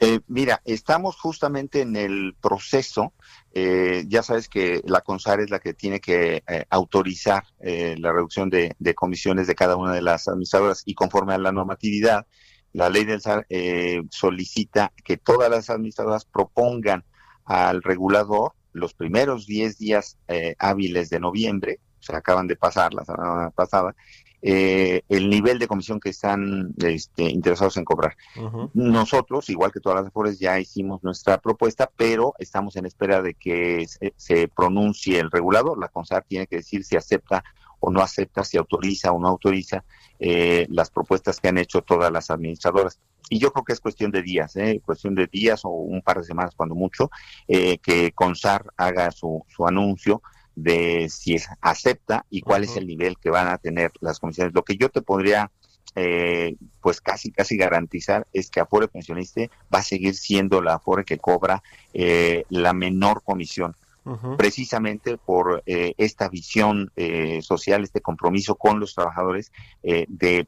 Eh, 0.04 0.20
mira, 0.28 0.64
estamos 0.66 1.16
justamente 1.16 1.82
en 1.82 1.96
el 1.96 2.36
proceso. 2.42 3.14
Eh, 3.54 4.04
ya 4.08 4.24
sabes 4.24 4.50
que 4.50 4.82
la 4.84 5.02
CONSAR 5.02 5.42
es 5.42 5.52
la 5.52 5.60
que 5.60 5.76
tiene 5.76 6.00
que 6.00 6.44
eh, 6.48 6.66
autorizar 6.72 7.44
la 7.60 8.12
reducción 8.12 8.50
de, 8.50 8.76
comisiones 8.96 9.46
de 9.46 9.54
cada 9.54 9.76
una 9.76 9.94
de 9.94 10.02
las 10.02 10.28
administradoras 10.28 10.82
y 10.88 10.96
conforme 10.96 11.36
a 11.36 11.38
la 11.38 11.52
normatividad, 11.52 12.26
la 12.74 12.90
ley 12.90 13.06
del 13.06 13.22
SAR 13.22 13.46
solicita 14.10 14.92
que 15.04 15.18
todas 15.18 15.52
las 15.52 15.70
administradoras 15.70 16.26
propongan 16.26 17.06
al 17.46 17.84
regulador 17.84 18.54
los 18.74 18.96
primeros 18.96 19.46
10 19.46 19.78
días 19.78 20.18
hábiles 20.58 21.12
de 21.12 21.20
noviembre, 21.20 21.80
se 22.00 22.16
acaban 22.16 22.48
de 22.48 22.56
pasar 22.56 22.94
la 22.96 23.06
semana 23.06 23.52
pasada, 23.52 23.96
eh, 24.42 25.04
el 25.08 25.30
nivel 25.30 25.60
de 25.60 25.68
comisión 25.68 26.00
que 26.00 26.10
están 26.10 26.74
este, 26.80 27.24
interesados 27.24 27.78
en 27.78 27.86
cobrar. 27.86 28.18
Nosotros, 28.74 29.50
igual 29.50 29.72
que 29.72 29.80
todas 29.80 30.00
las 30.00 30.08
Afores, 30.08 30.40
ya 30.40 30.60
hicimos 30.60 31.04
nuestra 31.04 31.40
propuesta, 31.40 31.90
pero 31.96 32.34
estamos 32.40 32.76
en 32.76 32.86
espera 32.86 33.22
de 33.22 33.36
que 33.36 33.86
se, 34.16 34.48
pronuncie 34.48 35.20
el 35.20 35.30
regulador. 35.30 35.78
La 35.80 35.90
CONSAR 35.90 36.24
tiene 36.28 36.48
que 36.48 36.58
decir 36.58 36.84
si 36.84 36.96
acepta 36.96 37.44
o 37.80 37.92
no 37.92 38.02
acepta, 38.02 38.44
si 38.44 38.58
autoriza 38.58 39.12
o 39.12 39.20
no 39.20 39.28
autoriza 39.28 39.84
eh, 40.20 40.68
las 40.70 40.90
propuestas 40.90 41.40
que 41.40 41.48
han 41.48 41.58
hecho 41.58 41.82
todas 41.82 42.12
las 42.12 42.30
administradoras. 42.32 43.00
Y 43.30 43.40
yo 43.40 43.52
creo 43.54 43.64
que 43.64 43.74
es 43.74 43.80
cuestión 43.80 44.12
de 44.12 44.22
días, 44.22 44.56
¿eh? 44.56 44.82
cuestión 44.86 45.16
de 45.16 45.28
días 45.28 45.66
o 45.66 45.70
un 45.70 46.02
par 46.02 46.18
de 46.18 46.24
semanas 46.24 46.54
cuando 46.56 46.76
mucho, 46.76 47.10
eh, 47.48 47.78
que 47.78 48.12
CONSAR 48.12 48.66
haga 48.76 49.12
su, 49.12 49.44
su 49.48 49.66
anuncio 49.66 50.22
de 50.56 51.10
si 51.10 51.38
acepta 51.62 52.26
y 52.30 52.42
cuál 52.42 52.64
es 52.64 52.78
el 52.78 52.88
nivel 52.88 53.18
que 53.18 53.30
van 53.30 53.48
a 53.48 53.58
tener 53.58 53.92
las 54.02 54.20
comisiones. 54.20 54.54
Lo 54.54 54.64
que 54.64 54.78
yo 54.78 54.90
te 54.90 55.02
podría 55.02 55.52
eh, 55.96 56.56
pues 56.80 57.02
casi 57.02 57.32
casi 57.32 57.58
garantizar 57.58 58.26
es 58.32 58.50
que 58.50 58.62
Afore 58.62 58.88
Pensionista 58.88 59.42
va 59.74 59.80
a 59.80 59.84
seguir 59.84 60.16
siendo 60.16 60.62
la 60.62 60.76
Afore 60.76 61.04
que 61.04 61.18
cobra 61.18 61.62
eh, 61.94 62.46
la 62.50 62.74
menor 62.74 63.24
comisión. 63.24 63.76
precisamente 64.38 65.18
por 65.18 65.62
eh, 65.68 65.94
esta 65.98 66.28
visión 66.28 66.92
social, 67.42 67.84
este 67.84 68.02
compromiso 68.02 68.56
con 68.56 68.80
los 68.80 68.96
trabajadores 68.96 69.52
de 69.84 70.48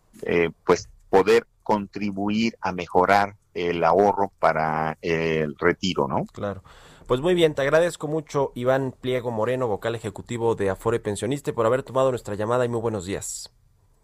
pues 0.66 0.90
poder 1.10 1.46
contribuir 1.62 2.58
a 2.62 2.72
mejorar 2.72 3.36
el 3.54 3.84
ahorro 3.84 4.32
para 4.40 4.98
el 5.02 5.56
retiro, 5.60 6.08
¿no? 6.08 6.26
Claro. 6.26 6.64
Pues 7.08 7.20
muy 7.20 7.34
bien, 7.34 7.54
te 7.54 7.62
agradezco 7.62 8.08
mucho 8.08 8.52
Iván 8.56 8.94
Pliego 9.00 9.30
Moreno, 9.30 9.68
vocal 9.68 9.94
ejecutivo 9.94 10.56
de 10.56 10.70
Afore 10.70 11.02
Pensionista, 11.02 11.52
por 11.52 11.66
haber 11.66 11.84
tomado 11.84 12.12
nuestra 12.12 12.36
llamada 12.36 12.64
y 12.64 12.70
muy 12.70 12.80
buenos 12.80 13.06
días. 13.06 13.52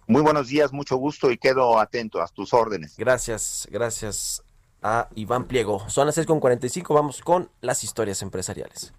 Muy 0.08 0.22
buenos 0.22 0.48
días, 0.48 0.74
mucho 0.74 0.98
gusto 0.98 1.32
y 1.32 1.38
quedo 1.38 1.80
atento 1.80 2.22
a 2.22 2.28
tus 2.28 2.54
órdenes. 2.54 2.98
Gracias, 2.98 3.68
gracias 3.72 4.44
a 4.82 5.08
Iván 5.16 5.46
Pliego. 5.46 5.88
Son 5.90 6.08
las 6.08 6.18
6.45, 6.18 6.94
vamos 6.94 7.22
con 7.22 7.50
las 7.62 7.84
historias 7.84 8.22
empresariales. 8.22 8.94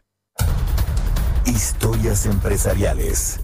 Historias 1.44 2.24
empresariales. 2.24 3.40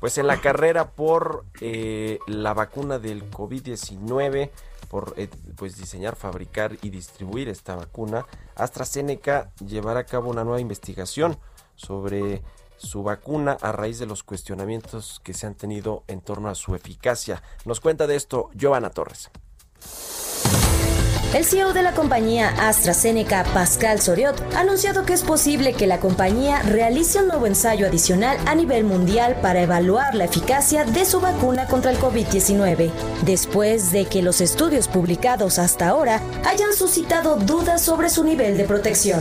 Pues 0.00 0.16
en 0.16 0.28
la 0.28 0.40
carrera 0.40 0.92
por 0.92 1.44
eh, 1.60 2.20
la 2.26 2.54
vacuna 2.54 2.98
del 2.98 3.28
COVID-19, 3.28 4.50
por 4.88 5.14
eh, 5.16 5.28
pues 5.56 5.76
diseñar, 5.76 6.16
fabricar 6.16 6.76
y 6.82 6.90
distribuir 6.90 7.48
esta 7.48 7.76
vacuna, 7.76 8.26
AstraZeneca 8.54 9.52
llevará 9.64 10.00
a 10.00 10.06
cabo 10.06 10.30
una 10.30 10.44
nueva 10.44 10.60
investigación 10.60 11.38
sobre 11.76 12.42
su 12.76 13.02
vacuna 13.02 13.56
a 13.60 13.72
raíz 13.72 13.98
de 13.98 14.06
los 14.06 14.22
cuestionamientos 14.22 15.20
que 15.22 15.34
se 15.34 15.46
han 15.46 15.54
tenido 15.54 16.04
en 16.06 16.20
torno 16.20 16.48
a 16.48 16.54
su 16.54 16.74
eficacia. 16.74 17.42
Nos 17.64 17.80
cuenta 17.80 18.06
de 18.06 18.16
esto 18.16 18.50
Giovanna 18.54 18.90
Torres. 18.90 19.30
El 21.34 21.44
CEO 21.44 21.74
de 21.74 21.82
la 21.82 21.92
compañía 21.92 22.48
AstraZeneca, 22.58 23.44
Pascal 23.52 24.00
Soriot, 24.00 24.42
ha 24.54 24.60
anunciado 24.60 25.04
que 25.04 25.12
es 25.12 25.22
posible 25.22 25.74
que 25.74 25.86
la 25.86 26.00
compañía 26.00 26.62
realice 26.62 27.20
un 27.20 27.28
nuevo 27.28 27.46
ensayo 27.46 27.86
adicional 27.86 28.38
a 28.46 28.54
nivel 28.54 28.84
mundial 28.84 29.36
para 29.42 29.60
evaluar 29.60 30.14
la 30.14 30.24
eficacia 30.24 30.86
de 30.86 31.04
su 31.04 31.20
vacuna 31.20 31.66
contra 31.66 31.90
el 31.90 31.98
COVID-19, 31.98 32.90
después 33.26 33.92
de 33.92 34.06
que 34.06 34.22
los 34.22 34.40
estudios 34.40 34.88
publicados 34.88 35.58
hasta 35.58 35.88
ahora 35.88 36.22
hayan 36.46 36.72
suscitado 36.72 37.36
dudas 37.36 37.82
sobre 37.82 38.08
su 38.08 38.24
nivel 38.24 38.56
de 38.56 38.64
protección. 38.64 39.20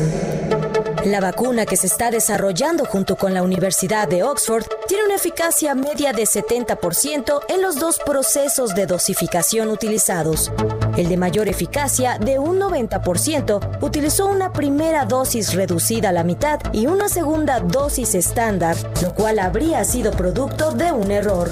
La 1.07 1.21
vacuna 1.21 1.65
que 1.65 1.77
se 1.77 1.87
está 1.87 2.11
desarrollando 2.11 2.83
junto 2.83 3.15
con 3.15 3.33
la 3.33 3.41
Universidad 3.41 4.09
de 4.09 4.23
Oxford 4.23 4.65
tiene 4.89 5.05
una 5.05 5.15
eficacia 5.15 5.73
media 5.73 6.11
de 6.11 6.23
70% 6.23 7.39
en 7.47 7.61
los 7.61 7.79
dos 7.79 7.99
procesos 8.05 8.75
de 8.75 8.87
dosificación 8.87 9.69
utilizados. 9.69 10.51
El 10.97 11.07
de 11.07 11.15
mayor 11.15 11.47
eficacia, 11.47 12.17
de 12.17 12.39
un 12.39 12.59
90%, 12.59 13.81
utilizó 13.81 14.25
una 14.25 14.51
primera 14.51 15.05
dosis 15.05 15.53
reducida 15.53 16.09
a 16.09 16.11
la 16.11 16.25
mitad 16.25 16.59
y 16.73 16.87
una 16.87 17.07
segunda 17.07 17.61
dosis 17.61 18.13
estándar, 18.13 18.75
lo 19.01 19.13
cual 19.15 19.39
habría 19.39 19.85
sido 19.85 20.11
producto 20.11 20.71
de 20.71 20.91
un 20.91 21.09
error. 21.09 21.49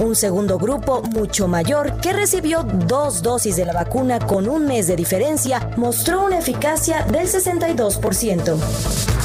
Un 0.00 0.16
segundo 0.16 0.58
grupo, 0.58 1.02
mucho 1.02 1.46
mayor, 1.46 2.00
que 2.00 2.12
recibió 2.12 2.64
dos 2.64 3.22
dosis 3.22 3.56
de 3.56 3.64
la 3.64 3.72
vacuna 3.72 4.18
con 4.18 4.48
un 4.48 4.66
mes 4.66 4.88
de 4.88 4.96
diferencia, 4.96 5.70
mostró 5.76 6.24
una 6.24 6.38
eficacia 6.38 7.04
del 7.04 7.28
62%. 7.28 9.23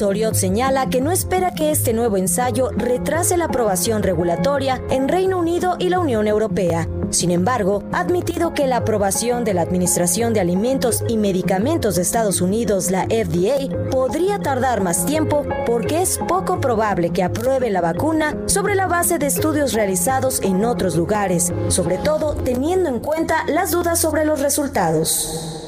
Soriot 0.00 0.32
señala 0.32 0.88
que 0.88 1.02
no 1.02 1.12
espera 1.12 1.50
que 1.50 1.70
este 1.70 1.92
nuevo 1.92 2.16
ensayo 2.16 2.70
retrase 2.74 3.36
la 3.36 3.44
aprobación 3.44 4.02
regulatoria 4.02 4.82
en 4.88 5.08
Reino 5.08 5.38
Unido 5.38 5.76
y 5.78 5.90
la 5.90 5.98
Unión 5.98 6.26
Europea. 6.26 6.88
Sin 7.10 7.30
embargo, 7.30 7.82
ha 7.92 8.00
admitido 8.00 8.54
que 8.54 8.66
la 8.66 8.78
aprobación 8.78 9.44
de 9.44 9.52
la 9.52 9.60
Administración 9.60 10.32
de 10.32 10.40
Alimentos 10.40 11.04
y 11.06 11.18
Medicamentos 11.18 11.96
de 11.96 12.02
Estados 12.02 12.40
Unidos, 12.40 12.90
la 12.90 13.04
FDA, 13.04 13.90
podría 13.90 14.38
tardar 14.38 14.80
más 14.82 15.04
tiempo 15.04 15.44
porque 15.66 16.00
es 16.00 16.16
poco 16.16 16.62
probable 16.62 17.10
que 17.10 17.22
apruebe 17.22 17.68
la 17.68 17.82
vacuna 17.82 18.34
sobre 18.46 18.76
la 18.76 18.86
base 18.86 19.18
de 19.18 19.26
estudios 19.26 19.74
realizados 19.74 20.40
en 20.40 20.64
otros 20.64 20.96
lugares, 20.96 21.52
sobre 21.68 21.98
todo 21.98 22.36
teniendo 22.36 22.88
en 22.88 23.00
cuenta 23.00 23.44
las 23.48 23.70
dudas 23.70 23.98
sobre 23.98 24.24
los 24.24 24.40
resultados. 24.40 25.59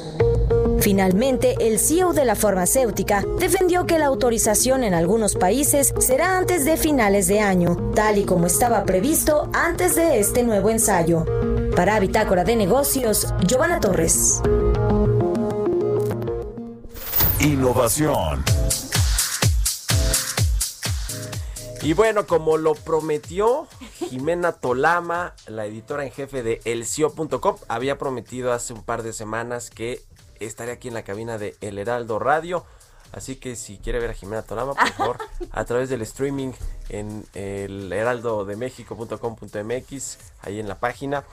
Finalmente, 0.83 1.55
el 1.61 1.79
CEO 1.79 2.11
de 2.11 2.25
la 2.25 2.35
farmacéutica 2.35 3.23
defendió 3.39 3.85
que 3.85 3.97
la 3.97 4.07
autorización 4.07 4.83
en 4.83 4.93
algunos 4.93 5.35
países 5.35 5.93
será 5.97 6.37
antes 6.37 6.65
de 6.65 6.75
finales 6.75 7.27
de 7.27 7.39
año, 7.39 7.93
tal 7.95 8.17
y 8.17 8.25
como 8.25 8.47
estaba 8.47 8.83
previsto 8.83 9.49
antes 9.53 9.95
de 9.95 10.19
este 10.19 10.43
nuevo 10.43 10.69
ensayo. 10.69 11.23
Para 11.73 12.01
Bitácora 12.01 12.43
de 12.43 12.57
Negocios, 12.57 13.33
Giovanna 13.47 13.79
Torres. 13.79 14.41
Innovación. 17.39 18.43
Y 21.81 21.93
bueno, 21.93 22.27
como 22.27 22.57
lo 22.57 22.75
prometió 22.75 23.67
Jimena 24.09 24.51
Tolama, 24.51 25.33
la 25.47 25.65
editora 25.65 26.03
en 26.03 26.11
jefe 26.11 26.43
de 26.43 26.59
elcio.com, 26.65 27.55
había 27.69 27.97
prometido 27.97 28.51
hace 28.51 28.73
un 28.73 28.83
par 28.83 29.03
de 29.03 29.13
semanas 29.13 29.69
que 29.69 30.01
estaré 30.45 30.71
aquí 30.71 30.87
en 30.87 30.93
la 30.93 31.03
cabina 31.03 31.37
de 31.37 31.57
El 31.61 31.77
Heraldo 31.77 32.17
Radio. 32.19 32.65
Así 33.11 33.35
que 33.35 33.55
si 33.55 33.77
quiere 33.77 33.99
ver 33.99 34.09
a 34.09 34.13
Jimena 34.13 34.41
Tolama, 34.41 34.73
por 34.73 34.91
favor, 34.93 35.17
a 35.51 35.65
través 35.65 35.89
del 35.89 36.01
streaming 36.01 36.53
en 36.89 37.25
el 37.33 37.93
heraldodemexico.com.mx, 37.93 40.17
ahí 40.41 40.59
en 40.59 40.67
la 40.67 40.79
página. 40.79 41.23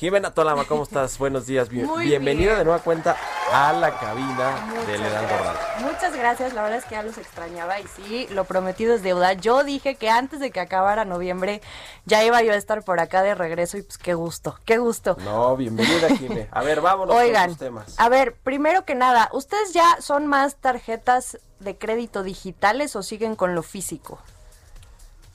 Jimena 0.00 0.30
Tolama, 0.30 0.64
¿cómo 0.64 0.84
estás? 0.84 1.18
Buenos 1.18 1.44
días. 1.44 1.68
bienvenida 1.68 2.56
de 2.56 2.64
nueva 2.64 2.78
cuenta 2.78 3.18
a 3.52 3.70
la 3.74 3.98
cabina 3.98 4.72
del 4.86 5.02
Heraldo 5.02 5.36
Radio. 5.36 5.60
Muchas 5.92 6.16
gracias, 6.16 6.54
la 6.54 6.62
verdad 6.62 6.78
es 6.78 6.86
que 6.86 6.92
ya 6.94 7.02
los 7.02 7.18
extrañaba 7.18 7.78
y 7.80 7.84
sí, 7.86 8.26
lo 8.30 8.44
prometido 8.44 8.94
es 8.94 9.02
deuda. 9.02 9.34
Yo 9.34 9.62
dije 9.62 9.96
que 9.96 10.08
antes 10.08 10.40
de 10.40 10.52
que 10.52 10.60
acabara 10.60 11.04
noviembre 11.04 11.60
ya 12.06 12.24
iba 12.24 12.42
yo 12.42 12.52
a 12.52 12.56
estar 12.56 12.82
por 12.82 12.98
acá 12.98 13.20
de 13.22 13.34
regreso 13.34 13.76
y 13.76 13.82
pues 13.82 13.98
qué 13.98 14.14
gusto, 14.14 14.58
qué 14.64 14.78
gusto. 14.78 15.18
No, 15.22 15.54
bienvenida 15.58 16.08
Jimena. 16.16 16.48
A 16.50 16.62
ver, 16.62 16.80
vámonos 16.80 17.14
Oigan, 17.14 17.42
con 17.42 17.50
los 17.50 17.58
temas. 17.58 17.94
A 17.98 18.08
ver, 18.08 18.34
primero 18.42 18.86
que 18.86 18.94
nada, 18.94 19.28
¿ustedes 19.34 19.74
ya 19.74 19.98
son 20.00 20.26
más 20.26 20.56
tarjetas 20.56 21.38
de 21.58 21.76
crédito 21.76 22.22
digitales 22.22 22.96
o 22.96 23.02
siguen 23.02 23.36
con 23.36 23.54
lo 23.54 23.62
físico? 23.62 24.18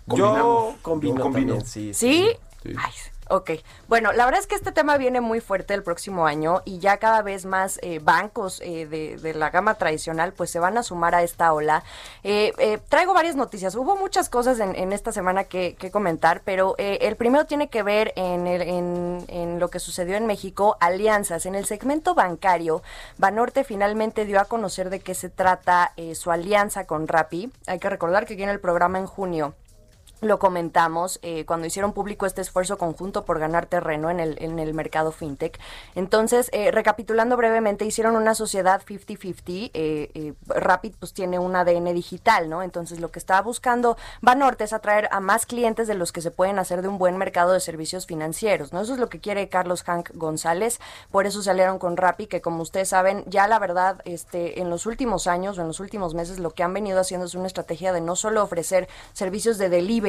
Yo 0.07 0.74
combino, 0.82 1.18
Yo 1.18 1.24
combino. 1.24 1.24
también, 1.24 1.66
sí. 1.68 1.93
¿Sí? 1.93 2.36
Sí. 2.63 2.74
Ay, 2.80 2.93
ok. 3.30 3.51
Bueno, 3.88 4.11
la 4.13 4.26
verdad 4.26 4.39
es 4.39 4.47
que 4.47 4.55
este 4.55 4.71
tema 4.71 4.97
viene 4.97 5.19
muy 5.21 5.39
fuerte 5.41 5.73
el 5.73 5.84
próximo 5.84 6.26
año 6.28 6.61
y 6.65 6.80
ya 6.80 6.97
cada 6.97 7.21
vez 7.21 7.45
más 7.45 7.80
eh, 7.82 7.99
bancos 7.99 8.61
eh, 8.63 8.86
de, 8.86 9.34
la 9.34 9.49
gama 9.49 9.76
tradicional 9.76 10.34
pues 10.34 10.49
se 10.51 10.59
van 10.59 10.78
a 10.78 10.84
sumar 10.84 11.15
a 11.15 11.23
esta 11.23 11.51
ola. 11.53 11.84
Eh, 12.23 12.53
eh, 12.59 12.80
traigo 12.88 13.13
varias 13.13 13.36
noticias. 13.36 13.76
Hubo 13.76 13.95
muchas 13.95 14.30
cosas 14.30 14.59
en, 14.59 14.76
en 14.76 14.93
esta 14.93 15.11
semana 15.11 15.43
que, 15.45 15.76
que 15.76 15.91
comentar, 15.91 16.41
pero 16.45 16.76
eh, 16.78 16.99
el 17.01 17.15
primero 17.15 17.45
tiene 17.45 17.67
que 17.69 17.84
ver 17.84 18.13
en, 18.15 18.47
el- 18.47 18.61
en, 18.61 19.26
en 19.28 19.59
lo 19.59 19.69
que 19.69 19.80
sucedió 19.80 20.15
en 20.15 20.26
México, 20.28 20.78
alianzas. 20.80 21.45
En 21.45 21.55
el 21.55 21.65
segmento 21.65 22.13
bancario, 22.15 22.82
Banorte 23.17 23.63
finalmente 23.63 24.26
dio 24.26 24.39
a 24.39 24.45
conocer 24.45 24.89
de 24.89 24.99
qué 24.99 25.15
se 25.15 25.30
trata 25.30 25.91
eh, 25.97 26.15
su 26.15 26.32
alianza 26.32 26.86
con 26.86 27.07
Rappi. 27.07 27.51
Hay 27.67 27.80
que 27.80 27.89
recordar 27.89 28.26
que 28.26 28.36
en 28.36 28.49
el 28.49 28.59
programa 28.59 28.99
en 28.99 29.07
junio 29.07 29.53
lo 30.22 30.39
comentamos 30.39 31.20
eh, 31.22 31.45
cuando 31.45 31.68
hicieron 31.68 31.93
público 31.93 32.26
este 32.26 32.41
esfuerzo 32.41 32.78
conjunto 32.78 33.26
por 33.26 33.39
ganar 33.39 33.66
terreno 33.66 34.09
en 34.09 34.20
el, 34.20 34.38
en 34.41 34.59
el 34.59 34.74
mercado 34.74 35.11
fintech. 35.11 35.59
Entonces, 35.95 36.49
eh, 36.53 36.72
recapitulando 36.72 37.38
brevemente, 37.38 37.86
hicieron 37.86 38.16
una 38.16 38.36
sociedad 38.36 38.82
50-50. 38.86 39.72
Eh, 39.74 40.11
eh, 40.13 40.34
Rapid 40.47 40.93
pues 40.99 41.13
tiene 41.13 41.39
un 41.39 41.55
ADN 41.55 41.93
digital, 41.93 42.49
¿no? 42.49 42.63
Entonces, 42.63 42.99
lo 42.99 43.11
que 43.11 43.20
estaba 43.20 43.41
buscando 43.41 43.97
Banorte 44.22 44.63
es 44.63 44.74
atraer 44.74 45.07
a 45.11 45.20
más 45.20 45.45
clientes 45.45 45.88
de 45.88 45.95
los 45.95 46.11
que 46.11 46.22
se 46.22 46.32
pueden 46.32 46.59
hacer 46.59 46.82
de 46.82 46.88
un 46.88 46.97
buen 46.97 47.18
mercado 47.18 47.53
de 47.53 47.59
servicios 47.59 48.05
financieros, 48.05 48.74
¿no? 48.74 48.82
Eso 48.82 48.93
es 48.93 48.99
lo 48.99 49.09
que 49.09 49.20
quiere 49.20 49.49
Carlos 49.49 49.84
Hank 49.84 50.11
González. 50.13 50.80
Por 51.11 51.26
eso 51.26 51.41
salieron 51.43 51.80
con 51.80 51.97
Rappi, 51.97 52.28
que 52.28 52.41
como 52.41 52.61
ustedes 52.61 52.89
saben, 52.89 53.24
ya 53.28 53.47
la 53.47 53.59
verdad, 53.59 54.01
este, 54.05 54.61
en 54.61 54.70
los 54.70 54.86
últimos 54.86 55.28
años 55.28 55.57
o 55.57 55.61
en 55.61 55.68
los 55.68 55.80
últimos 55.80 56.13
meses, 56.13 56.39
lo 56.39 56.51
que 56.51 56.63
han 56.63 56.74
venido 56.74 56.99
haciendo 56.99 57.26
es 57.26 57.36
una 57.36 57.47
estrategia 57.47 57.93
de 57.93 58.01
no 58.01 58.16
solo 58.16 58.43
ofrecer 58.43 58.88
servicios 59.13 59.57
de 59.57 59.70
delivery, 59.70 60.05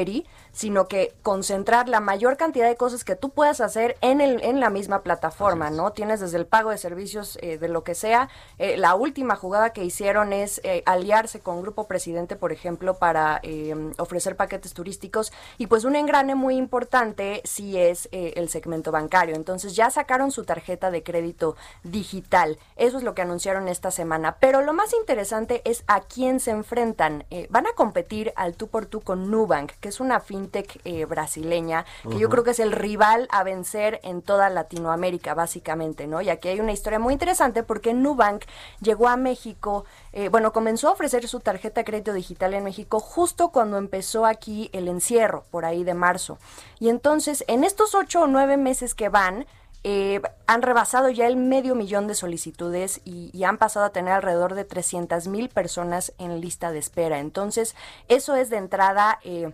sino 0.52 0.88
que 0.88 1.14
concentrar 1.22 1.88
la 1.88 2.00
mayor 2.00 2.36
cantidad 2.36 2.66
de 2.66 2.76
cosas 2.76 3.04
que 3.04 3.16
tú 3.16 3.30
puedas 3.30 3.60
hacer 3.60 3.96
en, 4.00 4.20
el, 4.20 4.42
en 4.42 4.58
la 4.58 4.70
misma 4.70 5.02
plataforma, 5.02 5.70
¿no? 5.70 5.92
Tienes 5.92 6.20
desde 6.20 6.38
el 6.38 6.46
pago 6.46 6.70
de 6.70 6.78
servicios 6.78 7.38
eh, 7.42 7.58
de 7.58 7.68
lo 7.68 7.84
que 7.84 7.94
sea. 7.94 8.28
Eh, 8.58 8.76
la 8.76 8.94
última 8.94 9.36
jugada 9.36 9.70
que 9.70 9.84
hicieron 9.84 10.32
es 10.32 10.60
eh, 10.64 10.82
aliarse 10.86 11.40
con 11.40 11.60
Grupo 11.62 11.86
Presidente, 11.86 12.36
por 12.36 12.52
ejemplo, 12.52 12.94
para 12.94 13.40
eh, 13.42 13.74
ofrecer 13.98 14.36
paquetes 14.36 14.72
turísticos. 14.72 15.32
Y 15.58 15.66
pues 15.66 15.84
un 15.84 15.94
engrane 15.96 16.34
muy 16.34 16.56
importante 16.56 17.42
sí 17.44 17.78
es 17.78 18.08
el 18.12 18.48
segmento 18.48 18.92
bancario. 18.92 19.34
Entonces 19.34 19.76
ya 19.76 19.90
sacaron 19.90 20.30
su 20.30 20.44
tarjeta 20.44 20.90
de 20.90 21.02
crédito 21.02 21.56
digital. 21.82 22.58
Eso 22.76 22.98
es 22.98 23.02
lo 23.02 23.14
que 23.14 23.22
anunciaron 23.22 23.68
esta 23.68 23.90
semana. 23.90 24.36
Pero 24.40 24.62
lo 24.62 24.72
más 24.72 24.92
interesante 24.94 25.62
es 25.64 25.84
a 25.86 26.00
quién 26.00 26.40
se 26.40 26.50
enfrentan. 26.50 27.24
Van 27.50 27.66
a 27.66 27.72
competir 27.74 28.32
al 28.36 28.56
tú 28.56 28.68
por 28.68 28.86
tú 28.86 29.00
con 29.00 29.30
Nubank, 29.30 29.72
que 29.86 29.90
es 29.90 30.00
una 30.00 30.18
fintech 30.18 30.80
eh, 30.84 31.04
brasileña, 31.04 31.86
que 32.10 32.18
yo 32.18 32.28
creo 32.28 32.42
que 32.42 32.50
es 32.50 32.58
el 32.58 32.72
rival 32.72 33.28
a 33.30 33.44
vencer 33.44 34.00
en 34.02 34.20
toda 34.20 34.50
Latinoamérica, 34.50 35.32
básicamente, 35.34 36.08
¿no? 36.08 36.20
Y 36.22 36.28
aquí 36.28 36.48
hay 36.48 36.58
una 36.58 36.72
historia 36.72 36.98
muy 36.98 37.12
interesante 37.12 37.62
porque 37.62 37.94
Nubank 37.94 38.46
llegó 38.80 39.06
a 39.06 39.16
México, 39.16 39.84
eh, 40.12 40.28
bueno, 40.28 40.52
comenzó 40.52 40.88
a 40.88 40.90
ofrecer 40.90 41.28
su 41.28 41.38
tarjeta 41.38 41.82
de 41.82 41.84
crédito 41.84 42.12
digital 42.14 42.54
en 42.54 42.64
México 42.64 42.98
justo 42.98 43.50
cuando 43.50 43.78
empezó 43.78 44.26
aquí 44.26 44.70
el 44.72 44.88
encierro, 44.88 45.44
por 45.52 45.64
ahí 45.64 45.84
de 45.84 45.94
marzo. 45.94 46.38
Y 46.80 46.88
entonces, 46.88 47.44
en 47.46 47.62
estos 47.62 47.94
ocho 47.94 48.22
o 48.22 48.26
nueve 48.26 48.56
meses 48.56 48.92
que 48.96 49.08
van, 49.08 49.46
eh, 49.88 50.20
han 50.48 50.62
rebasado 50.62 51.10
ya 51.10 51.28
el 51.28 51.36
medio 51.36 51.76
millón 51.76 52.08
de 52.08 52.16
solicitudes 52.16 53.00
y, 53.04 53.44
han 53.44 53.56
pasado 53.56 53.86
a 53.86 53.90
tener 53.90 54.14
alrededor 54.14 54.56
de 54.56 54.64
300 54.64 55.28
mil 55.28 55.48
personas 55.48 56.12
en 56.18 56.40
lista 56.40 56.72
de 56.72 56.80
espera. 56.80 57.20
Entonces, 57.20 57.76
eso 58.08 58.34
es 58.34 58.50
de 58.50 58.56
entrada... 58.56 59.20
Eh, 59.22 59.52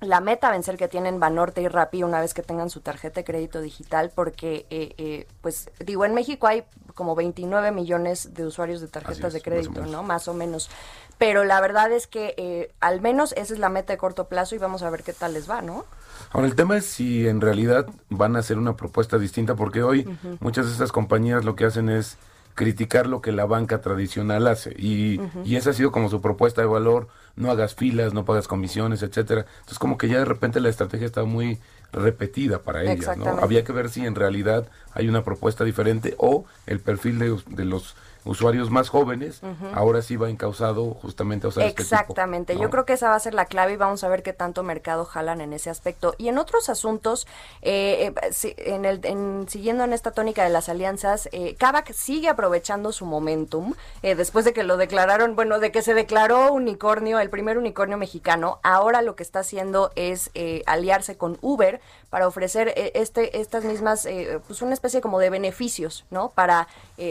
la 0.00 0.20
meta 0.20 0.50
vencer 0.50 0.76
que 0.76 0.88
tienen 0.88 1.20
Banorte 1.20 1.62
y 1.62 1.68
Rappi 1.68 2.02
una 2.02 2.20
vez 2.20 2.34
que 2.34 2.42
tengan 2.42 2.70
su 2.70 2.80
tarjeta 2.80 3.20
de 3.20 3.24
crédito 3.24 3.60
digital, 3.60 4.12
porque, 4.14 4.66
eh, 4.70 5.26
pues, 5.40 5.70
digo, 5.84 6.04
en 6.04 6.14
México 6.14 6.46
hay 6.46 6.64
como 6.94 7.14
29 7.14 7.72
millones 7.72 8.34
de 8.34 8.44
usuarios 8.46 8.80
de 8.80 8.88
tarjetas 8.88 9.32
de 9.32 9.40
crédito, 9.40 9.86
¿no? 9.86 10.02
Más 10.02 10.28
o 10.28 10.34
menos. 10.34 10.70
Pero 11.18 11.44
la 11.44 11.60
verdad 11.60 11.90
es 11.92 12.06
que 12.06 12.72
al 12.80 13.00
menos 13.00 13.32
esa 13.32 13.54
es 13.54 13.58
la 13.58 13.68
meta 13.68 13.92
de 13.92 13.98
corto 13.98 14.28
plazo 14.28 14.54
y 14.54 14.58
vamos 14.58 14.82
a 14.82 14.90
ver 14.90 15.02
qué 15.02 15.12
tal 15.12 15.32
les 15.32 15.48
va, 15.48 15.62
¿no? 15.62 15.84
Ahora, 16.30 16.46
el 16.46 16.54
tema 16.54 16.76
es 16.76 16.86
si 16.86 17.26
en 17.26 17.40
realidad 17.40 17.86
van 18.10 18.36
a 18.36 18.40
hacer 18.40 18.58
una 18.58 18.76
propuesta 18.76 19.18
distinta, 19.18 19.54
porque 19.54 19.82
hoy 19.82 20.06
muchas 20.40 20.66
de 20.66 20.72
estas 20.72 20.92
compañías 20.92 21.44
lo 21.44 21.56
que 21.56 21.64
hacen 21.64 21.88
es 21.88 22.18
criticar 22.54 23.06
lo 23.06 23.20
que 23.20 23.32
la 23.32 23.44
banca 23.44 23.80
tradicional 23.80 24.46
hace. 24.46 24.74
Y, 24.78 25.20
y 25.44 25.56
esa 25.56 25.70
ha 25.70 25.72
sido 25.72 25.92
como 25.92 26.08
su 26.08 26.20
propuesta 26.20 26.60
de 26.60 26.66
valor, 26.66 27.08
no 27.36 27.50
hagas 27.50 27.74
filas, 27.74 28.14
no 28.14 28.24
pagas 28.24 28.48
comisiones, 28.48 29.02
etcétera. 29.02 29.46
Entonces 29.56 29.78
como 29.78 29.98
que 29.98 30.08
ya 30.08 30.18
de 30.18 30.24
repente 30.24 30.60
la 30.60 30.68
estrategia 30.68 31.06
está 31.06 31.24
muy 31.24 31.58
repetida 31.92 32.60
para 32.60 32.82
ellas, 32.82 33.16
¿no? 33.16 33.26
Había 33.26 33.64
que 33.64 33.72
ver 33.72 33.88
si 33.88 34.04
en 34.04 34.14
realidad 34.14 34.68
hay 34.92 35.08
una 35.08 35.24
propuesta 35.24 35.64
diferente 35.64 36.14
o 36.18 36.44
el 36.66 36.80
perfil 36.80 37.18
de, 37.18 37.36
de 37.48 37.64
los 37.64 37.96
usuarios 38.24 38.70
más 38.70 38.88
jóvenes, 38.88 39.40
ahora 39.72 40.02
sí 40.02 40.16
va 40.16 40.30
encausado 40.30 40.94
justamente 40.94 41.46
a 41.46 41.50
usar 41.50 41.64
Exactamente, 41.64 42.54
este 42.54 42.62
yo 42.62 42.70
creo 42.70 42.84
que 42.84 42.94
esa 42.94 43.08
va 43.08 43.16
a 43.16 43.20
ser 43.20 43.34
la 43.34 43.46
clave 43.46 43.74
y 43.74 43.76
vamos 43.76 44.04
a 44.04 44.08
ver 44.08 44.22
qué 44.22 44.32
tanto 44.32 44.62
mercado 44.62 45.04
jalan 45.04 45.40
en 45.40 45.52
ese 45.52 45.70
aspecto. 45.70 46.14
Y 46.18 46.28
en 46.28 46.38
otros 46.38 46.68
asuntos, 46.68 47.26
eh, 47.62 48.12
eh 48.32 48.54
en 48.58 48.84
el, 48.84 49.00
en, 49.04 49.46
siguiendo 49.48 49.84
en 49.84 49.92
esta 49.92 50.10
tónica 50.10 50.42
de 50.44 50.50
las 50.50 50.68
alianzas, 50.68 51.28
eh, 51.32 51.54
Kavak 51.56 51.92
sigue 51.92 52.28
aprovechando 52.28 52.92
su 52.92 53.06
momentum, 53.06 53.74
eh, 54.02 54.14
después 54.14 54.44
de 54.44 54.52
que 54.52 54.62
lo 54.62 54.76
declararon, 54.76 55.36
bueno, 55.36 55.58
de 55.58 55.72
que 55.72 55.82
se 55.82 55.94
declaró 55.94 56.52
unicornio, 56.52 57.18
el 57.20 57.30
primer 57.30 57.58
unicornio 57.58 57.96
mexicano, 57.96 58.60
ahora 58.62 59.02
lo 59.02 59.16
que 59.16 59.22
está 59.22 59.40
haciendo 59.40 59.90
es 59.96 60.30
eh, 60.34 60.62
aliarse 60.66 61.16
con 61.16 61.38
Uber 61.40 61.80
para 62.10 62.28
ofrecer 62.28 62.72
este, 62.94 63.40
estas 63.40 63.64
mismas, 63.64 64.06
pues 64.46 64.62
una 64.62 64.72
especie 64.72 65.00
como 65.00 65.18
de 65.18 65.30
beneficios, 65.30 66.04
¿no? 66.10 66.28
Para, 66.28 66.68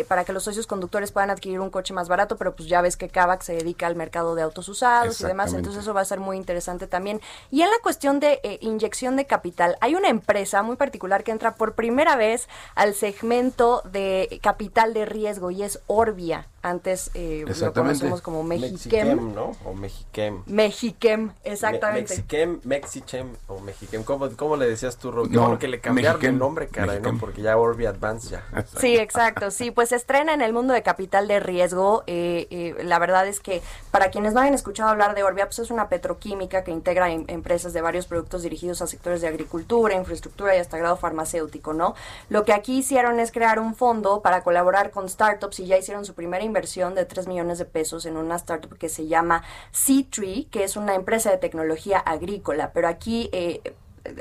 para 0.08 0.24
que 0.24 0.32
los 0.32 0.46
socios 0.46 0.66
conductores 0.66 1.03
puedan 1.12 1.30
adquirir 1.30 1.60
un 1.60 1.70
coche 1.70 1.94
más 1.94 2.08
barato, 2.08 2.38
pero 2.38 2.56
pues 2.56 2.70
ya 2.70 2.82
ves 2.82 2.98
que 2.98 3.10
Kavak 3.10 3.42
se 3.42 3.54
dedica 3.54 3.88
al 3.88 3.96
mercado 3.96 4.36
de 4.36 4.42
autos 4.42 4.70
usados 4.70 5.20
y 5.22 5.26
demás, 5.26 5.54
entonces 5.54 5.82
eso 5.82 5.94
va 5.94 6.02
a 6.02 6.06
ser 6.06 6.20
muy 6.20 6.38
interesante 6.38 6.88
también. 6.88 7.22
Y 7.52 7.62
en 7.62 7.70
la 7.70 7.78
cuestión 7.82 8.20
de 8.20 8.40
eh, 8.44 8.60
inyección 8.62 9.16
de 9.16 9.26
capital, 9.26 9.78
hay 9.82 9.96
una 9.96 10.10
empresa 10.10 10.64
muy 10.64 10.76
particular 10.76 11.24
que 11.24 11.32
entra 11.32 11.56
por 11.56 11.76
primera 11.76 12.16
vez 12.16 12.48
al 12.76 12.94
segmento 12.94 13.82
de 13.86 14.40
capital 14.42 14.94
de 14.94 15.06
riesgo 15.06 15.52
y 15.52 15.64
es 15.64 15.82
Orbia. 15.88 16.48
Antes 16.66 17.12
eh, 17.14 17.44
lo 17.46 17.74
conocemos 17.74 18.22
como 18.22 18.42
Mexiquem. 18.42 19.36
¿no? 19.36 19.52
O 19.66 19.74
Mexiquem. 19.74 20.44
Mexiquem, 20.46 21.32
exactamente. 21.44 22.16
Mexiquem, 22.16 22.62
Mexichem 22.64 23.34
o 23.50 23.60
Mexiquem. 23.60 24.04
¿Cómo, 24.04 24.56
le 24.56 24.70
decías 24.70 24.98
tú, 24.98 25.12
Roque? 25.12 25.36
No, 25.36 25.60
que 25.60 25.68
le 25.68 25.82
cambiaron 25.82 26.24
el 26.24 26.38
nombre, 26.38 26.70
caray, 26.70 27.02
¿no? 27.02 27.18
Porque 27.18 27.42
ya 27.42 27.58
Orbia 27.58 27.90
Advance 27.90 28.30
ya. 28.30 28.46
Sí, 28.80 28.96
exacto. 28.96 29.52
Sí, 29.52 29.72
pues 29.72 29.90
se 29.90 29.98
estrena 29.98 30.34
en 30.34 30.42
el 30.42 30.54
mundo 30.54 30.74
de 30.74 30.84
capital 30.84 31.28
de 31.28 31.42
riesgo. 31.42 32.04
Eh, 32.08 32.48
eh, 32.50 32.84
la 32.86 32.98
verdad 32.98 33.28
es 33.28 33.42
que 33.42 33.62
para 33.92 34.10
quienes 34.10 34.34
no 34.34 34.40
hayan 34.40 34.54
escuchado 34.54 34.90
hablar 34.90 35.16
de 35.16 35.24
Orbia, 35.24 35.48
pues 35.48 35.60
es 35.60 35.70
una 35.70 35.90
petroquímica 35.90 36.64
que 36.64 36.72
integra 36.72 37.12
empresas 37.12 37.74
de 37.74 37.82
varios 37.82 38.08
productos 38.08 38.42
dirigidos 38.42 38.82
a 38.82 38.88
sectores 38.88 39.20
de 39.20 39.28
agricultura, 39.28 39.96
infraestructura 39.96 40.56
y 40.56 40.60
hasta 40.60 40.78
grado 40.78 40.96
farmacéutico, 40.96 41.74
¿no? 41.74 41.94
Lo 42.30 42.46
que 42.46 42.54
aquí 42.54 42.78
hicieron 42.78 43.20
es 43.20 43.34
crear 43.34 43.60
un 43.60 43.76
fondo 43.76 44.22
para 44.22 44.44
colaborar 44.44 44.92
con 44.92 45.10
startups 45.10 45.60
y 45.60 45.66
ya 45.66 45.78
hicieron 45.78 46.06
su 46.06 46.14
primera 46.14 46.44
inversión 46.54 46.94
de 46.94 47.06
3 47.06 47.28
millones 47.28 47.58
de 47.58 47.66
pesos 47.66 48.06
en 48.06 48.16
una 48.16 48.36
startup 48.36 48.78
que 48.78 48.90
se 48.90 49.08
llama 49.08 49.44
C-Tree, 49.72 50.46
que 50.52 50.64
es 50.64 50.78
una 50.78 50.94
empresa 50.94 51.32
de 51.32 51.38
tecnología 51.40 51.98
agrícola. 51.98 52.72
Pero 52.74 52.88
aquí 52.88 53.30
eh, 53.32 53.74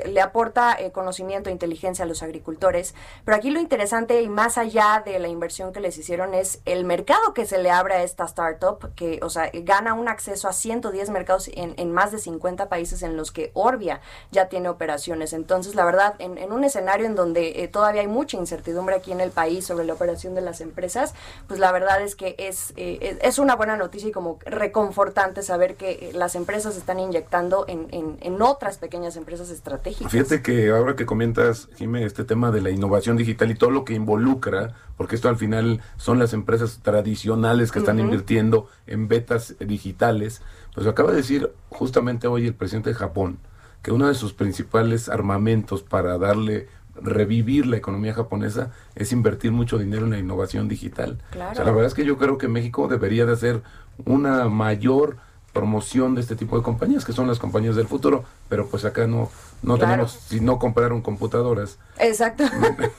le 0.05 0.21
aporta 0.21 0.75
eh, 0.79 0.91
conocimiento 0.91 1.49
e 1.49 1.53
inteligencia 1.53 2.05
a 2.05 2.07
los 2.07 2.23
agricultores. 2.23 2.95
Pero 3.25 3.35
aquí 3.35 3.49
lo 3.49 3.59
interesante 3.59 4.21
y 4.21 4.29
más 4.29 4.57
allá 4.57 5.01
de 5.05 5.19
la 5.19 5.27
inversión 5.27 5.73
que 5.73 5.79
les 5.79 5.97
hicieron 5.97 6.33
es 6.33 6.61
el 6.65 6.85
mercado 6.85 7.33
que 7.33 7.45
se 7.45 7.57
le 7.57 7.69
abre 7.69 7.95
a 7.95 8.03
esta 8.03 8.25
startup, 8.25 8.93
que, 8.95 9.19
o 9.21 9.29
sea, 9.29 9.49
gana 9.53 9.93
un 9.93 10.07
acceso 10.07 10.47
a 10.47 10.53
110 10.53 11.09
mercados 11.09 11.49
en, 11.53 11.91
más 11.91 12.11
de 12.11 12.19
50 12.19 12.69
países 12.69 13.03
en 13.03 13.17
los 13.17 13.31
que 13.31 13.51
Orbia 13.53 14.01
ya 14.31 14.47
tiene 14.47 14.69
operaciones. 14.69 15.33
Entonces, 15.33 15.75
la 15.75 15.85
verdad, 15.85 16.15
en, 16.19 16.51
un 16.51 16.63
escenario 16.63 17.05
en 17.05 17.15
donde 17.15 17.63
eh, 17.63 17.67
todavía 17.67 18.01
hay 18.01 18.07
mucha 18.07 18.37
incertidumbre 18.37 18.95
aquí 18.95 19.11
en 19.11 19.21
el 19.21 19.31
país 19.31 19.65
sobre 19.65 19.85
la 19.85 19.93
operación 19.93 20.35
de 20.35 20.41
las 20.41 20.61
empresas, 20.61 21.13
pues 21.47 21.59
la 21.59 21.71
verdad 21.71 22.01
es 22.01 22.15
que 22.15 22.35
es, 22.37 22.73
eh, 22.77 23.17
es 23.21 23.39
una 23.39 23.55
buena 23.55 23.75
noticia 23.75 24.09
y 24.09 24.11
como 24.11 24.39
reconfortante 24.45 25.41
saber 25.41 25.75
que 25.75 26.11
las 26.13 26.35
empresas 26.35 26.77
están 26.77 26.99
inyectando 26.99 27.65
en, 27.67 27.87
en, 27.91 28.17
en 28.21 28.41
otras 28.41 28.77
pequeñas 28.77 29.15
empresas 29.17 29.49
estratégicas 29.49 29.72
Fíjate 30.09 30.41
que 30.41 30.69
ahora 30.69 30.95
que 30.95 31.05
comentas, 31.05 31.69
Jimé, 31.77 32.05
este 32.05 32.23
tema 32.23 32.51
de 32.51 32.61
la 32.61 32.69
innovación 32.69 33.17
digital 33.17 33.51
y 33.51 33.55
todo 33.55 33.71
lo 33.71 33.85
que 33.85 33.93
involucra, 33.93 34.75
porque 34.97 35.15
esto 35.15 35.29
al 35.29 35.37
final 35.37 35.81
son 35.97 36.19
las 36.19 36.33
empresas 36.33 36.79
tradicionales 36.81 37.71
que 37.71 37.79
están 37.79 37.99
invirtiendo 37.99 38.67
en 38.87 39.07
betas 39.07 39.55
digitales, 39.59 40.41
pues 40.73 40.87
acaba 40.87 41.11
de 41.11 41.17
decir 41.17 41.51
justamente 41.69 42.27
hoy 42.27 42.47
el 42.47 42.55
presidente 42.55 42.89
de 42.89 42.95
Japón 42.95 43.39
que 43.83 43.91
uno 43.91 44.07
de 44.07 44.15
sus 44.15 44.33
principales 44.33 45.09
armamentos 45.09 45.83
para 45.83 46.17
darle 46.17 46.69
revivir 46.95 47.65
la 47.65 47.77
economía 47.77 48.13
japonesa 48.13 48.71
es 48.95 49.11
invertir 49.11 49.51
mucho 49.51 49.77
dinero 49.77 50.05
en 50.05 50.11
la 50.11 50.19
innovación 50.19 50.67
digital. 50.67 51.19
O 51.33 51.55
sea, 51.55 51.65
la 51.65 51.71
verdad 51.71 51.87
es 51.87 51.93
que 51.93 52.05
yo 52.05 52.17
creo 52.17 52.37
que 52.37 52.47
México 52.47 52.87
debería 52.87 53.25
de 53.25 53.33
hacer 53.33 53.61
una 54.05 54.47
mayor 54.47 55.17
promoción 55.51 56.15
de 56.15 56.21
este 56.21 56.35
tipo 56.35 56.57
de 56.57 56.63
compañías, 56.63 57.03
que 57.03 57.13
son 57.13 57.27
las 57.27 57.39
compañías 57.39 57.75
del 57.75 57.87
futuro, 57.87 58.23
pero 58.47 58.67
pues 58.67 58.85
acá 58.85 59.05
no, 59.05 59.29
no 59.63 59.77
tenemos, 59.77 60.11
si 60.11 60.39
no 60.39 60.59
compraron 60.59 61.01
computadoras. 61.01 61.79
Exacto. 61.97 62.43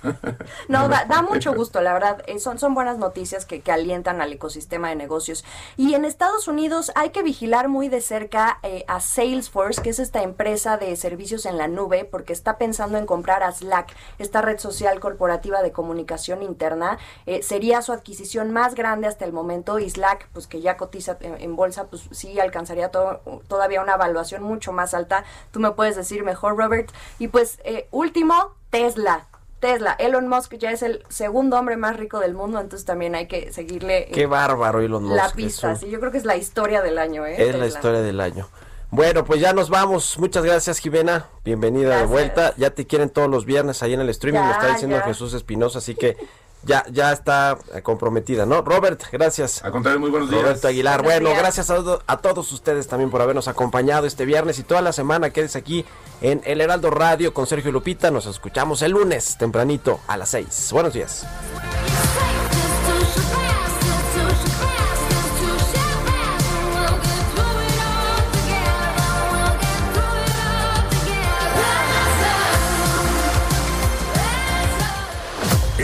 no, 0.69 0.89
da, 0.89 1.23
mucho 1.23 1.53
gusto, 1.53 1.81
la 1.81 1.93
verdad. 1.93 2.23
Eh, 2.27 2.39
son, 2.39 2.59
son 2.59 2.75
buenas 2.75 2.99
noticias 2.99 3.45
que, 3.45 3.61
que, 3.61 3.73
alientan 3.73 4.21
al 4.21 4.33
ecosistema 4.33 4.89
de 4.89 4.97
negocios. 4.97 5.45
Y 5.77 5.95
en 5.95 6.05
Estados 6.05 6.49
Unidos 6.49 6.93
hay 6.95 7.11
que 7.11 7.23
vigilar 7.23 7.69
muy 7.69 7.89
de 7.89 8.01
cerca 8.01 8.59
eh, 8.63 8.85
a 8.89 9.01
Salesforce, 9.01 9.83
que 9.83 9.91
es 9.91 9.99
esta 9.99 10.23
empresa 10.23 10.77
de 10.77 10.95
servicios 10.97 11.45
en 11.45 11.59
la 11.59 11.69
nube, 11.69 12.05
porque 12.05 12.33
está 12.33 12.57
pensando 12.57 12.97
en 12.97 13.07
comprar 13.07 13.43
a 13.43 13.53
Slack, 13.53 13.95
esta 14.19 14.43
red 14.43 14.59
social 14.59 15.01
corporativa 15.01 15.63
de 15.63 15.73
comunicación 15.73 16.43
interna. 16.43 16.99
Eh, 17.27 17.43
sería 17.43 17.83
su 17.83 17.93
adquisición 17.93 18.53
más 18.53 18.75
grande 18.75 19.07
hasta 19.07 19.25
el 19.25 19.33
momento 19.33 19.79
y 19.79 19.91
Slack, 19.91 20.29
pues 20.33 20.47
que 20.47 20.61
ya 20.61 20.77
cotiza 20.77 21.19
en, 21.21 21.57
bolsa, 21.57 21.85
pues 21.89 22.09
sí 22.11 22.41
alcanzaría 22.41 22.91
todavía 22.91 23.83
una 23.83 23.95
evaluación 23.95 24.43
mucho 24.43 24.73
más 24.73 24.95
alta. 24.95 25.25
Tú 25.51 25.61
me 25.61 25.73
puedes 25.73 25.97
decir 25.97 26.25
mejor 26.25 26.54
Robert. 26.57 26.91
Y 27.19 27.29
pues, 27.29 27.59
eh, 27.65 27.89
último, 27.91 28.55
Tesla. 28.71 29.27
Tesla, 29.61 29.93
Elon 29.99 30.29
Musk 30.29 30.57
ya 30.57 30.73
es 30.73 30.83
el 30.83 31.03
segundo 31.09 31.59
hombre 31.59 31.79
más 31.79 31.97
rico 31.97 32.21
del 32.21 32.35
mundo, 32.35 32.61
entonces 32.61 32.85
también 32.85 33.15
hay 33.15 33.29
que 33.29 33.51
seguirle. 33.51 34.03
Eh, 34.03 34.11
Qué 34.13 34.27
bárbaro 34.27 34.81
Elon 34.81 35.05
Musk. 35.05 35.17
La 35.17 35.31
pista, 35.31 35.75
sí, 35.77 35.89
yo 35.89 36.01
creo 36.01 36.13
que 36.13 36.19
es 36.19 36.27
la 36.27 36.37
historia 36.37 36.83
del 36.83 36.99
año, 36.99 37.25
¿eh? 37.25 37.37
Es 37.39 37.55
la 37.55 37.67
historia 37.67 38.03
del 38.03 38.21
año. 38.21 38.47
Bueno, 38.91 39.25
pues 39.25 39.41
ya 39.41 39.53
nos 39.53 39.71
vamos. 39.71 40.19
Muchas 40.19 40.45
gracias, 40.45 40.79
Jimena. 40.79 41.27
Bienvenida 41.45 41.97
de 41.97 42.05
vuelta. 42.05 42.55
Ya 42.59 42.71
te 42.71 42.87
quieren 42.87 43.09
todos 43.11 43.29
los 43.29 43.45
viernes 43.45 43.83
ahí 43.83 43.95
en 43.95 44.01
el 44.01 44.09
streaming, 44.11 44.41
me 44.41 44.51
está 44.53 44.69
diciendo 44.69 45.01
Jesús 45.05 45.33
Espinosa, 45.35 45.79
así 45.79 45.95
que 45.95 46.17
ya, 46.65 46.85
ya 46.91 47.13
está 47.13 47.59
comprometida, 47.83 48.47
¿no? 48.47 48.63
Robert, 48.63 49.03
gracias. 49.13 49.65
A 49.65 49.71
contrario, 49.71 50.01
muy 50.01 50.11
buenos 50.11 50.31
días. 50.31 50.43
Roberto 50.43 50.69
Aguilar. 50.69 51.03
bueno, 51.03 51.31
gracias 51.31 51.71
a, 51.71 51.77
a, 52.07 52.17
todos 52.19 52.51
ustedes 52.53 52.89
también 52.89 53.11
por 53.11 53.23
habernos 53.23 53.49
acompañado 53.49 54.07
este 54.07 54.25
viernes 54.25 54.59
y 54.59 54.63
toda 54.63 54.83
la 54.83 54.93
semana. 54.93 55.31
Quédese 55.31 55.59
aquí 55.59 55.85
en 56.21 56.41
El 56.45 56.61
Heraldo 56.61 56.91
Radio 56.91 57.35
con 57.35 57.47
Sergio 57.47 57.73
Lupita. 57.73 58.11
Nos 58.11 58.27
escuchamos 58.27 58.83
el 58.83 58.93
lunes 58.93 59.37
tempranito 59.39 60.01
a 60.07 60.17
las 60.17 60.31
6. 60.31 60.71
Buenos 60.73 60.93
días. 60.93 61.27